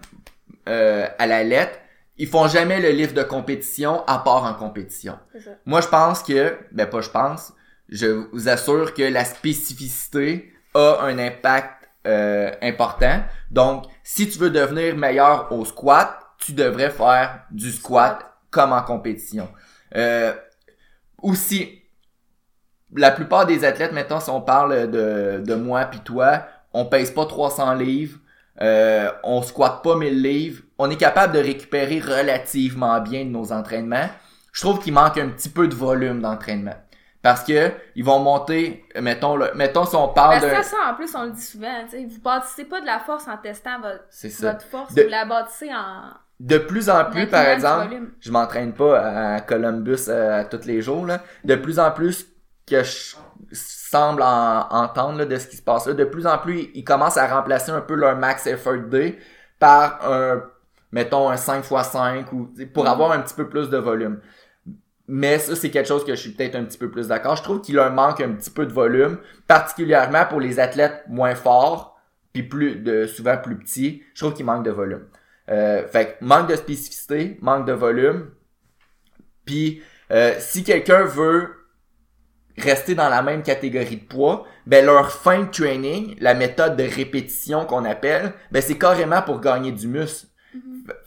euh, 0.69 1.07
à 1.17 1.25
la 1.27 1.43
lettre, 1.43 1.79
ils 2.17 2.27
font 2.27 2.47
jamais 2.47 2.79
le 2.81 2.89
livre 2.89 3.13
de 3.13 3.23
compétition 3.23 4.03
à 4.05 4.19
part 4.19 4.43
en 4.43 4.53
compétition. 4.53 5.17
Moi, 5.65 5.81
je 5.81 5.87
pense 5.87 6.23
que, 6.23 6.57
ben 6.71 6.87
pas 6.87 7.01
je 7.01 7.09
pense, 7.09 7.53
je 7.89 8.07
vous 8.31 8.49
assure 8.49 8.93
que 8.93 9.03
la 9.03 9.23
spécificité 9.23 10.53
a 10.73 10.99
un 11.01 11.17
impact 11.19 11.89
euh, 12.05 12.51
important. 12.61 13.21
Donc, 13.51 13.85
si 14.03 14.29
tu 14.29 14.39
veux 14.39 14.49
devenir 14.49 14.95
meilleur 14.95 15.51
au 15.51 15.65
squat, 15.65 16.19
tu 16.37 16.53
devrais 16.53 16.89
faire 16.89 17.41
du 17.51 17.71
squat 17.71 18.25
comme 18.49 18.73
en 18.73 18.81
compétition. 18.81 19.49
Euh, 19.95 20.33
aussi, 21.21 21.81
la 22.95 23.11
plupart 23.11 23.45
des 23.45 23.65
athlètes, 23.65 23.91
maintenant, 23.91 24.19
si 24.19 24.29
on 24.29 24.41
parle 24.41 24.89
de, 24.89 25.41
de 25.45 25.55
moi 25.55 25.85
puis 25.85 25.99
toi, 25.99 26.45
on 26.73 26.85
pèse 26.85 27.11
pas 27.11 27.25
300 27.25 27.73
livres, 27.75 28.19
euh, 28.61 29.11
on 29.23 29.41
squatte 29.41 29.83
pas 29.83 29.95
1000 29.95 30.21
livres, 30.21 30.63
on 30.77 30.89
est 30.89 30.97
capable 30.97 31.33
de 31.33 31.39
récupérer 31.39 31.99
relativement 31.99 32.99
bien 33.01 33.25
de 33.25 33.29
nos 33.29 33.51
entraînements. 33.51 34.09
Je 34.53 34.61
trouve 34.61 34.79
qu'il 34.79 34.93
manque 34.93 35.17
un 35.17 35.29
petit 35.29 35.49
peu 35.49 35.67
de 35.67 35.75
volume 35.75 36.21
d'entraînement. 36.21 36.75
Parce 37.21 37.43
que 37.43 37.71
ils 37.95 38.05
vont 38.05 38.19
monter, 38.19 38.85
mettons, 39.01 39.35
le, 39.35 39.51
mettons 39.55 39.85
si 39.85 39.95
on 39.95 40.07
parle 40.09 40.39
de... 40.39 40.47
que 40.47 40.63
ça, 40.63 40.77
en 40.89 40.93
plus, 40.95 41.13
on 41.15 41.23
le 41.25 41.31
dit 41.31 41.41
souvent, 41.41 41.83
tu 41.89 41.97
sais, 41.97 42.05
vous 42.05 42.21
bâtissez 42.21 42.65
pas 42.65 42.79
de 42.79 42.85
la 42.85 42.99
force 42.99 43.27
en 43.27 43.37
testant 43.37 43.79
votre, 43.81 44.03
ça. 44.09 44.51
votre 44.51 44.65
force, 44.65 44.93
De- 44.93 45.03
vous 45.03 45.09
la 45.09 45.25
bâtissez 45.25 45.69
en... 45.73 46.13
De 46.39 46.59
plus 46.59 46.89
en 46.89 47.05
plus, 47.05 47.25
par 47.25 47.45
exemple, 47.47 47.95
je 48.19 48.31
m'entraîne 48.31 48.71
pas 48.71 48.99
à 48.99 49.41
Columbus 49.41 50.05
euh, 50.07 50.43
tous 50.49 50.65
les 50.65 50.83
jours, 50.83 51.05
là. 51.07 51.21
De 51.43 51.55
plus 51.55 51.79
en 51.79 51.89
plus 51.91 52.27
que 52.67 52.83
je 52.83 53.15
semble 53.51 54.21
en- 54.21 54.67
entendre 54.69 55.17
là, 55.17 55.25
de 55.25 55.35
ce 55.37 55.47
qui 55.47 55.57
se 55.57 55.63
passe 55.63 55.87
là, 55.87 55.93
de 55.93 56.03
plus 56.03 56.27
en 56.27 56.37
plus, 56.37 56.69
ils 56.75 56.83
commencent 56.83 57.17
à 57.17 57.25
remplacer 57.27 57.71
un 57.71 57.81
peu 57.81 57.95
leur 57.95 58.15
max 58.17 58.45
effort 58.45 58.77
day 58.77 59.17
par 59.59 59.99
un, 60.07 60.43
mettons, 60.91 61.29
un 61.29 61.35
5x5 61.37 62.31
ou 62.33 62.49
pour 62.73 62.83
Mhm. 62.85 62.89
avoir 62.89 63.11
un 63.11 63.19
petit 63.19 63.33
peu 63.35 63.49
plus 63.49 63.69
de 63.69 63.77
volume. 63.77 64.19
Mais 65.09 65.39
ça, 65.39 65.55
c'est 65.55 65.69
quelque 65.69 65.87
chose 65.87 66.03
que 66.03 66.15
je 66.15 66.19
suis 66.19 66.31
peut-être 66.31 66.55
un 66.55 66.65
petit 66.65 66.77
peu 66.77 66.91
plus 66.91 67.07
d'accord. 67.07 67.35
Je 67.37 67.43
trouve 67.43 67.61
qu'il 67.61 67.75
leur 67.75 67.91
manque 67.93 68.19
un 68.19 68.31
petit 68.33 68.49
peu 68.49 68.65
de 68.65 68.73
volume, 68.73 69.19
particulièrement 69.47 70.25
pour 70.25 70.41
les 70.41 70.59
athlètes 70.59 71.03
moins 71.07 71.33
forts, 71.35 71.97
puis 72.33 72.43
plus 72.43 72.75
de 72.75 73.05
souvent 73.07 73.37
plus 73.37 73.57
petits. 73.57 74.03
Je 74.13 74.21
trouve 74.21 74.33
qu'il 74.33 74.45
manque 74.45 74.65
de 74.65 74.71
volume. 74.71 75.05
Euh, 75.49 75.87
fait 75.87 76.17
que 76.19 76.25
manque 76.25 76.49
de 76.49 76.55
spécificité, 76.57 77.37
manque 77.41 77.65
de 77.65 77.71
volume. 77.71 78.31
Puis 79.45 79.81
euh, 80.11 80.35
si 80.39 80.63
quelqu'un 80.65 81.03
veut 81.03 81.53
rester 82.57 82.95
dans 82.95 83.07
la 83.09 83.21
même 83.21 83.43
catégorie 83.43 83.97
de 83.97 84.05
poids, 84.05 84.45
ben 84.65 84.85
leur 84.85 85.11
fin 85.11 85.43
de 85.43 85.49
training, 85.51 86.17
la 86.19 86.33
méthode 86.33 86.75
de 86.75 86.83
répétition 86.83 87.65
qu'on 87.65 87.85
appelle, 87.85 88.33
ben 88.51 88.61
c'est 88.61 88.77
carrément 88.77 89.21
pour 89.21 89.39
gagner 89.39 89.71
du 89.71 89.87
muscle. 89.87 90.27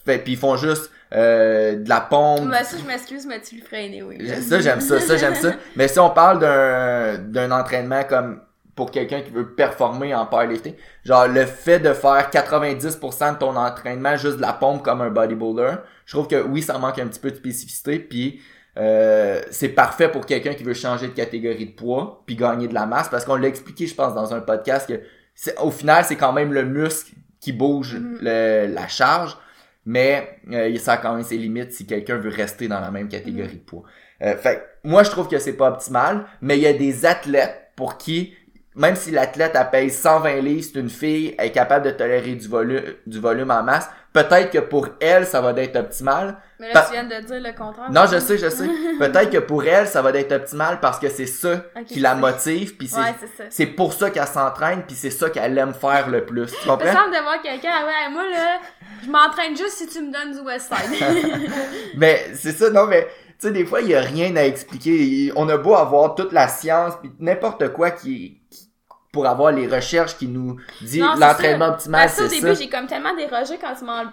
Fait 0.05 0.19
puis 0.19 0.33
ils 0.35 0.39
font 0.39 0.57
juste 0.57 0.91
euh, 1.15 1.77
de 1.77 1.89
la 1.89 2.01
pompe, 2.01 2.53
ça, 2.53 2.77
je 2.81 2.87
m'excuse, 2.87 3.27
mais 3.27 3.41
tu 3.41 3.57
le 3.57 3.63
ferais 3.63 3.91
oui. 4.03 4.29
ça, 4.43 4.61
j'aime 4.61 4.81
ça, 4.81 5.01
ça, 5.01 5.17
j'aime 5.17 5.35
ça. 5.35 5.53
Mais 5.77 5.89
si 5.89 5.99
on 5.99 6.11
parle 6.11 6.39
d'un, 6.39 7.19
d'un 7.19 7.51
entraînement 7.51 8.05
comme 8.05 8.41
pour 8.77 8.91
quelqu'un 8.93 9.21
qui 9.21 9.31
veut 9.31 9.49
performer 9.55 10.15
en 10.15 10.25
powerlifting. 10.25 10.75
Genre, 11.05 11.27
le 11.29 11.45
fait 11.45 11.81
de 11.81 11.93
faire 11.93 12.31
90% 12.31 13.35
de 13.35 13.39
ton 13.39 13.57
entraînement 13.57 14.17
juste 14.17 14.37
de 14.37 14.41
la 14.41 14.53
pompe 14.53 14.83
comme 14.83 15.01
un 15.03 15.11
bodybuilder, 15.11 15.73
je 16.07 16.15
trouve 16.17 16.29
que 16.29 16.41
oui, 16.41 16.63
ça 16.63 16.79
manque 16.79 16.99
un 16.99 17.07
petit 17.09 17.21
peu 17.21 17.31
de 17.31 17.37
spécificité, 17.37 17.99
puis 17.99 18.41
euh, 18.79 19.41
c'est 19.51 19.69
parfait 19.71 20.09
pour 20.09 20.25
quelqu'un 20.25 20.55
qui 20.55 20.63
veut 20.63 20.75
changer 20.75 21.09
de 21.09 21.13
catégorie 21.13 21.67
de 21.67 21.73
poids 21.75 22.23
puis 22.25 22.37
gagner 22.37 22.69
de 22.69 22.75
la 22.75 22.87
masse 22.87 23.09
parce 23.09 23.25
qu'on 23.25 23.35
l'a 23.35 23.49
expliqué 23.49 23.89
je 23.89 23.95
pense 23.97 24.15
dans 24.15 24.33
un 24.33 24.41
podcast 24.41 24.89
que 24.89 25.01
c'est, 25.35 25.59
au 25.59 25.73
final 25.73 26.05
c'est 26.05 26.15
quand 26.15 26.33
même 26.33 26.53
le 26.53 26.65
muscle 26.65 27.13
qui 27.41 27.53
bouge 27.53 27.97
Mhm. 27.97 28.19
le- 28.23 28.67
la 28.73 28.87
charge 28.87 29.37
mais 29.91 30.41
euh, 30.53 30.77
ça 30.79 30.93
a 30.93 30.97
quand 30.99 31.15
même 31.15 31.25
ses 31.25 31.37
limites 31.37 31.73
si 31.73 31.85
quelqu'un 31.87 32.17
veut 32.17 32.31
rester 32.31 32.69
dans 32.69 32.81
la 32.81 32.91
même 32.91 33.09
catégorie 33.09 33.57
de 33.57 33.65
poids. 33.71 33.83
Euh, 34.23 34.37
fait 34.37 34.57
moi 34.85 35.03
je 35.03 35.11
trouve 35.11 35.29
que 35.29 35.39
c'est 35.39 35.55
pas 35.57 35.69
optimal 35.69 36.27
mais 36.43 36.57
il 36.59 36.63
y 36.63 36.67
a 36.67 36.73
des 36.75 37.07
athlètes 37.07 37.73
pour 37.75 37.97
qui 37.99 38.35
même 38.77 38.95
si 38.95 39.11
l'athlète 39.11 39.53
elle 39.55 39.71
pèse 39.71 39.99
120 39.99 40.37
livres, 40.43 40.65
c'est 40.73 40.79
une 40.79 40.91
fille, 40.91 41.35
elle 41.39 41.47
est 41.49 41.53
capable 41.53 41.87
de 41.87 41.91
tolérer 41.91 42.35
du 42.37 42.47
volume 42.47 42.83
du 43.05 43.19
volume 43.19 43.51
en 43.51 43.65
masse, 43.65 43.91
peut-être 44.13 44.51
que 44.51 44.59
pour 44.61 44.89
elle 45.01 45.27
ça 45.27 45.41
va 45.41 45.51
être 45.61 45.77
optimal, 45.77 46.37
Mais 46.61 46.73
là, 46.73 46.85
tu 46.87 46.93
viens 46.93 47.05
de 47.05 47.27
dire 47.27 47.41
le 47.41 47.53
contraire. 47.53 47.91
non, 47.91 48.03
je 48.11 48.19
sais, 48.21 48.39
je 48.39 48.49
sais. 48.49 48.69
Peut-être 49.01 49.31
que 49.31 49.39
pour 49.39 49.65
elle, 49.65 49.89
ça 49.89 50.03
va 50.03 50.11
être 50.13 50.33
optimal 50.33 50.79
parce 50.81 50.99
que 51.01 51.09
c'est 51.09 51.27
ça 51.27 51.65
qui 51.87 51.99
la 52.01 52.15
motive, 52.15 52.77
puis 52.77 52.87
c'est 52.87 53.01
Ouais, 53.01 53.15
c'est 53.51 53.67
pour 53.67 53.93
ça 53.93 54.11
qu'elle 54.11 54.27
s'entraîne, 54.27 54.83
puis 54.87 54.95
c'est 54.95 55.11
ça 55.11 55.31
qu'elle 55.31 55.59
aime 55.59 55.75
faire 55.75 56.09
le 56.09 56.25
plus. 56.25 56.47
Tu 56.47 56.55
Il 56.65 56.67
me 56.67 56.71
comprends? 56.77 56.93
semble 56.93 57.15
de 57.17 57.23
voir 57.23 57.43
quelqu'un, 57.43 57.71
ah 57.75 57.87
ouais, 57.87 58.13
moi 58.13 58.23
là, 58.31 58.59
je 59.05 59.11
m'entraîne 59.11 59.57
juste 59.57 59.73
si 59.77 59.87
tu 59.89 60.01
me 60.03 60.13
donnes 60.13 60.33
du 60.33 60.41
Westside. 60.47 61.41
Mais 61.97 62.33
c'est 62.35 62.53
ça, 62.53 62.71
non, 62.71 62.87
mais 62.87 63.07
tu 63.39 63.47
sais, 63.47 63.53
des 63.53 63.65
fois, 63.65 63.81
il 63.81 63.89
y 63.89 63.95
a 63.95 64.01
rien 64.01 64.35
à 64.37 64.43
expliquer. 64.45 65.33
On 65.37 65.49
a 65.49 65.57
beau 65.57 65.75
avoir 65.75 66.15
toute 66.15 66.33
la 66.33 66.49
science, 66.49 66.95
puis 67.01 67.11
n'importe 67.19 67.73
quoi 67.73 67.91
qui, 67.91 68.41
qui- 68.51 68.67
pour 69.13 69.27
avoir 69.27 69.51
les 69.51 69.67
recherches 69.67 70.17
qui 70.17 70.29
nous 70.29 70.57
dit 70.83 71.01
l'entraînement 71.01 71.67
ça. 71.67 71.73
optimal, 71.73 72.09
c'est 72.11 72.23
au 72.23 72.29
début, 72.29 72.47
ça. 72.47 72.55
j'ai 72.55 72.69
comme 72.69 72.87
tellement 72.87 73.13
dérogé 73.17 73.59
quand 73.61 73.75
tu 73.77 73.85
m'as 73.85 74.05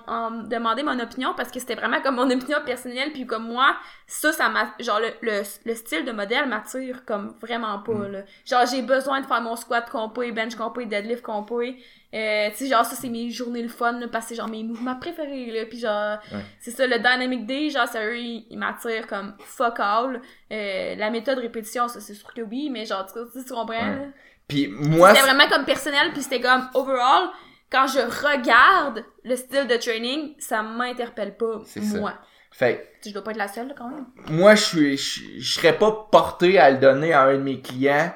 demandé 0.47 0.82
mon 0.82 1.00
opinion 1.00 1.36
parce 1.38 1.52
que 1.52 1.60
c'était 1.60 1.76
vraiment 1.76 2.02
comme 2.02 2.15
mon 2.15 2.23
opinion 2.32 2.58
personnelle 2.65 3.12
puis 3.13 3.28
comme 3.28 3.47
moi, 3.47 3.76
ça, 4.08 4.32
ça 4.34 4.50
m'a, 4.50 4.73
genre 4.80 5.00
le, 5.00 5.10
le, 5.21 5.43
le 5.65 5.76
style 5.76 6.04
de 6.04 6.12
modèle 6.12 6.50
m'attire 6.50 7.06
comme 7.06 7.36
vraiment 7.39 7.78
pas, 7.78 7.91
Mm. 7.93 8.12
là. 8.12 8.19
Genre, 8.43 8.65
j'ai 8.65 8.82
besoin 8.82 9.21
de 9.21 9.28
faire 9.28 9.41
mon 9.41 9.56
squat 9.56 9.88
compé, 9.88 10.32
bench 10.32 10.56
compé, 10.56 10.88
deadlift 10.88 11.21
compé. 11.21 11.78
Euh, 12.13 12.50
tu 12.52 12.56
sais, 12.58 12.67
genre, 12.67 12.86
ça, 12.86 12.96
c'est 12.96 13.10
mes 13.10 13.30
journées 13.30 13.62
le 13.62 13.67
fun, 13.67 14.00
là, 14.00 14.08
parce 14.10 14.26
que 14.26 14.30
c'est 14.30 14.36
genre 14.36 14.48
mes 14.48 14.63
mouvements 14.63 14.96
préférés, 14.96 15.52
là. 15.52 15.65
Puis 15.65 15.80
genre, 15.80 16.17
Ouais. 16.34 16.39
c'est 16.60 16.72
ça, 16.72 16.88
le 16.88 16.98
Dynamic 16.98 17.46
Day, 17.46 17.70
genre, 17.70 17.88
sérieux, 17.88 18.17
il, 18.17 18.48
il 18.50 18.58
m'attire 18.58 19.08
comme 19.08 19.36
fuck 19.39 19.76
all. 19.80 20.22
Euh, 20.52 20.96
la 20.96 21.10
méthode 21.10 21.39
répétition, 21.39 21.88
ça, 21.89 22.00
c'est 22.00 22.13
sûr 22.13 22.34
que 22.34 22.41
oui, 22.41 22.70
mais 22.72 22.86
genre, 22.86 23.06
tu, 23.06 23.43
tu 23.43 23.54
comprends, 23.54 23.74
Ouais. 23.74 23.96
là? 23.96 24.06
Puis 24.48 24.67
moi, 24.70 25.10
C'était 25.13 25.26
vraiment 25.28 25.50
comme 25.50 25.65
personnel, 25.65 26.12
puis 26.13 26.22
c'était 26.22 26.39
comme 26.39 26.70
overall. 26.74 27.28
Quand 27.70 27.86
je 27.88 28.00
regarde 28.00 29.04
le 29.26 29.36
style 29.36 29.67
de 29.67 29.76
training, 29.76 30.36
ça 30.39 30.62
m'interpelle 30.62 31.36
pas, 31.36 31.60
C'est 31.65 31.82
ça. 31.82 31.98
moi. 32.00 32.13
fait 32.52 32.89
je 33.06 33.12
dois 33.12 33.22
pas 33.26 33.32
être 33.32 33.38
la 33.38 33.50
seule, 33.50 33.67
là, 33.67 33.74
quand 33.78 33.89
même. 33.89 34.06
moi 34.30 34.56
je 34.56 34.63
suis 34.63 34.98
je, 34.98 35.39
je 35.39 35.54
serais 35.60 35.74
pas 35.78 36.08
porté 36.12 36.58
à 36.60 36.72
le 36.72 36.78
donner 36.78 37.12
à 37.13 37.24
un 37.24 37.34
de 37.34 37.41
mes 37.43 37.60
clients 37.62 38.13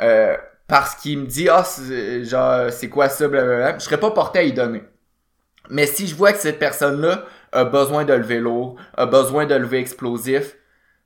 euh, 0.00 0.36
parce 0.72 0.94
qu'il 0.94 1.18
me 1.18 1.26
dit 1.26 1.50
ah 1.50 1.64
c'est- 1.64 2.24
genre 2.24 2.72
c'est 2.72 2.88
quoi 2.88 3.10
ça 3.10 3.28
blablabla. 3.28 3.74
Je 3.78 3.84
serais 3.84 4.00
pas 4.00 4.10
porté 4.10 4.38
à 4.38 4.42
y 4.42 4.54
donner. 4.54 4.82
Mais 5.68 5.84
si 5.84 6.06
je 6.06 6.14
vois 6.14 6.32
que 6.32 6.38
cette 6.38 6.58
personne 6.58 7.02
là 7.02 7.26
a 7.52 7.64
besoin 7.66 8.06
de 8.06 8.14
lever 8.14 8.38
lourd 8.40 8.76
a 8.94 9.04
besoin 9.04 9.44
de 9.44 9.54
lever 9.54 9.80
explosif 9.80 10.56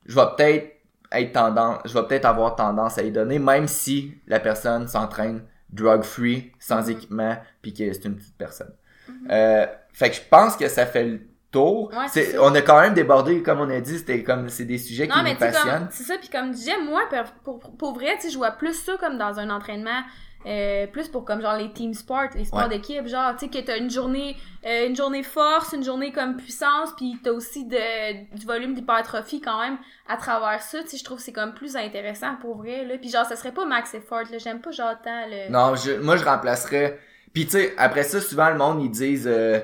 je 0.05 0.15
vais 0.15 0.27
peut-être 0.37 0.73
être 1.11 1.33
tendance 1.33 1.81
je 1.85 1.93
vais 1.95 2.07
peut-être 2.07 2.27
avoir 2.27 2.55
tendance 2.55 2.97
à 2.97 3.03
y 3.03 3.11
donner 3.11 3.41
même 3.41 3.67
si 3.67 4.15
la 4.29 4.39
personne 4.39 4.87
s'entraîne 4.87 5.43
drug 5.71 6.05
free 6.05 6.53
sans 6.61 6.89
équipement 6.89 7.37
puis 7.61 7.75
que 7.75 7.93
c'est 7.93 8.05
une 8.05 8.15
petite 8.15 8.39
personne. 8.39 8.73
Mhm. 9.09 9.29
euh, 9.33 9.67
fait 9.93 10.11
que 10.11 10.15
je 10.17 10.23
pense 10.31 10.57
que 10.57 10.69
ça 10.69 10.87
fait 10.87 11.23
tour. 11.57 11.91
Ouais, 11.93 12.39
on 12.41 12.55
a 12.55 12.63
quand 12.63 12.81
même 12.81 12.95
débordé 12.95 13.43
comme 13.43 13.61
on 13.61 13.71
a 13.71 13.81
dit 13.81 13.99
c'était 13.99 14.23
comme 14.23 14.49
c'est 14.49 14.65
des 14.65 14.79
sujets 14.79 15.09
qui 15.09 15.23
mais 15.23 15.33
nous 15.33 15.39
passionnent. 15.39 15.89
c'est 15.91 16.05
ça, 16.05 16.15
puis 16.19 16.29
comme 16.29 16.49
je 16.53 16.57
disais, 16.59 16.79
moi, 16.83 17.03
pour, 17.45 17.59
pour, 17.59 17.77
pour 17.77 17.95
vrai, 17.95 18.19
je 18.23 18.37
vois 18.37 18.53
plus 18.53 18.75
ça 18.75 18.93
comme 18.99 19.17
dans 19.19 19.39
un 19.39 19.51
entraînement, 19.51 20.03
euh, 20.45 20.87
plus 20.87 21.09
pour 21.09 21.25
comme 21.25 21.41
genre 21.41 21.57
les 21.57 21.73
team 21.73 21.93
sports, 21.93 22.29
les 22.37 22.45
sports 22.45 22.63
Ouais. 22.65 22.69
d'équipe, 22.69 23.07
genre, 23.09 23.33
tu 23.37 23.47
sais, 23.47 23.51
que 23.51 23.59
t'as 23.67 23.79
une 23.79 23.91
journée, 23.91 24.37
euh, 24.65 24.87
une 24.87 24.95
journée 24.95 25.25
force, 25.25 25.73
une 25.73 25.83
journée 25.83 26.13
comme 26.13 26.37
puissance, 26.37 26.91
puis 26.97 27.19
t'as 27.25 27.33
aussi 27.33 27.65
de, 27.65 28.37
du 28.37 28.47
volume 28.47 28.75
d'hypertrophie 28.75 29.41
quand 29.41 29.61
même 29.61 29.77
à 30.09 30.17
travers 30.17 30.63
ça, 30.63 30.83
tu 30.83 30.91
sais, 30.91 30.97
je 30.99 31.05
trouve 31.05 31.19
que 31.19 31.25
c'est 31.25 31.33
comme 31.33 31.53
plus 31.55 31.75
intéressant 31.75 32.37
pour 32.41 32.59
vrai, 32.59 32.85
là, 32.85 32.95
puis 32.99 33.11
genre, 33.11 33.25
ça 33.27 33.35
serait 33.35 33.51
pas 33.53 33.65
max 33.65 33.93
effort, 33.95 34.23
là, 34.31 34.39
j'aime 34.39 34.61
pas 34.61 34.71
genre 34.71 34.95
tant 35.03 35.27
le... 35.29 35.51
Non, 35.51 35.75
je, 35.75 35.93
moi 36.01 36.17
je 36.17 36.25
remplacerais. 36.25 37.01
Puis 37.33 37.47
tu 37.47 37.53
sais, 37.53 37.75
après 37.77 38.05
ça, 38.05 38.21
souvent 38.21 38.49
le 38.51 38.57
monde 38.57 38.81
ils 38.83 38.91
disent 38.91 39.27
euh, 39.31 39.61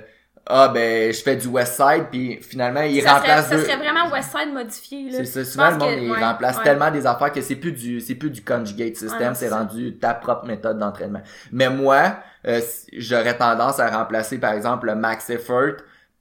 ah 0.47 0.69
ben 0.69 1.13
je 1.13 1.23
fais 1.23 1.37
du 1.37 1.47
West 1.47 1.75
Side 1.77 2.07
puis 2.11 2.39
finalement 2.43 2.81
ils 2.83 3.01
ça 3.01 3.19
serait, 3.19 3.43
ça 3.43 3.59
serait 3.59 3.77
vraiment 3.77 4.11
Westside 4.11 4.53
modifié, 4.53 5.11
là. 5.11 5.25
C'est 5.25 5.45
souvent 5.45 5.71
le 5.71 5.77
monde 5.79 5.95
que- 5.95 6.01
il 6.01 6.11
ouais, 6.11 6.19
remplace 6.25 6.59
ouais. 6.59 6.65
tellement 6.65 6.91
des 6.91 7.07
affaires 7.07 7.31
que 7.33 7.41
c'est 7.41 7.57
plus 7.57 7.73
du 7.73 8.01
c'est 8.01 8.17
plus 8.17 8.31
du 8.31 8.43
conjugate 8.43 8.97
system, 8.97 9.29
Ouais, 9.29 9.35
c'est 9.35 9.49
rendu 9.49 9.97
ta 9.99 10.15
propre 10.15 10.47
méthode 10.47 10.79
d'entraînement. 10.79 11.23
Mais 11.53 11.71
moi, 11.71 12.17
euh, 12.49 12.61
j'aurais 12.93 13.37
tendance 13.39 13.79
à 13.79 13.89
remplacer 13.89 14.39
par 14.39 14.53
exemple 14.53 14.87
le 14.87 14.97
max 14.97 15.31
effort 15.31 15.75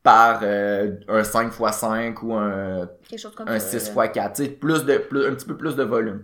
par 0.03 0.39
euh, 0.43 0.91
un 1.09 1.21
5x5 1.23 2.15
ou 2.23 2.33
un 2.35 2.87
Quelque 3.09 3.19
chose 3.19 3.35
comme 3.35 3.47
un 3.47 3.59
ça. 3.59 3.79
6 3.79 3.95
là. 3.95 4.05
x 4.05 4.13
4, 4.13 4.33
tu 4.35 4.43
sais, 4.43 4.49
plus 4.49 4.85
de 4.85 4.97
plus, 4.97 5.27
un 5.27 5.33
petit 5.33 5.45
peu 5.47 5.57
plus 5.57 5.75
de 5.75 5.83
volume. 5.83 6.23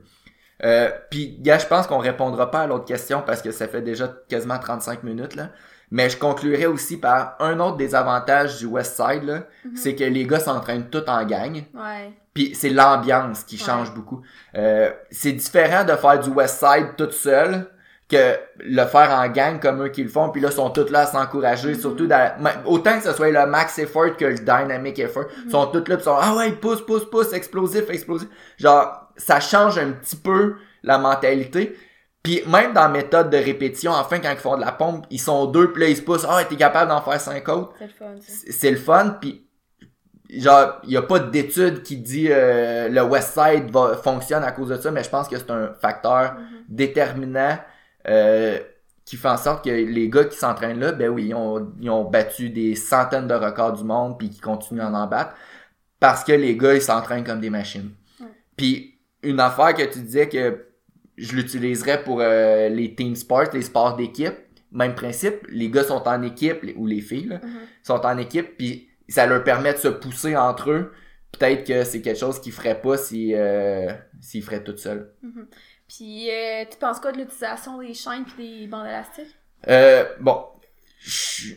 Euh, 0.63 0.89
puis 1.11 1.37
gars, 1.39 1.59
je 1.59 1.67
pense 1.67 1.85
qu'on 1.87 1.99
répondra 1.99 2.49
pas 2.49 2.61
à 2.61 2.67
l'autre 2.67 2.85
question 2.85 3.21
parce 3.25 3.41
que 3.43 3.51
ça 3.51 3.67
fait 3.67 3.81
déjà 3.81 4.11
quasiment 4.29 4.57
35 4.57 5.03
minutes 5.03 5.35
là. 5.35 5.49
Mais 5.89 6.09
je 6.09 6.17
conclurai 6.17 6.65
aussi 6.65 6.97
par 6.97 7.35
un 7.39 7.59
autre 7.59 7.77
des 7.77 7.95
avantages 7.95 8.57
du 8.57 8.65
West 8.65 8.95
Side 8.97 9.23
là, 9.23 9.43
Mhm. 9.65 9.75
c'est 9.75 9.95
que 9.95 10.03
les 10.03 10.25
gars 10.25 10.39
s'entraînent 10.39 10.89
tout 10.89 11.03
en 11.09 11.23
gang. 11.25 11.63
Ouais. 11.73 12.11
Puis 12.33 12.53
c'est 12.55 12.69
l'ambiance 12.69 13.43
qui 13.43 13.55
Ouais. 13.55 13.63
change 13.65 13.93
beaucoup. 13.93 14.21
Euh, 14.55 14.91
c'est 15.11 15.31
différent 15.31 15.83
de 15.85 15.93
faire 15.93 16.19
du 16.19 16.29
West 16.29 16.59
Side 16.59 16.89
tout 16.97 17.09
seul 17.11 17.67
que 18.09 18.35
le 18.59 18.85
faire 18.85 19.11
en 19.11 19.27
gang 19.29 19.59
comme 19.59 19.83
eux 19.83 19.89
qui 19.89 20.01
le 20.03 20.09
font. 20.09 20.29
Puis 20.29 20.41
là, 20.41 20.49
ils 20.49 20.55
sont 20.55 20.69
tous 20.69 20.89
là 20.91 21.01
à 21.01 21.05
s'encourager. 21.05 21.69
Mhm. 21.73 21.79
Surtout 21.79 22.07
dans, 22.07 22.31
ma- 22.39 22.63
autant 22.65 22.97
que 22.97 23.03
ce 23.03 23.11
soit 23.13 23.31
le 23.31 23.45
max 23.47 23.79
effort 23.79 24.15
que 24.15 24.25
le 24.25 24.35
dynamic 24.35 24.99
effort. 24.99 25.23
Mhm. 25.25 25.43
Ils 25.45 25.51
sont 25.51 25.67
tous 25.67 25.87
là 25.89 25.97
pis 25.97 26.03
sont 26.03 26.17
ah 26.19 26.35
ouais, 26.35 26.51
pousse, 26.51 26.85
pousse, 26.85 27.09
pousse, 27.09 27.33
explosif, 27.33 27.89
explosif. 27.89 28.27
Genre, 28.57 29.09
ça 29.17 29.39
change 29.39 29.77
un 29.77 29.91
petit 29.91 30.15
peu 30.17 30.55
la 30.83 30.97
mentalité. 30.97 31.77
Puis 32.23 32.41
même 32.47 32.73
dans 32.73 32.81
la 32.83 32.89
méthode 32.89 33.29
de 33.29 33.37
répétition, 33.37 33.91
enfin, 33.91 34.19
quand 34.19 34.31
ils 34.31 34.37
font 34.37 34.55
de 34.57 34.61
la 34.61 34.71
pompe, 34.73 35.05
ils 35.09 35.19
sont 35.19 35.45
deux, 35.45 35.71
puis 35.71 35.83
là, 35.83 35.89
ils 35.89 35.95
se 35.97 36.01
poussent. 36.01 36.25
Ah, 36.27 36.43
t'es 36.43 36.55
capable 36.57 36.89
d'en 36.89 37.01
faire 37.01 37.21
cinq 37.21 37.47
autres 37.47 37.73
C'est 37.79 37.85
le 37.87 37.93
fun, 37.93 38.15
c'est 38.19 38.71
le 38.71 38.77
fun 38.77 39.17
puis 39.21 39.43
genre 40.29 40.81
il 40.83 40.91
y 40.91 40.97
a 40.97 41.01
pas 41.01 41.19
d'étude 41.19 41.83
qui 41.83 41.95
dit 41.95 42.27
euh, 42.29 42.89
le 42.89 43.01
West 43.01 43.33
Side 43.33 43.71
va 43.71 43.95
fonctionne 43.95 44.43
à 44.43 44.51
cause 44.51 44.67
de 44.67 44.75
ça 44.75 44.91
mais 44.91 45.01
je 45.01 45.09
pense 45.09 45.29
que 45.29 45.37
c'est 45.37 45.49
un 45.51 45.73
facteur 45.81 46.33
Mhm. 46.33 46.65
déterminant 46.67 47.57
euh, 48.09 48.59
qui 49.05 49.15
fait 49.15 49.29
en 49.29 49.37
sorte 49.37 49.63
que 49.63 49.69
les 49.69 50.09
gars 50.09 50.25
qui 50.25 50.35
s'entraînent 50.37 50.81
là 50.81 50.91
ben 50.91 51.07
oui 51.07 51.27
ils 51.27 51.33
ont, 51.33 51.71
ils 51.79 51.89
ont 51.89 52.03
battu 52.03 52.49
des 52.49 52.75
centaines 52.75 53.29
de 53.29 53.35
records 53.35 53.71
du 53.71 53.85
monde 53.85 54.17
puis 54.19 54.29
qui 54.29 54.41
continuent 54.41 54.81
à 54.81 54.89
en 54.91 55.07
battre 55.07 55.33
parce 56.01 56.25
que 56.25 56.33
les 56.33 56.57
gars 56.57 56.73
ils 56.75 56.81
s'entraînent 56.81 57.23
comme 57.23 57.39
des 57.39 57.49
machines 57.49 57.91
Ouais. 58.19 58.27
puis 58.57 58.99
une 59.23 59.39
affaire 59.39 59.73
que 59.75 59.83
tu 59.83 59.99
disais 59.99 60.27
que 60.27 60.66
je 61.17 61.35
l'utiliserais 61.35 62.03
pour 62.03 62.21
euh, 62.21 62.69
les 62.69 62.93
team 62.95 63.15
sports 63.15 63.45
les 63.53 63.61
sports 63.63 63.95
d'équipe 63.95 64.35
même 64.71 64.95
principe 64.95 65.45
les 65.49 65.69
gars 65.69 65.83
sont 65.83 66.03
en 66.07 66.21
équipe 66.21 66.61
les- 66.63 66.73
ou 66.75 66.85
les 66.85 67.01
filles 67.01 67.27
là, 67.27 67.39
Mhm. 67.43 67.59
sont 67.83 68.05
en 68.05 68.17
équipe 68.17 68.57
puis 68.57 68.89
ça 69.09 69.25
leur 69.25 69.43
permet 69.43 69.73
de 69.73 69.79
se 69.79 69.87
pousser 69.87 70.35
entre 70.35 70.71
eux 70.71 70.93
peut-être 71.31 71.65
que 71.65 71.83
c'est 71.83 72.01
quelque 72.01 72.19
chose 72.19 72.39
qu'ils 72.41 72.51
feraient 72.51 72.79
pas 72.81 72.97
si 72.97 73.33
euh, 73.33 73.91
s'ils 74.21 74.43
feraient 74.43 74.63
tout 74.63 74.77
seuls 74.77 75.11
Mhm. 75.23 75.47
Puis, 75.87 76.29
euh, 76.29 76.65
tu 76.69 76.77
penses 76.77 76.99
quoi 76.99 77.13
de 77.13 77.17
l'utilisation 77.19 77.79
des 77.79 77.93
chaînes 77.93 78.25
puis 78.25 78.59
des 78.61 78.67
bandes 78.67 78.87
élastiques? 78.87 79.33
euh, 79.69 80.03
bon 80.19 80.43
je 80.99 81.53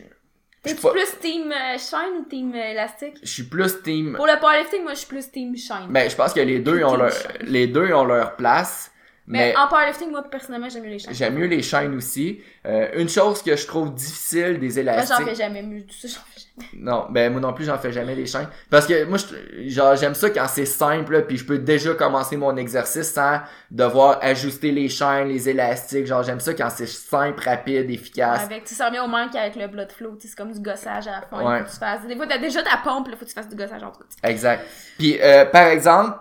T'es-tu 0.63 0.75
suis 0.77 0.81
pas- 0.87 0.91
plus 0.91 1.19
team 1.19 1.51
euh, 1.51 1.77
chaîne 1.77 2.17
ou 2.21 2.25
team 2.29 2.53
euh, 2.53 2.71
élastique? 2.71 3.17
je 3.21 3.27
suis 3.29 3.43
plus 3.43 3.81
team 3.81 4.13
Pour 4.15 4.27
le 4.27 4.39
powerlifting, 4.39 4.83
moi, 4.83 4.93
je 4.93 4.99
suis 4.99 5.07
plus 5.07 5.29
team 5.31 5.55
chaîne. 5.57 5.87
ben 5.89 6.09
je 6.09 6.15
pense 6.15 6.33
que 6.33 6.39
les 6.39 6.59
deux 6.59 6.83
ont 6.83 6.95
leur 6.95 7.11
les 7.41 7.67
deux 7.67 7.91
ont 7.93 8.05
leur 8.05 8.35
place 8.35 8.90
mais, 9.27 9.53
mais 9.53 9.57
en 9.57 9.67
powerlifting, 9.67 10.09
moi, 10.11 10.23
personnellement, 10.29 10.67
j'aime 10.69 10.83
mieux 10.83 10.89
les 10.89 10.99
chaînes. 10.99 11.13
j'aime 11.13 11.35
mieux 11.35 11.45
les 11.47 11.61
chaînes 11.61 11.95
aussi 11.95 12.41
Euh, 12.65 12.89
une 12.95 13.09
chose 13.09 13.41
que 13.41 13.55
je 13.55 13.65
trouve 13.65 13.91
difficile 13.93 14.59
des 14.59 14.67
Moi, 14.69 14.79
élastiques 14.81 15.17
j'en 15.19 15.25
fais 15.25 15.35
jamais 15.35 15.63
mieux. 15.63 15.81
Tout 15.81 15.95
ça, 15.95 16.07
j'en 16.07 16.21
fais 16.31 16.41
jamais. 16.41 16.67
Non, 16.83 17.07
ben 17.09 17.31
moi 17.31 17.41
non 17.41 17.53
plus 17.53 17.65
j'en 17.65 17.79
fais 17.79 17.91
jamais 17.91 18.13
les 18.13 18.27
chaînes 18.27 18.47
parce 18.69 18.85
que 18.85 19.03
moi 19.05 19.17
je- 19.17 19.67
genre 19.69 19.95
j'aime 19.95 20.13
ça 20.13 20.29
quand 20.29 20.47
c'est 20.47 20.65
simple 20.67 21.23
puis 21.25 21.37
je 21.37 21.45
peux 21.45 21.57
déjà 21.57 21.95
commencer 21.95 22.37
mon 22.37 22.55
exercice 22.57 23.11
sans 23.13 23.39
devoir 23.71 24.19
ajuster 24.21 24.71
les 24.71 24.87
chaînes, 24.89 25.27
les 25.29 25.49
élastiques, 25.49 26.05
genre 26.05 26.21
j'aime 26.21 26.39
ça 26.39 26.53
quand 26.53 26.69
c'est 26.69 26.85
simple, 26.87 27.41
rapide, 27.43 27.89
efficace. 27.89 28.43
Avec, 28.43 28.65
tu 28.65 28.75
ça 28.75 28.87
revient 28.89 28.99
au 28.99 29.07
même 29.07 29.29
qu'avec 29.31 29.55
le 29.55 29.67
blood 29.67 29.91
flow. 29.91 30.15
C'est 30.19 30.35
comme 30.35 30.51
du 30.51 30.59
gossage 30.59 31.07
à 31.07 31.11
la 31.11 31.21
fin. 31.21 31.37
Ouais. 31.43 31.59
Faut 31.59 31.65
que 31.65 31.71
tu 31.71 31.77
fasses. 31.77 32.05
Des 32.07 32.15
fois, 32.15 32.27
t'as 32.27 32.37
déjà 32.37 32.61
ta 32.61 32.77
pompe, 32.83 33.07
là, 33.07 33.15
faut 33.15 33.25
que 33.25 33.29
tu 33.29 33.33
fasses 33.35 33.49
du 33.49 33.55
gossage 33.55 33.81
entre 33.81 34.01
autres. 34.01 34.15
Exact. 34.23 34.63
Puis 34.99 35.17
euh, 35.19 35.45
par 35.45 35.67
exemple, 35.67 36.15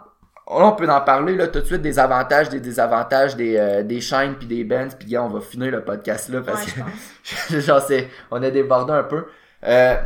on 0.50 0.72
peut 0.72 0.88
en 0.90 1.00
parler 1.00 1.36
là 1.36 1.48
tout 1.48 1.60
de 1.60 1.64
suite 1.64 1.82
des 1.82 1.98
avantages, 1.98 2.48
des 2.48 2.60
désavantages 2.60 3.36
des, 3.36 3.56
euh, 3.56 3.82
des 3.82 4.00
chaînes 4.00 4.34
puis 4.34 4.46
des 4.46 4.64
bands. 4.64 4.88
Puis 4.98 5.16
on 5.18 5.28
va 5.28 5.40
finir 5.40 5.70
le 5.70 5.84
podcast 5.84 6.28
là 6.28 6.40
parce 6.42 6.66
Ouais, 6.66 6.72
que 7.48 7.60
genre 7.60 7.80
c'est 7.80 8.08
on 8.30 8.42
a 8.42 8.50
débordé 8.50 8.92
un 8.92 9.04
peu. 9.04 9.26
Euh, 9.64 9.96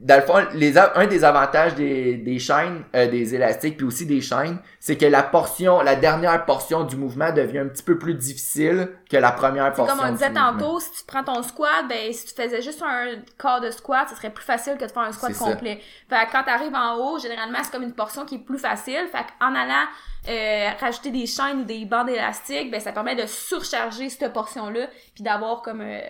dans 0.00 0.16
le 0.16 0.22
fond, 0.22 0.44
les, 0.54 0.76
un 0.76 1.06
des 1.06 1.24
avantages 1.24 1.74
des, 1.76 2.16
des 2.16 2.38
chaînes, 2.38 2.84
euh, 2.96 3.08
des 3.08 3.34
élastiques, 3.34 3.76
puis 3.76 3.86
aussi 3.86 4.06
des 4.06 4.20
chaînes, 4.20 4.58
c'est 4.80 4.96
que 4.96 5.06
la 5.06 5.22
portion, 5.22 5.80
la 5.82 5.94
dernière 5.94 6.44
portion 6.44 6.82
du 6.82 6.96
mouvement 6.96 7.32
devient 7.32 7.60
un 7.60 7.68
petit 7.68 7.82
peu 7.82 7.96
plus 7.96 8.14
difficile 8.14 8.88
que 9.08 9.16
la 9.16 9.30
première 9.30 9.72
portion. 9.72 9.96
comme 9.96 10.06
on 10.06 10.12
disait 10.12 10.32
tantôt, 10.32 10.80
si 10.80 10.90
tu 10.90 11.04
prends 11.06 11.22
ton 11.22 11.42
squat, 11.42 11.86
ben 11.88 12.12
si 12.12 12.26
tu 12.26 12.34
faisais 12.34 12.60
juste 12.60 12.82
un 12.82 13.22
quart 13.38 13.60
de 13.60 13.70
squat, 13.70 14.08
ce 14.10 14.16
serait 14.16 14.30
plus 14.30 14.44
facile 14.44 14.74
que 14.76 14.84
de 14.84 14.90
faire 14.90 15.04
un 15.04 15.12
squat 15.12 15.32
C'est 15.32 15.38
ça. 15.38 15.52
complet. 15.52 15.80
Fait 16.10 16.26
que 16.26 16.32
quand 16.32 16.42
t'arrives 16.42 16.74
en 16.74 16.96
haut, 16.96 17.18
généralement 17.18 17.58
c'est 17.62 17.70
comme 17.72 17.84
une 17.84 17.94
portion 17.94 18.24
qui 18.24 18.36
est 18.36 18.44
plus 18.44 18.58
facile. 18.58 19.06
Fait 19.12 19.24
qu'en 19.38 19.54
allant 19.54 19.84
euh, 20.28 20.70
rajouter 20.80 21.12
des 21.12 21.26
chaînes 21.26 21.60
ou 21.60 21.64
des 21.64 21.84
bandes 21.84 22.08
élastiques, 22.10 22.70
ben 22.70 22.80
ça 22.80 22.92
permet 22.92 23.14
de 23.14 23.26
surcharger 23.26 24.08
cette 24.08 24.32
portion-là, 24.32 24.88
puis 25.14 25.22
d'avoir 25.22 25.62
comme 25.62 25.82
euh, 25.82 26.00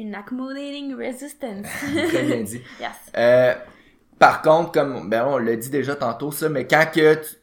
une 0.00 0.14
accommodating 0.14 0.94
resistance. 0.94 1.66
Très 2.08 2.22
bien 2.24 2.42
dit. 2.42 2.62
yes. 2.80 2.90
Euh, 3.16 3.54
par 4.18 4.42
contre, 4.42 4.72
comme 4.72 5.08
ben 5.10 5.26
on 5.26 5.38
l'a 5.38 5.56
dit 5.56 5.70
déjà 5.70 5.96
tantôt 5.96 6.32
ça, 6.32 6.48
mais 6.48 6.66
quand 6.66 6.86
que 6.92 7.14
tu- 7.14 7.36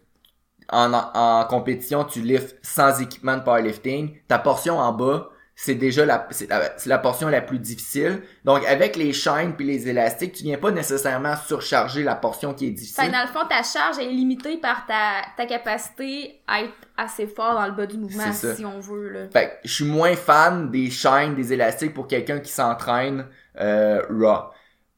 en, 0.71 0.93
en 0.93 1.45
compétition 1.45 2.03
tu 2.05 2.21
lifts 2.21 2.57
sans 2.63 3.01
équipement 3.01 3.37
de 3.37 3.43
powerlifting, 3.43 4.17
ta 4.27 4.39
portion 4.39 4.79
en 4.79 4.93
bas 4.93 5.29
c'est 5.59 5.73
déjà 5.73 6.05
la 6.05 6.27
c'est 6.29 6.47
la, 6.47 6.77
c'est 6.77 6.87
la 6.87 6.99
portion 6.99 7.29
la 7.29 7.41
plus 7.41 7.57
difficile. 7.57 8.21
Donc 8.45 8.63
avec 8.67 8.95
les 8.95 9.11
chaînes 9.11 9.55
puis 9.55 9.65
les 9.65 9.89
élastiques, 9.89 10.33
tu 10.33 10.43
viens 10.43 10.59
pas 10.59 10.69
nécessairement 10.69 11.35
surcharger 11.35 12.03
la 12.03 12.13
portion 12.13 12.53
qui 12.53 12.65
est 12.65 12.67
Fait 12.69 12.73
difficile. 12.75 13.07
que 13.07 13.11
dans 13.11 13.23
le 13.23 13.27
fond, 13.27 13.47
ta 13.49 13.63
charge 13.63 13.97
est 13.97 14.05
limitée 14.05 14.57
par 14.57 14.85
ta, 14.85 15.23
ta 15.35 15.47
capacité 15.47 16.41
à 16.47 16.61
être 16.61 16.73
assez 16.95 17.25
fort 17.25 17.55
dans 17.55 17.65
le 17.65 17.71
bas 17.71 17.87
du 17.87 17.97
mouvement, 17.97 18.31
ça. 18.33 18.53
si 18.53 18.65
on 18.65 18.79
veut, 18.79 19.09
là. 19.09 19.19
Fait 19.33 19.47
que 19.47 19.67
je 19.67 19.73
suis 19.73 19.85
moins 19.85 20.15
fan 20.15 20.69
des 20.69 20.91
chaînes, 20.91 21.33
des 21.33 21.51
élastiques 21.53 21.95
pour 21.95 22.07
quelqu'un 22.07 22.39
qui 22.39 22.51
s'entraîne 22.51 23.25
euh, 23.59 24.03
raw. 24.11 24.51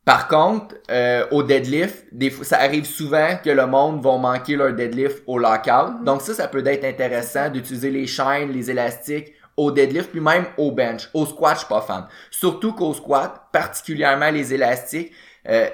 Par 0.03 0.27
contre, 0.27 0.75
euh, 0.91 1.25
au 1.31 1.41
deadlift, 1.41 2.05
des 2.11 2.31
fois, 2.31 2.43
ça 2.43 2.57
arrive 2.59 2.85
souvent 2.85 3.37
que 3.41 3.49
le 3.49 3.65
monde 3.65 4.03
va 4.03 4.17
manquer 4.17 4.57
leur 4.57 4.73
deadlift 4.73 5.23
au 5.25 5.37
lockout. 5.37 5.99
Mhm. 5.99 6.03
Donc 6.03 6.21
ça, 6.21 6.33
ça 6.33 6.49
peut 6.49 6.65
être 6.67 6.83
intéressant 6.83 7.49
d'utiliser 7.49 7.91
les 7.91 8.07
chaînes, 8.07 8.51
les 8.51 8.69
élastiques 8.69 9.33
au 9.59 9.71
deadlift, 9.71 10.09
puis 10.11 10.21
même 10.21 10.45
au 10.57 10.71
bench. 10.71 11.09
Au 11.13 11.25
squat, 11.25 11.53
je 11.55 11.59
suis 11.59 11.67
pas 11.67 11.81
fan. 11.81 12.07
Surtout 12.31 12.73
qu'au 12.73 12.93
squat, 12.93 13.43
particulièrement 13.51 14.29
les 14.31 14.53
élastiques, 14.53 15.11
euh, 15.47 15.67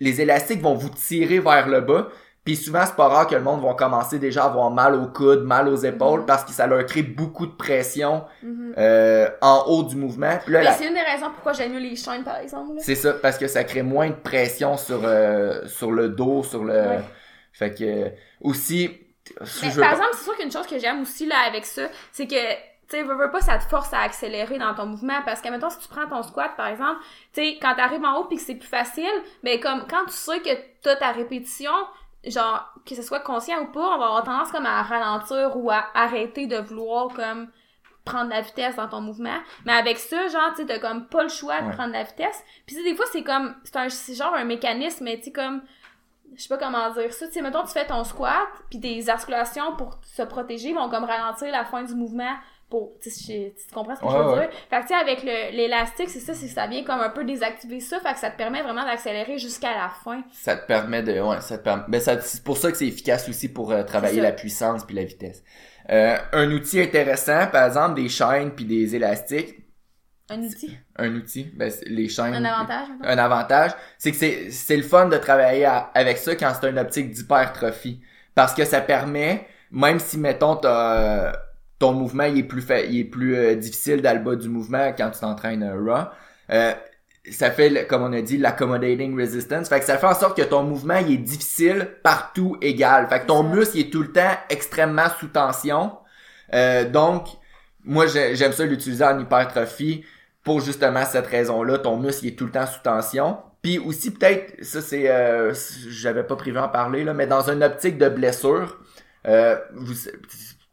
les 0.00 0.20
élastiques 0.20 0.60
vont 0.62 0.74
vous 0.74 0.88
tirer 0.90 1.38
vers 1.40 1.68
le 1.68 1.80
bas. 1.80 2.08
Puis 2.44 2.56
souvent, 2.56 2.84
c'est 2.86 2.96
pas 2.96 3.08
rare 3.08 3.26
que 3.26 3.34
le 3.34 3.42
monde 3.42 3.62
va 3.62 3.74
commencer 3.74 4.18
déjà 4.18 4.44
à 4.44 4.46
avoir 4.46 4.70
mal 4.70 4.94
au 4.94 5.06
coude, 5.08 5.42
mal 5.44 5.68
aux 5.68 5.76
épaules, 5.76 6.20
Mhm. 6.20 6.26
parce 6.26 6.42
que 6.44 6.52
ça 6.52 6.66
leur 6.66 6.84
crée 6.86 7.02
beaucoup 7.02 7.46
de 7.46 7.52
pression 7.52 8.24
Mhm. 8.42 8.74
euh, 8.78 9.28
en 9.42 9.64
haut 9.68 9.82
du 9.82 9.94
mouvement. 9.96 10.38
Puis 10.44 10.54
là, 10.54 10.62
la- 10.62 10.72
c'est 10.72 10.86
une 10.88 10.94
des 10.94 11.00
raisons 11.00 11.30
pourquoi 11.34 11.52
j'aime 11.52 11.72
mieux 11.74 11.80
les 11.80 11.96
chaînes, 11.96 12.24
par 12.24 12.38
exemple. 12.38 12.70
c'est 12.78 12.94
ça, 12.94 13.12
parce 13.12 13.36
que 13.36 13.46
ça 13.46 13.62
crée 13.64 13.82
moins 13.82 14.08
de 14.08 14.14
pression 14.14 14.76
sur, 14.78 15.00
euh, 15.04 15.66
sur 15.66 15.92
le 15.92 16.08
dos, 16.08 16.42
sur 16.42 16.64
le... 16.64 16.72
Ouais. 16.72 17.00
Fait 17.52 17.74
que, 17.74 18.10
aussi... 18.40 18.90
Mais 19.62 19.70
par 19.78 19.92
exemple, 19.92 20.10
c'est 20.16 20.24
sûr 20.24 20.36
qu'une 20.36 20.50
chose 20.50 20.66
que 20.66 20.78
j'aime 20.78 21.02
aussi 21.02 21.26
là 21.26 21.36
avec 21.46 21.64
ça, 21.66 21.82
c'est 22.10 22.26
que 22.26 22.34
tu 22.90 22.96
sais, 22.96 23.02
veux, 23.04 23.14
veux 23.14 23.30
pas, 23.30 23.40
ça 23.40 23.56
te 23.58 23.64
force 23.64 23.92
à 23.94 24.00
accélérer 24.00 24.58
dans 24.58 24.74
ton 24.74 24.86
mouvement 24.86 25.20
parce 25.24 25.40
que, 25.40 25.48
mettons, 25.48 25.70
si 25.70 25.78
tu 25.78 25.88
prends 25.88 26.06
ton 26.08 26.22
squat, 26.22 26.50
par 26.56 26.66
exemple, 26.66 27.00
tu 27.32 27.40
sais, 27.42 27.58
quand 27.62 27.74
t'arrives 27.76 28.04
en 28.04 28.16
haut 28.18 28.24
puis 28.24 28.36
que 28.36 28.42
c'est 28.42 28.56
plus 28.56 28.68
facile, 28.68 29.10
ben 29.44 29.60
comme 29.60 29.86
quand 29.88 30.04
tu 30.06 30.12
sais 30.12 30.40
que 30.40 30.50
t'as 30.82 30.96
ta 30.96 31.12
répétition, 31.12 31.72
genre, 32.26 32.74
que 32.84 32.94
ce 32.94 33.02
soit 33.02 33.20
conscient 33.20 33.60
ou 33.62 33.66
pas, 33.66 33.80
on 33.94 33.98
va 33.98 34.06
avoir 34.06 34.24
tendance 34.24 34.50
comme 34.52 34.66
à 34.66 34.82
ralentir 34.82 35.56
ou 35.56 35.70
à 35.70 35.86
arrêter 35.94 36.46
de 36.46 36.56
vouloir 36.58 37.08
comme 37.14 37.48
prendre 38.04 38.30
la 38.30 38.40
vitesse 38.40 38.76
dans 38.76 38.88
ton 38.88 39.00
mouvement. 39.00 39.38
Mais 39.66 39.72
avec 39.72 39.98
ça, 39.98 40.26
genre, 40.28 40.50
tu 40.50 40.62
sais, 40.62 40.66
t'as 40.66 40.78
comme 40.80 41.06
pas 41.06 41.22
le 41.22 41.28
choix 41.28 41.60
de 41.60 41.66
Ouais. 41.68 41.72
prendre 41.74 41.92
la 41.92 42.02
vitesse. 42.02 42.42
Puis 42.66 42.82
des 42.82 42.94
fois, 42.96 43.04
c'est 43.12 43.22
comme, 43.22 43.54
c'est 43.62 43.76
un, 43.76 43.88
c'est 43.88 44.14
genre 44.14 44.34
un 44.34 44.44
mécanisme, 44.44 45.04
mais 45.04 45.18
tu 45.18 45.24
sais, 45.24 45.32
comme, 45.32 45.62
je 46.34 46.42
sais 46.42 46.48
pas 46.48 46.56
comment 46.58 46.90
dire 46.90 47.12
ça. 47.12 47.26
Tu 47.26 47.34
sais, 47.34 47.42
mettons, 47.42 47.62
tu 47.62 47.72
fais 47.72 47.86
ton 47.86 48.02
squat, 48.04 48.48
puis 48.70 48.80
tes 48.80 49.08
articulations 49.08 49.76
pour 49.76 49.98
se 50.02 50.22
protéger 50.22 50.72
vont 50.72 50.88
comme 50.88 51.04
ralentir 51.04 51.52
la 51.52 51.64
fin 51.64 51.82
du 51.82 51.94
mouvement 51.94 52.34
pour, 52.70 52.92
tu 53.02 53.10
comprends 53.74 53.96
ce 53.96 54.00
que 54.00 54.06
je 54.08 54.16
veux 54.16 54.32
ouais. 54.32 54.46
dire? 54.46 54.50
Fait 54.70 54.76
que 54.76 54.82
tu 54.82 54.88
sais, 54.88 54.94
avec 54.94 55.22
le- 55.24 55.56
l'élastique, 55.56 56.08
c'est 56.08 56.20
ça, 56.20 56.34
c'est 56.34 56.46
que 56.46 56.52
ça 56.52 56.66
vient 56.68 56.84
comme 56.84 57.00
un 57.00 57.10
peu 57.10 57.24
désactiver 57.24 57.80
ça, 57.80 57.98
fait 58.00 58.12
que 58.14 58.18
ça 58.20 58.30
te 58.30 58.36
permet 58.36 58.62
vraiment 58.62 58.84
d'accélérer 58.84 59.38
jusqu'à 59.38 59.74
la 59.74 59.88
fin. 59.88 60.22
Ça 60.32 60.56
te 60.56 60.66
permet 60.66 61.02
de... 61.02 61.20
Ouais, 61.20 61.40
ça 61.40 61.58
te 61.58 61.64
permet... 61.64 61.84
Ben, 61.88 62.00
ça, 62.00 62.20
c'est 62.20 62.44
pour 62.44 62.56
ça 62.56 62.70
que 62.70 62.78
c'est 62.78 62.86
efficace 62.86 63.28
aussi 63.28 63.52
pour 63.52 63.72
euh, 63.72 63.82
travailler 63.82 64.20
la 64.20 64.32
puissance 64.32 64.84
puis 64.84 64.94
la 64.94 65.04
vitesse. 65.04 65.42
Euh, 65.90 66.16
un 66.32 66.50
outil 66.52 66.80
intéressant, 66.80 67.48
par 67.48 67.66
exemple, 67.66 68.00
des 68.00 68.08
chaînes 68.08 68.52
puis 68.52 68.64
des 68.64 68.94
élastiques. 68.94 69.56
Un 70.32 70.40
outil, 70.44 70.78
Un 70.94 71.12
outil, 71.16 71.50
ben, 71.56 71.72
les 71.86 72.08
chaînes... 72.08 72.34
un 72.34 72.44
avantage, 72.44 72.86
un 73.02 73.18
avantage, 73.18 73.72
c'est 73.98 74.12
que 74.12 74.16
c'est, 74.16 74.52
c'est 74.52 74.76
le 74.76 74.84
fun 74.84 75.08
de 75.08 75.16
travailler 75.16 75.64
à- 75.64 75.90
avec 75.92 76.18
ça 76.18 76.36
quand 76.36 76.52
c'est 76.54 76.70
une 76.70 76.78
optique 76.78 77.10
d'hypertrophie. 77.10 78.00
Parce 78.36 78.54
que 78.54 78.64
ça 78.64 78.80
permet, 78.80 79.48
même 79.72 79.98
si, 79.98 80.18
mettons, 80.18 80.54
t'as, 80.54 81.30
euh, 81.30 81.32
ton 81.80 81.92
mouvement 81.92 82.24
il 82.24 82.38
est 82.38 82.42
plus, 82.44 82.62
fa- 82.62 82.82
il 82.82 83.00
est 83.00 83.04
plus 83.04 83.34
euh, 83.34 83.56
difficile 83.56 84.00
dans 84.02 84.16
le 84.16 84.22
bas 84.22 84.36
du 84.36 84.48
mouvement 84.48 84.92
quand 84.96 85.10
tu 85.10 85.18
t'entraînes 85.20 85.64
euh, 85.64 85.74
raw, 85.82 86.04
euh, 86.50 86.72
ça 87.30 87.50
fait, 87.50 87.86
comme 87.86 88.02
on 88.02 88.12
a 88.12 88.22
dit, 88.22 88.38
l'accommodating 88.38 89.18
resistance. 89.18 89.68
Fait 89.68 89.78
que 89.80 89.84
ça 89.86 89.98
fait 89.98 90.06
en 90.06 90.14
sorte 90.14 90.36
que 90.36 90.42
ton 90.42 90.62
mouvement 90.62 90.96
il 90.98 91.12
est 91.14 91.16
difficile 91.18 91.88
partout 92.02 92.56
égal. 92.62 93.08
Fait 93.08 93.20
que 93.20 93.26
ton 93.26 93.42
muscle 93.42 93.76
il 93.76 93.86
est 93.86 93.90
tout 93.90 94.02
le 94.02 94.12
temps 94.12 94.30
extrêmement 94.48 95.08
sous 95.18 95.28
tension. 95.28 95.92
Euh, 96.54 96.88
donc, 96.88 97.26
moi 97.84 98.06
j'ai- 98.06 98.36
j'aime 98.36 98.52
ça 98.52 98.64
l'utiliser 98.64 99.04
en 99.04 99.18
hypertrophie 99.18 100.04
pour 100.44 100.60
justement 100.60 101.04
cette 101.04 101.26
raison-là, 101.26 101.78
ton 101.78 101.96
muscle 101.98 102.24
il 102.24 102.28
est 102.32 102.36
tout 102.36 102.46
le 102.46 102.52
temps 102.52 102.66
sous 102.66 102.80
tension. 102.82 103.38
Puis 103.62 103.78
aussi 103.78 104.10
peut-être, 104.10 104.64
ça 104.64 104.80
c'est, 104.80 105.10
euh, 105.10 105.52
j'avais 105.88 106.24
pas 106.24 106.36
prévu 106.36 106.58
en 106.58 106.68
parler 106.68 107.04
là, 107.04 107.12
mais 107.14 107.26
dans 107.26 107.48
une 107.50 107.62
optique 107.62 107.98
de 107.98 108.08
blessure, 108.08 108.78
euh, 109.26 109.56
vous, 109.74 109.92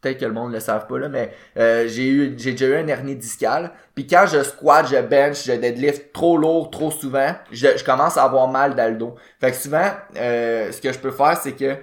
peut-être 0.01 0.19
que 0.19 0.25
le 0.25 0.33
monde 0.33 0.51
le 0.51 0.59
savent 0.59 0.87
pas 0.87 0.97
là, 0.99 1.09
mais 1.09 1.31
euh, 1.57 1.87
j'ai 1.87 2.07
eu, 2.07 2.33
j'ai 2.37 2.51
déjà 2.51 2.65
eu 2.67 2.75
un 2.75 2.87
hernie 2.87 3.15
discale. 3.15 3.71
Puis 3.95 4.05
quand 4.07 4.25
je 4.27 4.43
squat, 4.43 4.87
je 4.87 5.01
bench, 5.01 5.43
je 5.45 5.53
deadlift 5.53 6.13
trop 6.13 6.37
lourd, 6.37 6.69
trop 6.69 6.91
souvent, 6.91 7.33
je, 7.51 7.67
je 7.77 7.83
commence 7.83 8.17
à 8.17 8.23
avoir 8.23 8.47
mal 8.47 8.75
dans 8.75 8.89
le 8.91 8.97
dos. 8.97 9.15
Fait 9.39 9.51
que 9.51 9.57
souvent, 9.57 9.89
euh, 10.15 10.71
ce 10.71 10.79
que 10.81 10.91
je 10.93 10.99
peux 10.99 11.11
faire, 11.11 11.37
c'est 11.37 11.53
que 11.53 11.75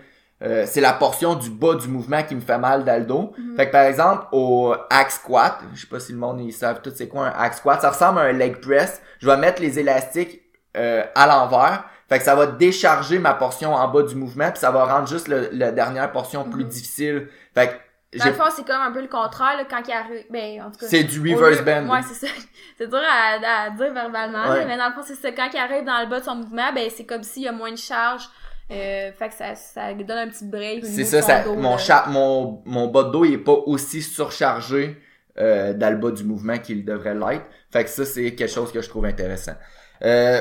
euh, 0.43 0.65
c'est 0.67 0.81
la 0.81 0.93
portion 0.93 1.35
du 1.37 1.49
bas 1.49 1.75
du 1.75 1.89
mouvement 1.89 2.23
qui 2.23 2.35
me 2.35 2.41
fait 2.41 2.59
mal 2.59 2.85
dans 2.85 2.99
le 2.99 3.07
dos. 3.07 3.33
Mhm. 3.39 3.57
Fait 3.57 3.67
que 3.67 3.73
par 3.73 3.85
exemple, 3.85 4.27
au 4.33 4.75
hack 4.91 5.11
squat, 5.11 5.59
je 5.75 5.81
sais 5.83 5.87
pas 5.87 6.01
si 6.01 6.13
le 6.13 6.19
monde 6.19 6.41
ils 6.41 6.53
savent 6.53 6.83
tout 6.83 6.93
c'est 6.95 7.09
quoi 7.09 7.27
un 7.29 7.33
hack 7.39 7.55
squat, 7.55 7.81
ça 7.81 7.91
ressemble 7.91 8.19
à 8.19 8.23
un 8.23 8.33
leg 8.33 8.61
press. 8.61 9.01
Je 9.21 9.27
vais 9.27 9.37
mettre 9.37 9.63
les 9.63 9.79
élastiques 9.79 10.43
euh, 10.77 11.03
à 11.15 11.27
l'envers. 11.27 11.85
Fait 12.09 12.19
que 12.19 12.25
ça 12.25 12.35
va 12.35 12.47
décharger 12.47 13.19
ma 13.19 13.33
portion 13.33 13.73
en 13.75 13.89
bas 13.89 14.03
du 14.03 14.15
mouvement, 14.15 14.51
puis 14.51 14.59
ça 14.61 14.71
va 14.71 14.85
rendre 14.85 15.07
juste 15.09 15.27
le, 15.29 15.49
la 15.53 15.73
dernière 15.73 16.13
portion 16.13 16.45
plus 16.45 16.65
Mhm. 16.65 16.69
difficile. 16.69 17.29
Fait 17.55 17.69
que 17.69 17.73
Dans 18.19 18.25
le 18.27 18.33
fond, 18.33 18.45
c'est 18.55 18.67
comme 18.67 18.81
un 18.81 18.93
peu 18.93 19.01
le 19.03 19.09
contraire, 19.09 19.57
là, 19.57 19.65
quand 19.69 19.83
il 19.87 19.93
arrive, 19.93 20.25
ben, 20.31 20.63
en 20.63 20.71
tout 20.71 20.79
cas. 20.79 20.87
c'est 20.89 21.05
du 21.05 21.19
reverse 21.35 21.59
lieu- 21.59 21.65
bend. 21.65 21.89
Ouais, 21.93 22.01
c'est 22.09 22.27
ça. 22.27 22.33
C'est 22.77 22.89
dur 22.89 22.99
à, 22.99 23.67
à 23.67 23.71
dire 23.71 23.93
verbalement, 23.93 24.49
Ouais. 24.51 24.65
mais 24.67 24.77
dans 24.77 24.89
le 24.89 24.95
fond, 24.95 25.03
c'est 25.07 25.15
ça. 25.15 25.31
Quand 25.31 25.49
il 25.55 25.59
arrive 25.59 25.85
dans 25.85 26.01
le 26.01 26.09
bas 26.11 26.19
de 26.19 26.25
son 26.25 26.35
mouvement, 26.35 26.73
ben, 26.75 26.91
c'est 26.93 27.05
comme 27.05 27.23
s'il 27.23 27.45
y 27.45 27.49
a 27.49 27.53
moins 27.53 27.71
de 27.71 27.77
charge. 27.77 28.25
Euh, 28.73 29.13
fait 29.13 29.29
que 29.29 29.35
ça, 29.35 29.55
ça 29.55 29.95
donne 29.95 30.11
un 30.19 30.29
petit 30.29 30.45
break. 30.45 30.85
C'est 30.85 31.05
ça, 31.05 31.23
ça 31.23 31.45
dos, 31.45 31.55
mon, 31.55 31.79
cha- 31.79 32.07
mon, 32.09 32.63
mon 32.65 32.89
bas 32.89 33.05
de 33.05 33.11
dos, 33.13 33.25
il 33.25 33.35
est 33.35 33.39
pas 33.39 33.53
aussi 33.67 34.03
surchargé 34.03 35.01
euh, 35.39 35.73
dans 35.73 35.91
le 35.91 35.99
bas 35.99 36.11
du 36.11 36.25
mouvement 36.25 36.59
qu'il 36.59 36.85
devrait 36.85 37.15
l'être. 37.15 37.45
Fait 37.73 37.85
que 37.85 37.91
ça, 37.91 38.05
c'est 38.05 38.35
quelque 38.35 38.51
chose 38.53 38.73
que 38.73 38.83
je 38.83 38.89
trouve 38.89 39.05
intéressant. 39.05 39.55
Euh, 40.03 40.41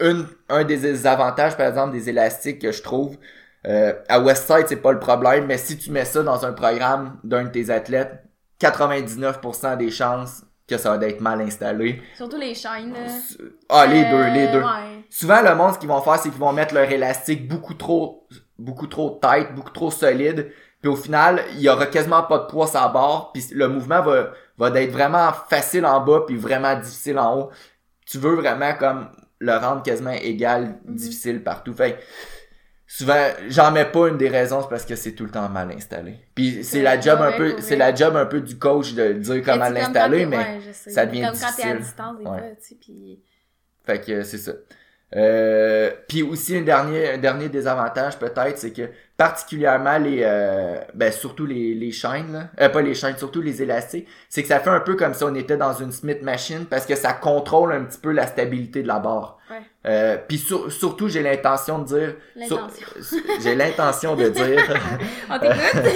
une, 0.00 0.26
un 0.48 0.64
des 0.64 1.06
avantages, 1.06 1.56
par 1.56 1.68
exemple, 1.68 1.92
des 1.92 2.08
élastiques 2.08 2.60
que 2.60 2.72
je 2.72 2.82
trouve, 2.82 3.16
euh, 3.66 3.92
à 4.08 4.20
Westside, 4.20 4.66
c'est 4.68 4.76
pas 4.76 4.92
le 4.92 4.98
problème, 5.00 5.46
mais 5.46 5.58
si 5.58 5.76
tu 5.78 5.90
mets 5.90 6.04
ça 6.04 6.22
dans 6.22 6.44
un 6.46 6.52
programme 6.52 7.18
d'un 7.24 7.44
de 7.44 7.48
tes 7.50 7.70
athlètes, 7.70 8.24
99% 8.60 9.76
des 9.76 9.90
chances 9.90 10.42
que 10.68 10.76
ça 10.78 10.96
va 10.96 11.06
être 11.06 11.20
mal 11.20 11.40
installé. 11.40 12.00
Surtout 12.16 12.36
les 12.38 12.54
chaînes. 12.54 12.94
Ah, 13.68 13.86
les 13.86 14.04
Euh, 14.04 14.10
deux, 14.10 14.24
les 14.34 14.48
deux. 14.52 14.60
Ouais. 14.62 15.04
Souvent, 15.10 15.42
le 15.42 15.54
monde, 15.56 15.74
ce 15.74 15.78
qu'ils 15.78 15.88
vont 15.88 16.00
faire, 16.00 16.16
c'est 16.18 16.30
qu'ils 16.30 16.38
vont 16.38 16.52
mettre 16.52 16.74
leur 16.74 16.90
élastique 16.90 17.48
beaucoup 17.48 17.74
trop, 17.74 18.28
beaucoup 18.58 18.86
trop 18.86 19.18
tight, 19.20 19.52
beaucoup 19.54 19.70
trop 19.72 19.90
solide. 19.90 20.52
Puis 20.80 20.88
au 20.90 20.96
final, 20.96 21.42
il 21.54 21.60
y 21.60 21.68
aura 21.68 21.86
quasiment 21.86 22.22
pas 22.22 22.38
de 22.38 22.44
poids 22.46 22.66
sur 22.68 22.80
la 22.80 22.88
barre. 22.88 23.32
Puis 23.32 23.44
le 23.52 23.68
mouvement 23.68 24.00
va, 24.02 24.30
va 24.58 24.70
d'être 24.70 24.92
vraiment 24.92 25.32
facile 25.48 25.84
en 25.84 26.00
bas, 26.00 26.20
puis 26.26 26.36
vraiment 26.36 26.74
difficile 26.76 27.18
en 27.18 27.36
haut. 27.36 27.50
Tu 28.06 28.18
veux 28.18 28.34
vraiment 28.36 28.72
comme 28.74 29.08
le 29.40 29.56
rendre 29.56 29.82
quasiment 29.82 30.12
égal, 30.12 30.78
Mhm. 30.84 30.94
difficile 30.94 31.42
partout. 31.42 31.74
Fait 31.74 31.98
souvent, 32.92 33.28
j'en 33.48 33.70
mets 33.70 33.84
pas 33.84 34.08
une 34.08 34.16
des 34.18 34.28
raisons, 34.28 34.62
c'est 34.62 34.68
parce 34.68 34.84
que 34.84 34.96
c'est 34.96 35.12
tout 35.12 35.24
le 35.24 35.30
temps 35.30 35.48
mal 35.48 35.70
installé. 35.70 36.16
Puis 36.34 36.64
c'est 36.64 36.82
la 36.82 37.00
job 37.00 37.20
un 37.22 37.32
peu, 37.32 37.54
c'est 37.60 37.76
la 37.76 37.94
job 37.94 38.16
un 38.16 38.26
peu 38.26 38.40
du 38.40 38.58
coach 38.58 38.94
de 38.94 39.12
dire 39.12 39.42
comment 39.44 39.68
l'installer, 39.68 40.26
mais 40.26 40.36
ouais, 40.38 40.60
ça 40.72 41.06
devient 41.06 41.22
Comme 41.22 41.38
quand 41.38 41.52
t'es 41.56 41.62
à 41.62 41.76
difficile. 41.76 41.78
distance, 41.78 42.18
des 42.18 42.24
Ouais. 42.24 42.38
fois, 42.38 42.48
tu 42.60 42.68
sais, 42.68 42.76
puis... 42.80 43.20
Fait 43.86 44.00
que 44.00 44.22
c'est 44.24 44.38
ça. 44.38 44.52
Euh, 45.16 45.90
puis 46.06 46.22
aussi 46.22 46.56
un 46.56 46.62
dernier 46.62 47.10
un 47.14 47.18
dernier 47.18 47.48
désavantage 47.48 48.16
peut-être 48.16 48.56
c'est 48.58 48.72
que 48.72 48.90
particulièrement 49.16 49.98
les 49.98 50.20
euh, 50.22 50.80
ben 50.94 51.10
surtout 51.10 51.46
les, 51.46 51.74
les 51.74 51.90
chaînes 51.90 52.32
là, 52.32 52.50
euh, 52.60 52.68
pas 52.68 52.80
les 52.80 52.94
chaînes 52.94 53.16
surtout 53.18 53.40
les 53.42 53.60
élastiques 53.60 54.06
c'est 54.28 54.42
que 54.42 54.46
ça 54.48 54.60
fait 54.60 54.70
un 54.70 54.78
peu 54.78 54.94
comme 54.94 55.12
si 55.14 55.24
on 55.24 55.34
était 55.34 55.56
dans 55.56 55.72
une 55.74 55.90
Smith 55.90 56.22
machine 56.22 56.64
parce 56.64 56.86
que 56.86 56.94
ça 56.94 57.12
contrôle 57.12 57.72
un 57.72 57.82
petit 57.86 57.98
peu 57.98 58.12
la 58.12 58.28
stabilité 58.28 58.84
de 58.84 58.86
la 58.86 59.00
barre. 59.00 59.39
Euh, 59.86 60.16
puis 60.28 60.38
sur- 60.38 60.70
surtout 60.72 61.08
j'ai 61.08 61.22
l'intention 61.22 61.78
de 61.80 61.84
dire 61.86 62.16
j'ai 63.40 63.54
l'intention 63.54 64.16
de 64.16 64.28
dire 64.28 64.62
On 65.30 65.38
t'écoute? 65.38 65.92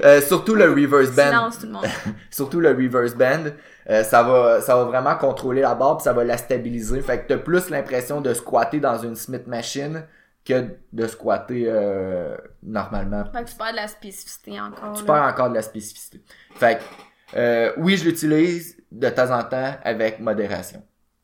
euh, 0.04 0.20
surtout 0.20 0.54
le 0.54 0.70
reverse 0.70 1.14
bend 1.14 1.28
Silence, 1.28 1.58
tout 1.58 1.66
le 1.66 1.72
monde. 1.72 1.86
surtout 2.30 2.60
le 2.60 2.70
reverse 2.70 3.14
bend, 3.14 3.50
euh, 3.90 4.02
ça 4.04 4.22
va 4.22 4.60
ça 4.60 4.76
va 4.76 4.84
vraiment 4.84 5.16
contrôler 5.16 5.62
la 5.62 5.74
barre 5.74 5.98
puis 5.98 6.04
ça 6.04 6.12
va 6.12 6.24
la 6.24 6.36
stabiliser. 6.36 7.00
Fait 7.02 7.20
que 7.22 7.28
t'as 7.28 7.38
plus 7.38 7.70
l'impression 7.70 8.20
de 8.20 8.32
squatter 8.34 8.80
dans 8.80 8.98
une 8.98 9.16
Smith 9.16 9.46
machine 9.46 10.04
que 10.44 10.76
de 10.92 11.06
squatter 11.06 11.64
euh, 11.68 12.36
normalement. 12.62 13.24
Fait 13.32 13.44
que 13.44 13.50
tu 13.50 13.56
perds 13.56 13.72
de 13.72 13.76
la 13.76 13.88
spécificité 13.88 14.60
encore. 14.60 14.92
Tu 14.94 15.04
perds 15.04 15.22
encore 15.22 15.50
de 15.50 15.54
la 15.54 15.62
spécificité. 15.62 16.20
Fait 16.54 16.78
que 16.78 17.78
oui, 17.80 17.96
je 17.96 18.04
l'utilise 18.04 18.76
de 18.92 19.08
temps 19.08 19.30
en 19.36 19.42
temps 19.42 19.74
avec 19.82 20.20
modération. 20.20 20.82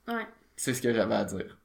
Ouais. 0.09 0.27
C'est 0.63 0.75
ce 0.75 0.83
que 0.83 0.93
j'avais 0.93 1.15
à 1.15 1.25
dire. 1.25 1.57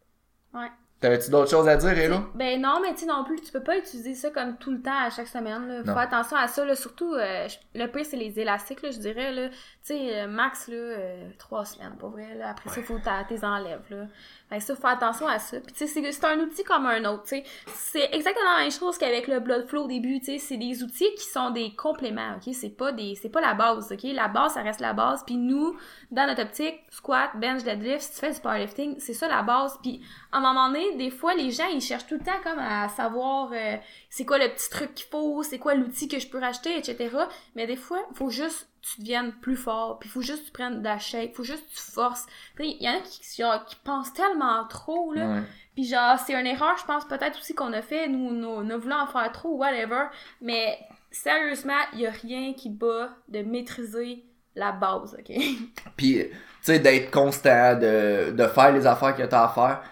Ouais. 0.53 0.71
T'avais-tu 1.01 1.29
d'autres 1.29 1.49
choses 1.51 1.67
à 1.67 1.75
dire, 1.75 1.89
Hello? 1.89 2.19
Ben 2.33 2.61
non, 2.61 2.79
mais 2.81 2.93
tu 2.93 3.01
sais 3.01 3.05
non 3.07 3.25
plus, 3.25 3.41
tu 3.41 3.51
peux 3.51 3.61
pas 3.61 3.77
utiliser 3.77 4.15
ça 4.15 4.29
comme 4.29 4.55
tout 4.55 4.71
le 4.71 4.81
temps 4.81 4.97
à 4.97 5.09
chaque 5.09 5.27
semaine. 5.27 5.67
Là. 5.67 5.79
Faut 5.83 5.89
Non. 5.91 5.97
attention 5.97 6.37
à 6.37 6.47
ça. 6.47 6.63
Là. 6.63 6.77
Surtout, 6.77 7.13
euh, 7.13 7.45
le 7.73 7.87
pire, 7.87 8.05
c'est 8.05 8.15
les 8.15 8.39
élastiques, 8.39 8.81
là, 8.81 8.91
je 8.91 8.99
dirais. 8.99 9.33
là. 9.33 9.49
Tu 9.49 9.55
sais, 9.81 10.21
euh, 10.21 10.27
max, 10.27 10.69
là, 10.69 10.75
euh, 10.77 11.29
trois 11.37 11.65
semaines, 11.65 11.97
pour 11.99 12.11
vrai. 12.11 12.35
Là. 12.35 12.51
Après 12.51 12.69
ça, 12.69 12.81
faut 12.83 12.95
que 12.97 13.27
t'es 13.27 13.43
enlèves. 13.43 13.83
Là. 13.89 14.07
Fait 14.47 14.59
ça, 14.59 14.75
faut 14.75 14.85
attention 14.87 15.27
à 15.27 15.39
ça. 15.39 15.59
Puis 15.59 15.73
tu 15.73 15.79
sais, 15.79 15.87
c'est- 15.87 16.11
c'est 16.11 16.25
un 16.25 16.39
outil 16.39 16.63
comme 16.63 16.85
un 16.85 17.03
autre. 17.05 17.23
tu 17.23 17.29
sais. 17.29 17.43
C'est 17.67 18.09
exactement 18.13 18.51
la 18.57 18.63
même 18.63 18.71
chose 18.71 18.95
qu'avec 18.97 19.27
le 19.27 19.39
blood 19.39 19.67
flow 19.67 19.85
au 19.85 19.87
début. 19.87 20.19
tu 20.19 20.25
sais. 20.25 20.37
C'est 20.37 20.57
des 20.57 20.83
outils 20.83 21.09
qui 21.17 21.25
sont 21.25 21.49
des 21.49 21.73
compléments. 21.75 22.35
ok? 22.35 22.53
C'est 22.53 22.69
pas 22.77 22.91
des, 22.91 23.15
c'est 23.15 23.29
pas 23.29 23.41
la 23.41 23.55
base. 23.55 23.91
ok? 23.91 24.03
La 24.13 24.27
base, 24.27 24.53
ça 24.53 24.61
reste 24.61 24.81
la 24.81 24.93
base. 24.93 25.23
Puis 25.25 25.35
nous, 25.37 25.75
dans 26.11 26.27
notre 26.27 26.43
optique, 26.43 26.79
squat, 26.91 27.31
bench, 27.35 27.63
deadlift, 27.63 28.01
si 28.01 28.11
tu 28.13 28.19
fais 28.19 28.31
du 28.33 28.39
powerlifting, 28.39 28.99
c'est 28.99 29.13
ça 29.13 29.27
la 29.27 29.41
base. 29.41 29.79
Puis 29.81 29.99
à 30.31 30.37
un 30.37 30.41
moment 30.41 30.67
donné, 30.67 30.95
des 30.95 31.09
fois, 31.09 31.33
les 31.33 31.49
gens, 31.49 31.67
ils 31.73 31.81
cherchent 31.81 32.05
tout 32.05 32.15
le 32.19 32.23
temps 32.23 32.39
comme 32.43 32.59
à 32.59 32.87
savoir 32.89 33.49
euh, 33.51 33.77
c'est 34.15 34.23
quoi 34.23 34.37
le 34.37 34.47
petit 34.47 34.69
truc 34.69 34.95
qu'il 34.95 35.07
faut, 35.07 35.43
c'est 35.43 35.59
quoi 35.59 35.75
l'outil 35.75 36.07
que 36.07 36.19
je 36.19 36.27
peux 36.29 36.39
racheter, 36.39 36.77
etc. 36.77 37.09
Mais 37.53 37.67
des 37.67 37.75
fois, 37.75 37.99
faut 38.13 38.29
juste 38.29 38.61
que 38.61 38.87
tu 38.87 39.01
deviennes 39.01 39.33
plus 39.41 39.57
fort, 39.57 39.99
puis 39.99 40.07
faut 40.07 40.21
juste 40.21 40.39
que 40.39 40.45
tu 40.45 40.51
prennes 40.53 40.79
de 40.79 40.85
la 40.85 40.99
shape, 40.99 41.35
faut 41.35 41.43
juste 41.43 41.67
que 41.67 41.75
tu 41.75 41.91
forces. 41.91 42.25
Il 42.59 42.81
y 42.81 42.87
en 42.87 42.93
a 42.93 42.99
qui, 43.01 43.19
genre, 43.37 43.65
qui 43.65 43.75
pensent 43.83 44.13
tellement 44.13 44.65
trop, 44.69 45.11
là. 45.11 45.41
Puis 45.73 45.83
genre, 45.83 46.17
c'est 46.17 46.33
une 46.33 46.47
erreur, 46.47 46.77
je 46.77 46.85
pense 46.85 47.03
peut-être 47.03 47.37
aussi 47.37 47.53
qu'on 47.55 47.73
a 47.73 47.81
fait, 47.81 48.07
nous, 48.07 48.31
nous, 48.31 48.63
nous 48.63 48.79
voulons 48.79 48.95
en 48.95 49.07
faire 49.07 49.29
trop, 49.33 49.57
whatever. 49.57 50.05
Mais 50.39 50.79
sérieusement, 51.11 51.73
il 51.91 51.99
y 51.99 52.07
a 52.07 52.11
rien 52.11 52.53
qui 52.53 52.69
bat 52.69 53.09
de 53.27 53.41
maîtriser 53.41 54.23
la 54.55 54.71
base, 54.71 55.17
ok? 55.19 55.35
Puis, 55.97 56.19
tu 56.19 56.31
sais, 56.61 56.79
d'être 56.79 57.11
constant, 57.11 57.77
de, 57.77 58.31
de 58.31 58.47
faire 58.47 58.71
les 58.71 58.87
affaires 58.87 59.13
que 59.13 59.23
t'as 59.23 59.43
à 59.43 59.49
faire. 59.49 59.83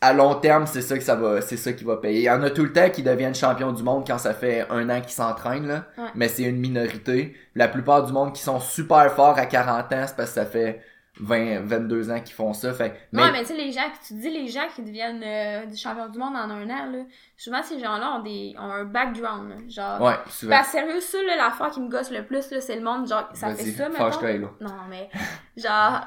À 0.00 0.12
long 0.12 0.34
terme, 0.34 0.66
c'est 0.66 0.82
ça 0.82 0.96
que 0.96 1.04
ça 1.04 1.14
va, 1.14 1.40
c'est 1.40 1.56
ça 1.56 1.72
qui 1.72 1.84
va 1.84 1.96
payer. 1.96 2.20
Il 2.20 2.24
y 2.24 2.30
en 2.30 2.42
a 2.42 2.50
tout 2.50 2.64
le 2.64 2.72
temps 2.72 2.88
qui 2.90 3.02
deviennent 3.02 3.34
champions 3.34 3.72
du 3.72 3.82
monde 3.82 4.04
quand 4.06 4.18
ça 4.18 4.34
fait 4.34 4.66
un 4.70 4.88
an 4.90 5.00
qu'ils 5.00 5.12
s'entraînent, 5.12 5.66
là. 5.66 5.86
Ouais. 5.98 6.08
Mais 6.14 6.28
c'est 6.28 6.42
une 6.44 6.58
minorité. 6.58 7.36
La 7.54 7.68
plupart 7.68 8.04
du 8.04 8.12
monde 8.12 8.32
qui 8.32 8.42
sont 8.42 8.60
super 8.60 9.12
forts 9.12 9.38
à 9.38 9.46
40 9.46 9.92
ans, 9.92 10.04
c'est 10.06 10.16
parce 10.16 10.30
que 10.30 10.34
ça 10.34 10.46
fait 10.46 10.82
20, 11.20 11.60
22 11.60 12.10
ans 12.10 12.20
qu'ils 12.20 12.34
font 12.34 12.52
ça. 12.52 12.72
Fait, 12.72 13.08
mais, 13.12 13.22
Ouais, 13.22 13.32
mais 13.32 13.40
tu 13.40 13.46
sais, 13.46 13.56
les 13.56 13.70
gens, 13.70 13.82
tu 14.06 14.14
dis 14.14 14.30
les 14.30 14.48
gens 14.48 14.66
qui 14.74 14.82
deviennent 14.82 15.22
euh, 15.24 15.66
des 15.66 15.76
champions 15.76 16.08
du 16.08 16.18
monde 16.18 16.34
en 16.34 16.50
un 16.50 16.68
an, 16.68 16.90
là, 16.90 17.04
souvent 17.36 17.62
ces 17.62 17.78
gens-là 17.78 18.16
ont, 18.18 18.22
des, 18.22 18.54
ont 18.58 18.70
un 18.70 18.84
background, 18.84 19.50
là, 19.50 19.56
genre... 19.68 20.00
ouais, 20.00 20.16
souvent. 20.28 20.62
Sérieux, 20.64 21.00
ça, 21.00 21.18
là, 21.22 21.36
l'affaire 21.36 21.70
qui 21.70 21.80
me 21.80 21.88
gosse 21.88 22.10
le 22.10 22.24
plus, 22.24 22.50
là, 22.50 22.60
c'est 22.60 22.76
le 22.76 22.82
monde, 22.82 23.06
genre, 23.08 23.28
ça 23.32 23.54
fait 23.54 23.70
ça, 23.70 23.88
Hello. 24.22 24.50
Non, 24.60 24.74
mais, 24.88 25.08
genre, 25.56 26.00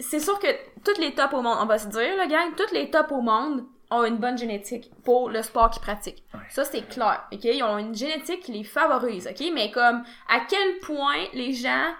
c'est 0.00 0.20
sûr 0.20 0.38
que 0.38 0.48
toutes 0.84 0.98
les 0.98 1.14
tops 1.14 1.34
au 1.34 1.42
monde, 1.42 1.58
on 1.60 1.66
va 1.66 1.78
se 1.78 1.88
dire, 1.88 2.16
là, 2.16 2.26
gang, 2.26 2.54
toutes 2.56 2.72
les 2.72 2.90
tops 2.90 3.12
au 3.12 3.20
monde 3.20 3.64
ont 3.90 4.04
une 4.04 4.18
bonne 4.18 4.36
génétique 4.36 4.90
pour 5.04 5.30
le 5.30 5.42
sport 5.42 5.70
qu'ils 5.70 5.82
pratiquent. 5.82 6.22
Ouais. 6.34 6.40
Ça, 6.50 6.64
c'est 6.64 6.86
clair, 6.88 7.24
ok? 7.32 7.44
Ils 7.44 7.62
ont 7.62 7.78
une 7.78 7.94
génétique 7.94 8.40
qui 8.40 8.52
les 8.52 8.64
favorise, 8.64 9.26
ok? 9.26 9.50
Mais 9.54 9.70
comme, 9.70 10.04
à 10.28 10.40
quel 10.48 10.78
point 10.78 11.24
les 11.32 11.52
gens, 11.52 11.94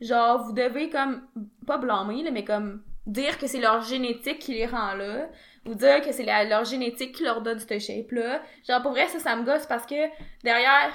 genre, 0.00 0.44
vous 0.44 0.52
devez 0.52 0.88
comme, 0.88 1.22
pas 1.66 1.78
blâmer, 1.78 2.22
là, 2.22 2.30
mais 2.30 2.44
comme, 2.44 2.82
dire 3.06 3.38
que 3.38 3.46
c'est 3.46 3.60
leur 3.60 3.82
génétique 3.82 4.38
qui 4.38 4.54
les 4.54 4.66
rend 4.66 4.94
là, 4.94 5.28
ou 5.66 5.74
dire 5.74 6.00
que 6.00 6.12
c'est 6.12 6.24
leur 6.24 6.64
génétique 6.64 7.12
qui 7.12 7.24
leur 7.24 7.40
donne 7.40 7.58
cette 7.58 7.80
shape-là. 7.80 8.40
Genre, 8.66 8.82
pour 8.82 8.92
vrai, 8.92 9.08
ça, 9.08 9.18
ça 9.18 9.36
me 9.36 9.44
gosse 9.44 9.66
parce 9.66 9.86
que 9.86 10.08
derrière 10.44 10.92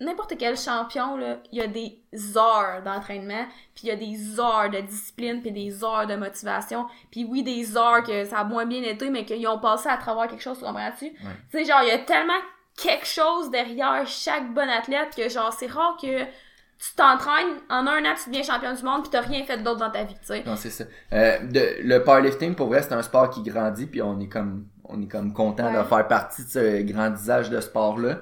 n'importe 0.00 0.34
quel 0.38 0.56
champion, 0.56 1.16
là, 1.16 1.36
il 1.52 1.58
y 1.58 1.62
a 1.62 1.66
des 1.66 2.00
heures 2.36 2.82
d'entraînement, 2.84 3.44
puis 3.74 3.84
il 3.84 3.88
y 3.88 3.90
a 3.90 3.96
des 3.96 4.40
heures 4.40 4.70
de 4.70 4.80
discipline, 4.80 5.42
puis 5.42 5.52
des 5.52 5.84
heures 5.84 6.06
de 6.06 6.16
motivation, 6.16 6.86
puis 7.10 7.24
oui, 7.28 7.42
des 7.42 7.76
heures 7.76 8.02
que 8.02 8.24
ça 8.24 8.38
a 8.38 8.44
moins 8.44 8.64
bien 8.66 8.82
été, 8.82 9.10
mais 9.10 9.24
qu'ils 9.24 9.46
ont 9.46 9.58
passé 9.58 9.88
à 9.88 9.96
travers 9.98 10.26
quelque 10.28 10.42
chose, 10.42 10.58
tu 10.58 10.64
comprends-tu? 10.64 11.12
Tu 11.12 11.18
sais, 11.52 11.64
genre, 11.64 11.80
il 11.82 11.88
y 11.88 11.92
a 11.92 11.98
tellement 11.98 12.32
quelque 12.76 13.06
chose 13.06 13.50
derrière 13.50 14.06
chaque 14.06 14.52
bon 14.54 14.68
athlète 14.68 15.14
que, 15.14 15.28
genre, 15.28 15.52
c'est 15.52 15.66
rare 15.66 15.96
que 16.00 16.22
tu 16.24 16.94
t'entraînes, 16.96 17.58
en 17.68 17.86
un 17.86 18.02
an, 18.06 18.14
tu 18.22 18.30
deviens 18.30 18.42
champion 18.42 18.72
du 18.72 18.82
monde, 18.82 19.02
puis 19.02 19.10
t'as 19.10 19.20
rien 19.20 19.44
fait 19.44 19.58
d'autre 19.58 19.80
dans 19.80 19.90
ta 19.90 20.04
vie, 20.04 20.14
tu 20.14 20.26
sais. 20.28 20.42
Non, 20.46 20.56
c'est 20.56 20.70
ça. 20.70 20.84
Euh, 21.12 21.38
de, 21.40 21.76
le 21.82 22.02
powerlifting, 22.02 22.54
pour 22.54 22.68
vrai, 22.68 22.80
c'est 22.80 22.94
un 22.94 23.02
sport 23.02 23.28
qui 23.28 23.42
grandit, 23.42 23.84
puis 23.84 24.00
on 24.00 24.18
est 24.18 24.28
comme, 24.28 24.66
on 24.84 25.02
est 25.02 25.06
comme 25.08 25.34
content 25.34 25.70
de 25.70 25.76
Ouais. 25.76 25.84
faire 25.84 26.08
partie 26.08 26.42
de 26.42 26.48
ce 26.48 26.82
grandissage 26.90 27.50
de 27.50 27.60
sport-là. 27.60 28.20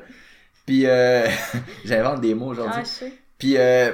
Puis, 0.69 0.85
euh, 0.85 1.27
j'invente 1.87 2.21
des 2.21 2.35
mots 2.35 2.49
aujourd'hui. 2.49 2.81
Ah, 2.81 2.85
je 2.85 2.89
sais. 2.89 3.13
Puis, 3.39 3.57
euh, 3.57 3.91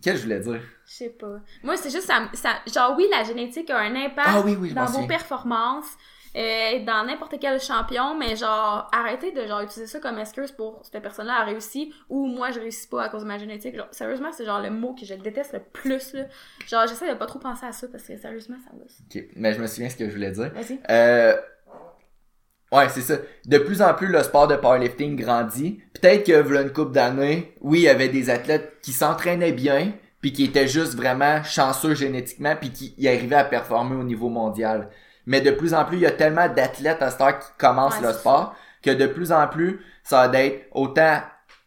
qu'est-ce 0.00 0.14
que 0.14 0.16
je 0.18 0.22
voulais 0.22 0.38
dire? 0.38 0.60
Je 0.86 0.92
sais 0.92 1.08
pas. 1.08 1.40
Moi, 1.64 1.76
c'est 1.76 1.90
juste, 1.90 2.06
ça, 2.06 2.28
ça, 2.34 2.50
genre, 2.72 2.94
oui, 2.96 3.08
la 3.10 3.24
génétique 3.24 3.68
a 3.70 3.80
un 3.80 3.96
impact 3.96 4.28
Ah 4.30 4.40
oui, 4.44 4.56
oui, 4.56 4.68
je 4.70 4.76
dans 4.76 4.84
vos 4.84 5.08
performances, 5.08 5.90
euh, 6.36 6.84
dans 6.84 7.04
n'importe 7.04 7.34
quel 7.40 7.60
champion, 7.60 8.16
mais 8.16 8.36
genre, 8.36 8.88
arrêtez 8.92 9.32
de 9.32 9.44
genre 9.44 9.62
utiliser 9.62 9.90
ça 9.90 9.98
comme 9.98 10.16
excuse 10.20 10.52
pour 10.52 10.82
cette 10.84 11.02
personne-là 11.02 11.40
a 11.40 11.44
réussi 11.44 11.92
ou 12.08 12.26
moi 12.26 12.52
je 12.52 12.60
réussis 12.60 12.86
pas 12.86 13.02
à 13.02 13.08
cause 13.08 13.22
de 13.22 13.26
ma 13.26 13.38
génétique. 13.38 13.74
Genre, 13.74 13.88
sérieusement, 13.90 14.30
c'est 14.30 14.44
genre 14.44 14.60
le 14.60 14.70
mot 14.70 14.94
que 14.94 15.04
je 15.04 15.14
déteste 15.14 15.52
le 15.54 15.60
plus, 15.72 16.12
là. 16.12 16.26
Genre, 16.68 16.86
j'essaie 16.86 17.08
de 17.08 17.18
pas 17.18 17.26
trop 17.26 17.40
penser 17.40 17.66
à 17.66 17.72
ça 17.72 17.88
parce 17.88 18.04
que 18.04 18.16
sérieusement, 18.16 18.58
ça 18.64 18.72
me 18.72 18.82
gosse. 18.82 18.98
Ok, 19.10 19.24
mais 19.34 19.52
je 19.52 19.60
me 19.60 19.66
souviens 19.66 19.90
ce 19.90 19.96
que 19.96 20.08
je 20.08 20.14
voulais 20.14 20.30
dire. 20.30 20.52
Vas-y. 20.54 20.78
Euh, 20.90 21.36
ouais, 22.74 22.88
c'est 22.88 23.00
ça. 23.00 23.14
De 23.46 23.58
plus 23.58 23.82
en 23.82 23.94
plus, 23.94 24.08
le 24.08 24.22
sport 24.22 24.46
de 24.46 24.56
powerlifting 24.56 25.16
grandit. 25.16 25.80
Peut-être 25.92 26.26
que, 26.26 26.40
voilà 26.40 26.62
une 26.62 26.72
couple 26.72 26.92
d'années, 26.92 27.54
oui, 27.60 27.80
il 27.80 27.84
y 27.84 27.88
avait 27.88 28.08
des 28.08 28.30
athlètes 28.30 28.78
qui 28.82 28.92
s'entraînaient 28.92 29.52
bien, 29.52 29.92
puis 30.20 30.32
qui 30.32 30.44
étaient 30.44 30.68
juste 30.68 30.94
vraiment 30.94 31.42
chanceux 31.42 31.94
génétiquement, 31.94 32.56
puis 32.56 32.70
qui 32.70 32.94
y 32.98 33.08
arrivaient 33.08 33.36
à 33.36 33.44
performer 33.44 33.96
au 33.96 34.04
niveau 34.04 34.28
mondial. 34.28 34.88
Mais 35.26 35.40
de 35.40 35.50
plus 35.50 35.74
en 35.74 35.84
plus, 35.84 35.96
il 35.96 36.02
y 36.02 36.06
a 36.06 36.10
tellement 36.10 36.48
d'athlètes 36.48 37.02
à 37.02 37.10
cette 37.10 37.20
heure 37.20 37.38
qui 37.38 37.48
commencent 37.58 38.00
Ouais, 38.00 38.06
le 38.08 38.12
sport, 38.12 38.54
que 38.82 38.90
de 38.90 39.06
plus 39.06 39.32
en 39.32 39.48
plus, 39.48 39.80
ça 40.02 40.28
va 40.28 40.42
être 40.42 40.66
autant 40.72 41.20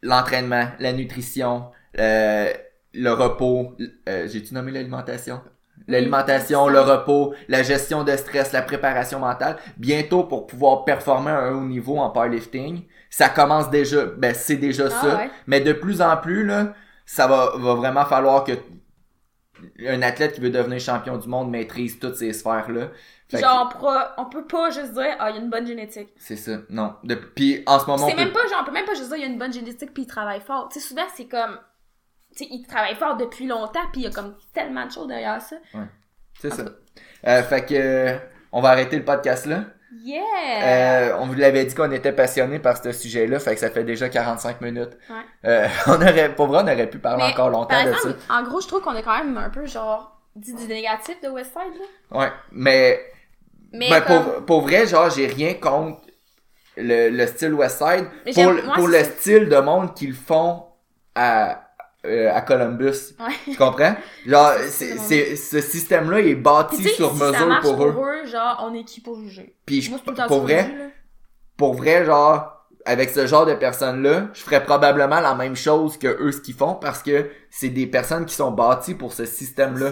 l'entraînement, 0.03 0.67
la 0.79 0.93
nutrition, 0.93 1.65
euh, 1.97 2.51
le 2.93 3.11
repos, 3.11 3.75
euh, 4.07 4.27
j'ai-tu 4.27 4.53
nommé 4.53 4.71
l'alimentation? 4.71 5.41
L'alimentation, 5.87 6.67
le 6.67 6.79
repos, 6.81 7.33
la 7.47 7.63
gestion 7.63 8.03
de 8.03 8.15
stress, 8.17 8.51
la 8.51 8.61
préparation 8.61 9.19
mentale. 9.19 9.57
Bientôt, 9.77 10.23
pour 10.25 10.45
pouvoir 10.47 10.83
performer 10.83 11.31
à 11.31 11.39
un 11.39 11.53
haut 11.53 11.65
niveau 11.65 11.97
en 11.97 12.09
powerlifting, 12.09 12.85
ça 13.09 13.29
commence 13.29 13.69
déjà, 13.69 14.05
ben 14.05 14.33
c'est 14.35 14.57
déjà 14.57 14.85
Ah, 14.87 14.89
ça. 15.01 15.15
ouais. 15.17 15.29
Mais 15.47 15.61
de 15.61 15.71
plus 15.73 16.01
en 16.01 16.17
plus, 16.17 16.45
là, 16.45 16.73
ça 17.05 17.25
va, 17.27 17.53
va 17.55 17.73
vraiment 17.75 18.05
falloir 18.05 18.43
que 18.43 18.51
un 19.87 20.01
athlète 20.03 20.33
qui 20.35 20.41
veut 20.41 20.51
devenir 20.51 20.79
champion 20.79 21.17
du 21.17 21.27
monde 21.27 21.49
maîtrise 21.49 21.97
toutes 21.99 22.15
ces 22.15 22.31
sphères-là. 22.33 22.89
Fait 23.29 23.37
que 23.37 23.43
Genre, 23.43 23.65
on, 23.67 23.75
pourra- 23.77 24.13
on 24.17 24.25
peut 24.25 24.45
pas 24.45 24.69
juste 24.69 24.93
dire, 24.93 25.15
ah, 25.19 25.29
il 25.31 25.35
y 25.35 25.39
a 25.39 25.41
une 25.41 25.49
bonne 25.49 25.65
génétique. 25.65 26.09
C'est 26.17 26.35
ça. 26.35 26.57
Non. 26.69 26.93
De, 27.03 27.15
puis 27.15 27.63
en 27.65 27.79
ce 27.79 27.85
moment, 27.87 28.07
C'est 28.07 28.13
peut- 28.15 28.21
même 28.23 28.31
pas, 28.31 28.45
genre, 28.47 28.59
on 28.61 28.65
peut 28.65 28.71
même 28.71 28.85
pas 28.85 28.93
juste 28.93 29.07
dire, 29.07 29.17
il 29.17 29.21
y 29.21 29.25
a 29.25 29.27
une 29.27 29.39
bonne 29.39 29.51
génétique 29.53 29.93
puis 29.93 30.03
il 30.03 30.07
travaille 30.07 30.41
fort. 30.41 30.69
Tu 30.71 30.79
sais, 30.79 30.87
souvent, 30.87 31.01
c'est 31.15 31.25
comme, 31.25 31.57
il 32.39 32.65
travaille 32.67 32.95
fort 32.95 33.17
depuis 33.17 33.47
longtemps 33.47 33.81
puis 33.91 34.01
il 34.01 34.03
y 34.05 34.07
a 34.07 34.11
comme 34.11 34.35
tellement 34.53 34.85
de 34.85 34.91
choses 34.91 35.07
derrière 35.07 35.41
ça. 35.41 35.55
c'est 36.39 36.51
ça. 36.53 36.63
Euh, 37.27 37.43
fait 37.43 37.65
que 37.65 37.73
euh, 37.75 38.17
on 38.51 38.61
va 38.61 38.69
arrêter 38.69 38.97
le 38.97 39.05
podcast 39.05 39.45
là. 39.45 39.65
Yeah! 40.03 40.21
Euh, 40.63 41.17
on 41.19 41.27
vous 41.27 41.33
l'avait 41.35 41.65
dit 41.65 41.73
qu'on 41.73 41.91
était 41.91 42.11
passionné 42.11 42.59
par 42.59 42.77
ce 42.81 42.91
sujet-là, 42.91 43.39
fait 43.39 43.53
que 43.55 43.59
ça 43.59 43.69
fait 43.69 43.83
déjà 43.83 44.09
45 44.09 44.61
minutes. 44.61 44.97
Ouais. 45.09 45.15
Euh, 45.45 45.67
on 45.87 45.95
aurait, 45.95 46.33
pour 46.35 46.47
vrai, 46.47 46.59
on 46.63 46.67
aurait 46.67 46.89
pu 46.89 46.99
parler 46.99 47.23
Mais, 47.25 47.33
encore 47.33 47.49
longtemps 47.49 47.67
Par 47.69 47.85
de 47.85 47.91
exemple, 47.91 48.15
en 48.29 48.43
gros, 48.43 48.61
je 48.61 48.67
trouve 48.67 48.81
qu'on 48.81 48.95
est 48.95 49.01
quand 49.03 49.17
même 49.17 49.37
un 49.37 49.49
peu 49.49 49.65
genre 49.65 50.19
dit 50.35 50.53
du 50.53 50.67
négatif 50.67 51.19
de 51.21 51.29
Westside 51.29 51.73
là. 51.79 51.85
ça. 52.11 52.17
Ouais, 52.17 52.31
mais, 52.51 52.99
Mais 53.71 53.89
ben, 53.89 54.01
comme- 54.01 54.23
pour, 54.23 54.45
pour 54.45 54.61
vrai, 54.61 54.85
genre, 54.85 55.09
j'ai 55.09 55.25
rien 55.27 55.53
contre 55.55 56.01
le, 56.75 57.09
le 57.09 57.25
style 57.27 57.53
Westside. 57.53 58.05
Pour, 58.35 58.43
moi, 58.53 58.75
pour 58.75 58.87
le 58.87 58.99
ça. 58.99 59.05
style 59.05 59.49
de 59.49 59.57
monde 59.57 59.95
qu'ils 59.95 60.13
font 60.13 60.65
à, 61.15 61.66
euh, 62.07 62.33
à 62.33 62.41
Columbus. 62.41 63.15
Ouais. 63.19 63.33
Tu 63.45 63.55
comprends? 63.57 63.95
Genre, 64.25 64.53
C'est 64.69 65.35
ce 65.35 65.61
système-là 65.61 66.19
est 66.21 66.35
bâti 66.35 66.83
sur 66.89 67.11
si 67.11 67.17
ça 67.19 67.25
mesure 67.31 67.47
marche 67.47 67.63
pour 67.63 67.83
eux. 67.85 68.25
genre, 68.25 68.63
on 68.67 68.73
est 68.73 68.83
qui 68.83 69.01
pour 69.01 69.19
juger? 69.19 69.55
Puis 69.65 69.81
je- 69.81 69.89
Moi, 69.91 69.99
tout 70.05 70.13
pour 70.27 70.41
vrai, 70.41 70.71
pour 71.57 71.73
vrai, 71.75 72.05
genre, 72.05 72.65
avec 72.85 73.09
ce 73.09 73.27
genre 73.27 73.45
de 73.45 73.53
personnes-là, 73.53 74.29
je 74.33 74.41
ferais 74.41 74.63
probablement 74.63 75.19
la 75.19 75.35
même 75.35 75.55
chose 75.55 75.97
que 75.97 76.07
eux 76.07 76.31
ce 76.31 76.39
qu'ils 76.41 76.55
font 76.55 76.75
parce 76.75 77.03
que 77.03 77.29
c'est 77.49 77.69
des 77.69 77.85
personnes 77.87 78.25
qui 78.25 78.35
sont 78.35 78.51
bâties 78.51 78.93
pour 78.95 79.11
ce 79.13 79.25
système-là. 79.25 79.91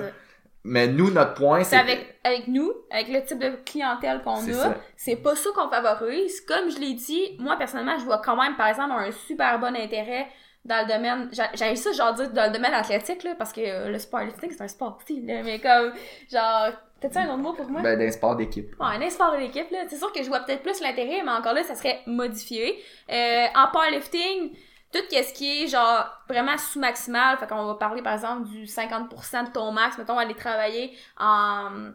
Mais 0.67 0.87
nous, 0.87 1.11
notre 1.11 1.35
point, 1.35 1.63
C'est 1.63 1.75
avec, 1.77 2.17
avec 2.23 2.47
nous, 2.47 2.71
avec 2.89 3.09
le 3.09 3.23
type 3.23 3.37
de 3.37 3.51
clientèle 3.63 4.21
qu'on 4.23 4.37
a, 4.51 4.75
c'est 4.97 5.15
pas 5.17 5.35
ça 5.35 5.49
qu'on 5.55 5.69
favorise. 5.69 6.41
Comme 6.41 6.71
je 6.71 6.79
l'ai 6.79 6.93
dit, 6.95 7.35
moi 7.37 7.55
personnellement, 7.55 7.99
je 7.99 8.05
vois 8.05 8.17
quand 8.17 8.35
même, 8.41 8.55
par 8.55 8.67
exemple, 8.67 8.93
un 8.97 9.11
super 9.11 9.59
bon 9.59 9.75
intérêt 9.75 10.25
dans 10.65 10.85
le 10.85 10.93
domaine, 10.93 11.29
j'a- 11.31 11.51
j'avais 11.53 11.75
ça 11.75 11.91
genre 11.93 12.13
dire 12.13 12.31
dans 12.31 12.47
le 12.47 12.51
domaine 12.51 12.73
athlétique, 12.73 13.23
là, 13.23 13.35
parce 13.37 13.53
que 13.53 13.61
euh, 13.61 13.89
le 13.89 13.99
sport 13.99 14.21
lifting, 14.21 14.51
c'est 14.51 14.61
un 14.63 14.67
sport 14.67 14.97
aussi, 15.01 15.21
là, 15.21 15.41
mais 15.43 15.59
comme, 15.59 15.93
genre, 16.31 16.71
t'as-tu 16.99 17.17
un 17.19 17.27
autre 17.29 17.37
mot 17.37 17.53
pour 17.53 17.69
moi? 17.69 17.81
ben, 17.81 17.97
d'un 17.97 18.11
sport 18.11 18.35
d'équipe. 18.35 18.75
Ouais, 18.79 19.05
un 19.05 19.09
sport 19.09 19.31
de 19.33 19.37
l'équipe, 19.37 19.69
là. 19.71 19.79
C'est 19.87 19.97
sûr 19.97 20.11
que 20.11 20.23
je 20.23 20.27
vois 20.27 20.39
peut-être 20.41 20.63
plus 20.63 20.81
l'intérêt, 20.81 21.21
mais 21.23 21.31
encore 21.31 21.53
là, 21.53 21.63
ça 21.63 21.75
serait 21.75 22.01
modifié. 22.07 22.83
Euh, 23.11 23.45
en 23.55 23.67
powerlifting, 23.71 24.55
tout 24.91 24.99
ce 25.11 25.33
qui 25.33 25.63
est, 25.63 25.67
genre, 25.67 26.05
vraiment 26.29 26.57
sous-maximal, 26.57 27.37
fait 27.37 27.47
qu'on 27.47 27.65
va 27.65 27.75
parler, 27.75 28.01
par 28.01 28.13
exemple, 28.13 28.47
du 28.47 28.65
50% 28.65 29.43
de 29.43 29.51
ton 29.51 29.71
max, 29.71 29.97
mettons, 29.97 30.17
aller 30.17 30.33
travailler 30.35 30.97
en, 31.19 31.91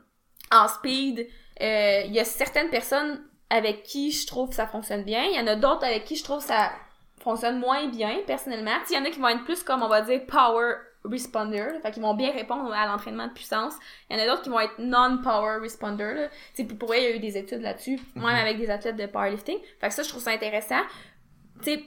en 0.52 0.68
speed. 0.68 1.26
Euh, 1.60 2.02
Il 2.06 2.12
y 2.12 2.20
a 2.20 2.24
certaines 2.24 2.70
personnes 2.70 3.24
avec 3.48 3.82
qui 3.82 4.12
je 4.12 4.26
trouve 4.26 4.50
que 4.50 4.54
ça 4.54 4.66
fonctionne 4.66 5.02
bien. 5.02 5.24
Il 5.24 5.34
y 5.34 5.40
en 5.40 5.46
a 5.46 5.56
d'autres 5.56 5.84
avec 5.84 6.04
qui 6.04 6.14
je 6.16 6.22
trouve 6.24 6.38
que 6.38 6.44
ça 6.44 6.70
fonctionne 7.22 7.58
moins 7.58 7.86
bien, 7.88 8.18
personnellement. 8.26 8.76
Il 8.90 8.96
y 8.96 8.98
en 8.98 9.04
a 9.04 9.10
qui 9.10 9.20
vont 9.20 9.28
être 9.28 9.44
plus, 9.44 9.62
comme 9.62 9.82
on 9.82 9.88
va 9.88 10.00
dire, 10.02 10.20
power 10.26 10.74
responder, 11.04 11.58
là. 11.58 11.80
fait 11.80 11.92
qu'ils 11.92 12.02
vont 12.02 12.14
bien 12.14 12.30
répondre 12.30 12.70
à 12.74 12.86
l'entraînement 12.86 13.26
de 13.26 13.32
puissance. 13.32 13.74
Il 14.08 14.16
y 14.16 14.20
en 14.20 14.22
a 14.22 14.26
d'autres 14.26 14.42
qui 14.42 14.50
vont 14.50 14.60
être 14.60 14.78
non-power 14.78 15.58
responder, 15.60 16.14
là. 16.14 16.28
Tu 16.28 16.34
sais, 16.54 16.64
puis 16.64 16.76
pour 16.76 16.88
vrai, 16.88 17.02
il 17.02 17.04
y 17.04 17.12
a 17.12 17.16
eu 17.16 17.20
des 17.20 17.38
études 17.38 17.62
là-dessus, 17.62 17.98
même 18.14 18.26
avec 18.26 18.58
des 18.58 18.68
athlètes 18.68 18.96
de 18.96 19.06
powerlifting. 19.06 19.58
Fait 19.80 19.88
que 19.88 19.94
ça, 19.94 20.02
je 20.02 20.08
trouve 20.08 20.22
ça 20.22 20.30
intéressant. 20.30 20.80
Tu 21.62 21.72
sais, 21.74 21.84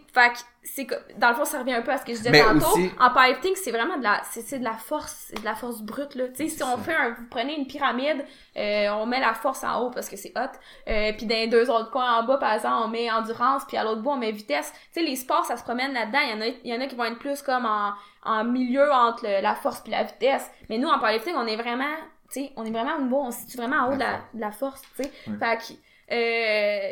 c'est 0.65 0.85
que, 0.85 0.95
dans 1.17 1.29
le 1.29 1.35
fond, 1.35 1.43
ça 1.45 1.59
revient 1.59 1.73
un 1.73 1.81
peu 1.81 1.91
à 1.91 1.97
ce 1.97 2.05
que 2.05 2.13
je 2.13 2.17
disais 2.17 2.31
Mais 2.31 2.39
tantôt. 2.41 2.71
aussi- 2.73 2.89
En 2.99 3.09
powerlifting, 3.09 3.53
c'est 3.55 3.71
vraiment 3.71 3.97
de 3.97 4.03
la, 4.03 4.21
c'est, 4.31 4.41
c'est 4.41 4.59
de 4.59 4.63
la 4.63 4.73
force, 4.73 5.25
c'est 5.27 5.39
de 5.39 5.43
la 5.45 5.55
force 5.55 5.81
brute, 5.81 6.15
là. 6.15 6.29
Tu 6.29 6.35
sais, 6.35 6.47
si 6.47 6.63
on 6.63 6.77
fait 6.77 6.93
un, 6.95 7.09
vous 7.09 7.25
prenez 7.29 7.57
une 7.57 7.67
pyramide, 7.67 8.23
euh, 8.55 8.87
on 8.91 9.05
met 9.05 9.19
la 9.19 9.33
force 9.33 9.63
en 9.65 9.81
haut 9.81 9.89
parce 9.89 10.07
que 10.07 10.15
c'est 10.15 10.31
hot, 10.37 10.41
euh, 10.87 11.11
puis 11.17 11.25
dans 11.25 11.35
les 11.35 11.47
deux 11.47 11.69
autres 11.69 11.91
coins 11.91 12.19
en 12.19 12.23
bas, 12.23 12.37
par 12.37 12.53
exemple, 12.53 12.75
on 12.85 12.87
met 12.87 13.11
endurance, 13.11 13.63
puis 13.67 13.75
à 13.75 13.83
l'autre 13.83 14.01
bout, 14.01 14.11
on 14.11 14.17
met 14.17 14.31
vitesse. 14.31 14.71
Tu 14.93 15.01
sais, 15.01 15.05
les 15.05 15.15
sports, 15.17 15.43
ça 15.45 15.57
se 15.57 15.63
promène 15.63 15.91
là-dedans. 15.93 16.19
Il 16.23 16.29
y 16.29 16.33
en 16.33 16.41
a, 16.41 16.47
il 16.47 16.73
y 16.73 16.73
en 16.75 16.79
a 16.81 16.87
qui 16.87 16.95
vont 16.95 17.05
être 17.05 17.19
plus 17.19 17.41
comme 17.41 17.65
en, 17.65 17.91
en 18.23 18.43
milieu 18.45 18.89
entre 18.91 19.25
le- 19.25 19.41
la 19.41 19.55
force 19.55 19.81
puis 19.81 19.91
la 19.91 20.03
vitesse. 20.03 20.49
Mais 20.69 20.77
nous, 20.77 20.87
en 20.87 20.97
powerlifting, 20.97 21.33
on 21.35 21.45
est 21.45 21.57
vraiment, 21.57 21.93
tu 22.31 22.39
sais, 22.41 22.51
on 22.55 22.63
est 22.63 22.71
vraiment 22.71 22.95
au 22.97 23.01
niveau, 23.01 23.17
on 23.21 23.31
se 23.31 23.39
situe 23.39 23.57
vraiment 23.57 23.77
en 23.83 23.89
haut 23.91 23.95
de 23.95 23.99
la, 23.99 24.21
de 24.33 24.39
la 24.39 24.51
force, 24.51 24.81
tu 24.95 25.03
sais. 25.03 25.11
Fait 25.39 25.57
que, 25.57 25.73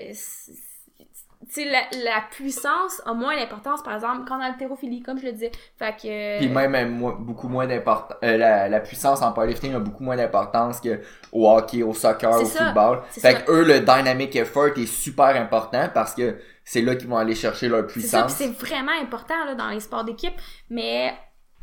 euh, 0.09 0.13
tu 1.53 1.63
sais, 1.63 1.69
la, 1.69 1.81
la 2.03 2.21
puissance 2.31 3.01
a 3.05 3.13
moins 3.13 3.35
d'importance, 3.35 3.83
par 3.83 3.95
exemple, 3.95 4.25
qu'en 4.25 4.39
haltérophilie, 4.39 5.01
comme 5.01 5.19
je 5.19 5.25
le 5.25 5.31
disais. 5.33 5.51
Fait 5.77 5.91
que... 5.91 6.37
Puis 6.39 6.47
même 6.47 6.75
euh, 6.75 7.11
beaucoup 7.19 7.49
moins 7.49 7.67
d'importance. 7.67 8.17
la, 8.21 8.69
la 8.69 8.79
puissance 8.79 9.21
en 9.21 9.33
powerlifting 9.33 9.73
a 9.75 9.79
beaucoup 9.79 10.03
moins 10.03 10.15
d'importance 10.15 10.79
que 10.79 11.01
au 11.33 11.49
hockey, 11.49 11.83
au 11.83 11.93
soccer, 11.93 12.41
au 12.41 12.45
ça. 12.45 12.65
football. 12.65 13.01
Fait 13.09 13.19
ça. 13.19 13.33
que 13.33 13.51
eux, 13.51 13.65
le 13.65 13.79
dynamic 13.81 14.33
effort 14.37 14.77
est 14.77 14.85
super 14.85 15.35
important 15.35 15.89
parce 15.93 16.15
que 16.15 16.37
c'est 16.63 16.81
là 16.81 16.95
qu'ils 16.95 17.09
vont 17.09 17.17
aller 17.17 17.35
chercher 17.35 17.67
leur 17.67 17.85
puissance. 17.85 18.31
c'est 18.31 18.51
vraiment 18.51 18.93
important 19.01 19.45
là, 19.45 19.55
dans 19.55 19.69
les 19.69 19.81
sports 19.81 20.05
d'équipe, 20.05 20.33
mais 20.69 21.13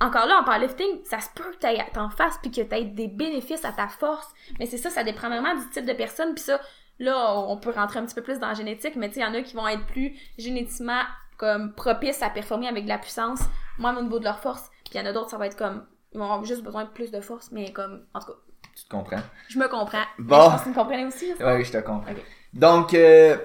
encore 0.01 0.26
là, 0.26 0.41
en 0.41 0.45
powerlifting, 0.45 1.03
ça 1.05 1.18
se 1.20 1.28
peut 1.34 1.51
que 1.51 1.93
t'en 1.93 2.11
fasses 2.11 2.39
puis 2.43 2.51
que 2.51 2.61
t'aies 2.61 2.84
des 2.84 3.09
bénéfices 3.09 3.64
à 3.64 3.72
ta 3.72 3.89
force, 3.89 4.28
mais 4.59 4.66
c'est 4.66 4.76
ça, 4.76 4.91
ça 4.91 5.03
dépend 5.03 5.28
vraiment 5.28 5.55
du 5.55 5.68
type 5.70 5.86
de 5.86 5.93
personne, 5.93 6.34
puis 6.34 6.45
ça, 6.45 6.61
là, 6.99 7.34
on 7.38 7.57
peut 7.57 7.70
rentrer 7.70 7.99
un 7.99 8.05
petit 8.07 8.14
peu 8.14 8.22
plus 8.22 8.38
dans 8.38 8.49
la 8.49 8.55
génétique, 8.55 8.96
mais 8.96 9.09
tu 9.09 9.14
sais, 9.14 9.20
il 9.20 9.22
y 9.22 9.26
en 9.26 9.34
a 9.34 9.42
qui 9.42 9.55
vont 9.57 9.66
être 9.68 9.86
plus 9.86 10.14
génétiquement 10.38 11.03
comme 11.36 11.72
propices 11.74 12.22
à 12.22 12.30
performer 12.30 12.68
avec 12.68 12.84
de 12.84 12.88
la 12.88 12.99
puissance, 12.99 13.40
même 13.78 13.96
au 13.96 14.03
niveau 14.03 14.18
de 14.18 14.24
leur 14.24 14.40
force, 14.40 14.62
puis 14.84 14.94
il 14.94 14.96
y 14.99 15.01
en 15.01 15.07
a 15.07 15.12
d'autres, 15.12 15.30
ça 15.30 15.38
va 15.38 15.46
être 15.46 15.57
comme, 15.57 15.84
ils 16.12 16.18
vont 16.18 16.24
avoir 16.24 16.44
juste 16.44 16.62
besoin 16.62 16.84
de 16.84 16.88
plus 16.90 17.11
de 17.11 17.20
force, 17.20 17.51
mais 17.53 17.72
comme, 17.72 18.03
en 18.14 18.18
tout 18.20 18.26
cas, 18.26 18.38
Tu 18.74 18.84
te 18.84 18.90
comprends? 18.90 19.20
je 19.49 19.59
me 19.59 19.68
comprends. 19.68 20.05
Bon. 20.18 20.36
Je 20.36 20.51
pense 20.51 20.59
que 20.61 20.64
vous 20.64 20.70
me 20.70 20.74
comprenez 20.74 21.05
aussi. 21.07 21.32
Ouais, 21.40 21.62
je 21.64 21.70
te 21.72 21.78
comprends. 21.78 22.12
Donc, 22.55 22.94
euh, 22.94 23.36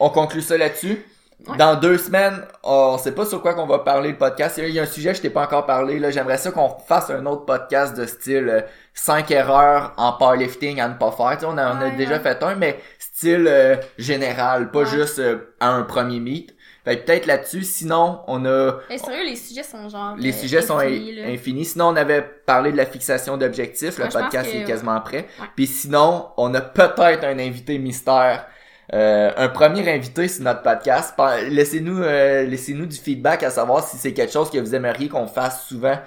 on 0.00 0.10
conclut 0.10 0.42
ça 0.42 0.56
là-dessus. 0.58 1.04
Ouais. 1.46 1.56
Dans 1.58 1.78
deux 1.78 1.98
semaines, 1.98 2.42
on 2.64 2.96
sait 2.96 3.12
pas 3.12 3.26
sur 3.26 3.42
quoi 3.42 3.52
qu'on 3.52 3.66
va 3.66 3.80
parler 3.80 4.12
le 4.12 4.16
podcast. 4.16 4.56
Il 4.56 4.70
y 4.70 4.80
a 4.80 4.84
un 4.84 4.86
sujet 4.86 5.10
que 5.10 5.18
je 5.18 5.22
t'ai 5.22 5.30
pas 5.30 5.44
encore 5.44 5.66
parlé. 5.66 5.98
Là, 5.98 6.10
j'aimerais 6.10 6.38
ça 6.38 6.50
qu'on 6.50 6.70
fasse 6.70 7.10
un 7.10 7.26
autre 7.26 7.44
podcast 7.44 7.94
de 7.94 8.06
style 8.06 8.64
5 8.94 9.30
erreurs 9.32 9.92
en 9.98 10.14
powerlifting 10.14 10.80
à 10.80 10.88
ne 10.88 10.94
pas 10.94 11.12
faire. 11.12 11.32
Tu 11.34 11.40
sais, 11.40 11.46
on, 11.46 11.58
a, 11.58 11.76
on 11.76 11.80
a 11.82 11.90
déjà 11.90 12.18
fait 12.20 12.42
un, 12.42 12.54
mais 12.54 12.80
style 13.16 13.46
euh, 13.48 13.76
général, 13.98 14.70
pas 14.70 14.80
Ouais. 14.80 14.86
juste 14.86 15.18
euh, 15.18 15.38
à 15.60 15.70
un 15.70 15.82
premier 15.84 16.20
meet. 16.20 16.54
Fait 16.84 16.96
peut-être 17.04 17.26
là-dessus. 17.26 17.62
Sinon, 17.64 18.20
on 18.28 18.44
a 18.44 18.76
Mais 18.88 18.98
sérieux, 18.98 19.24
les 19.26 19.34
sujets 19.36 19.62
sont 19.64 19.88
genre. 19.88 20.14
les 20.18 20.30
euh, 20.32 20.36
sujets 20.36 20.62
sont 20.62 20.78
infinis, 20.78 21.20
in- 21.20 21.32
infinis. 21.32 21.64
Sinon, 21.64 21.86
on 21.88 21.96
avait 21.96 22.22
parlé 22.22 22.70
de 22.72 22.76
la 22.76 22.86
fixation 22.86 23.36
d'objectifs. 23.36 23.98
Ouais, 23.98 24.04
le 24.04 24.10
podcast 24.12 24.50
que- 24.52 24.56
est 24.58 24.64
quasiment 24.64 25.00
prêt. 25.00 25.26
Ouais. 25.40 25.46
Puis 25.56 25.66
sinon, 25.66 26.28
on 26.36 26.54
a 26.54 26.60
peut-être 26.60 27.24
un 27.24 27.38
invité 27.38 27.78
mystère. 27.78 28.46
Euh, 28.94 29.32
un 29.36 29.48
premier 29.48 29.90
invité 29.92 30.28
sur 30.28 30.44
notre 30.44 30.62
podcast. 30.62 31.12
Laissez-nous 31.48 32.02
euh, 32.02 32.44
laissez-nous 32.44 32.86
du 32.86 32.96
feedback 32.96 33.42
à 33.42 33.50
savoir 33.50 33.82
si 33.82 33.96
c'est 33.96 34.12
quelque 34.12 34.32
chose 34.32 34.48
que 34.50 34.58
vous 34.58 34.74
aimeriez 34.76 35.08
qu'on 35.08 35.26
fasse 35.26 35.66
souvent. 35.66 35.98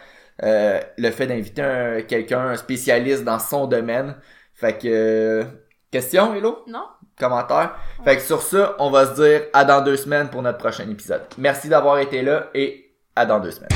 Euh, 0.43 0.79
le 0.97 1.11
fait 1.11 1.27
d'inviter 1.27 1.61
un- 1.61 2.01
quelqu'un, 2.03 2.39
un 2.51 2.55
spécialiste 2.55 3.25
dans 3.25 3.39
son 3.39 3.67
domaine. 3.67 4.15
Fait 4.53 4.77
que... 4.77 4.87
euh, 4.87 5.43
question, 5.91 6.33
Hello? 6.33 6.59
Non? 6.67 6.85
Commentaire? 7.19 7.75
Fait 8.03 8.15
que 8.15 8.21
sur 8.21 8.41
ça, 8.41 8.75
on 8.79 8.89
va 8.89 9.07
se 9.07 9.21
dire 9.21 9.41
à 9.53 9.65
dans 9.65 9.81
deux 9.81 9.97
semaines 9.97 10.29
pour 10.29 10.41
notre 10.41 10.57
prochain 10.57 10.89
épisode. 10.89 11.21
Merci 11.37 11.69
d'avoir 11.69 11.99
été 11.99 12.21
là 12.21 12.47
et 12.53 12.93
à 13.15 13.25
dans 13.25 13.39
deux 13.39 13.51
semaines. 13.51 13.69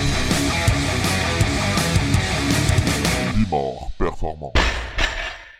Performant. 3.99 4.51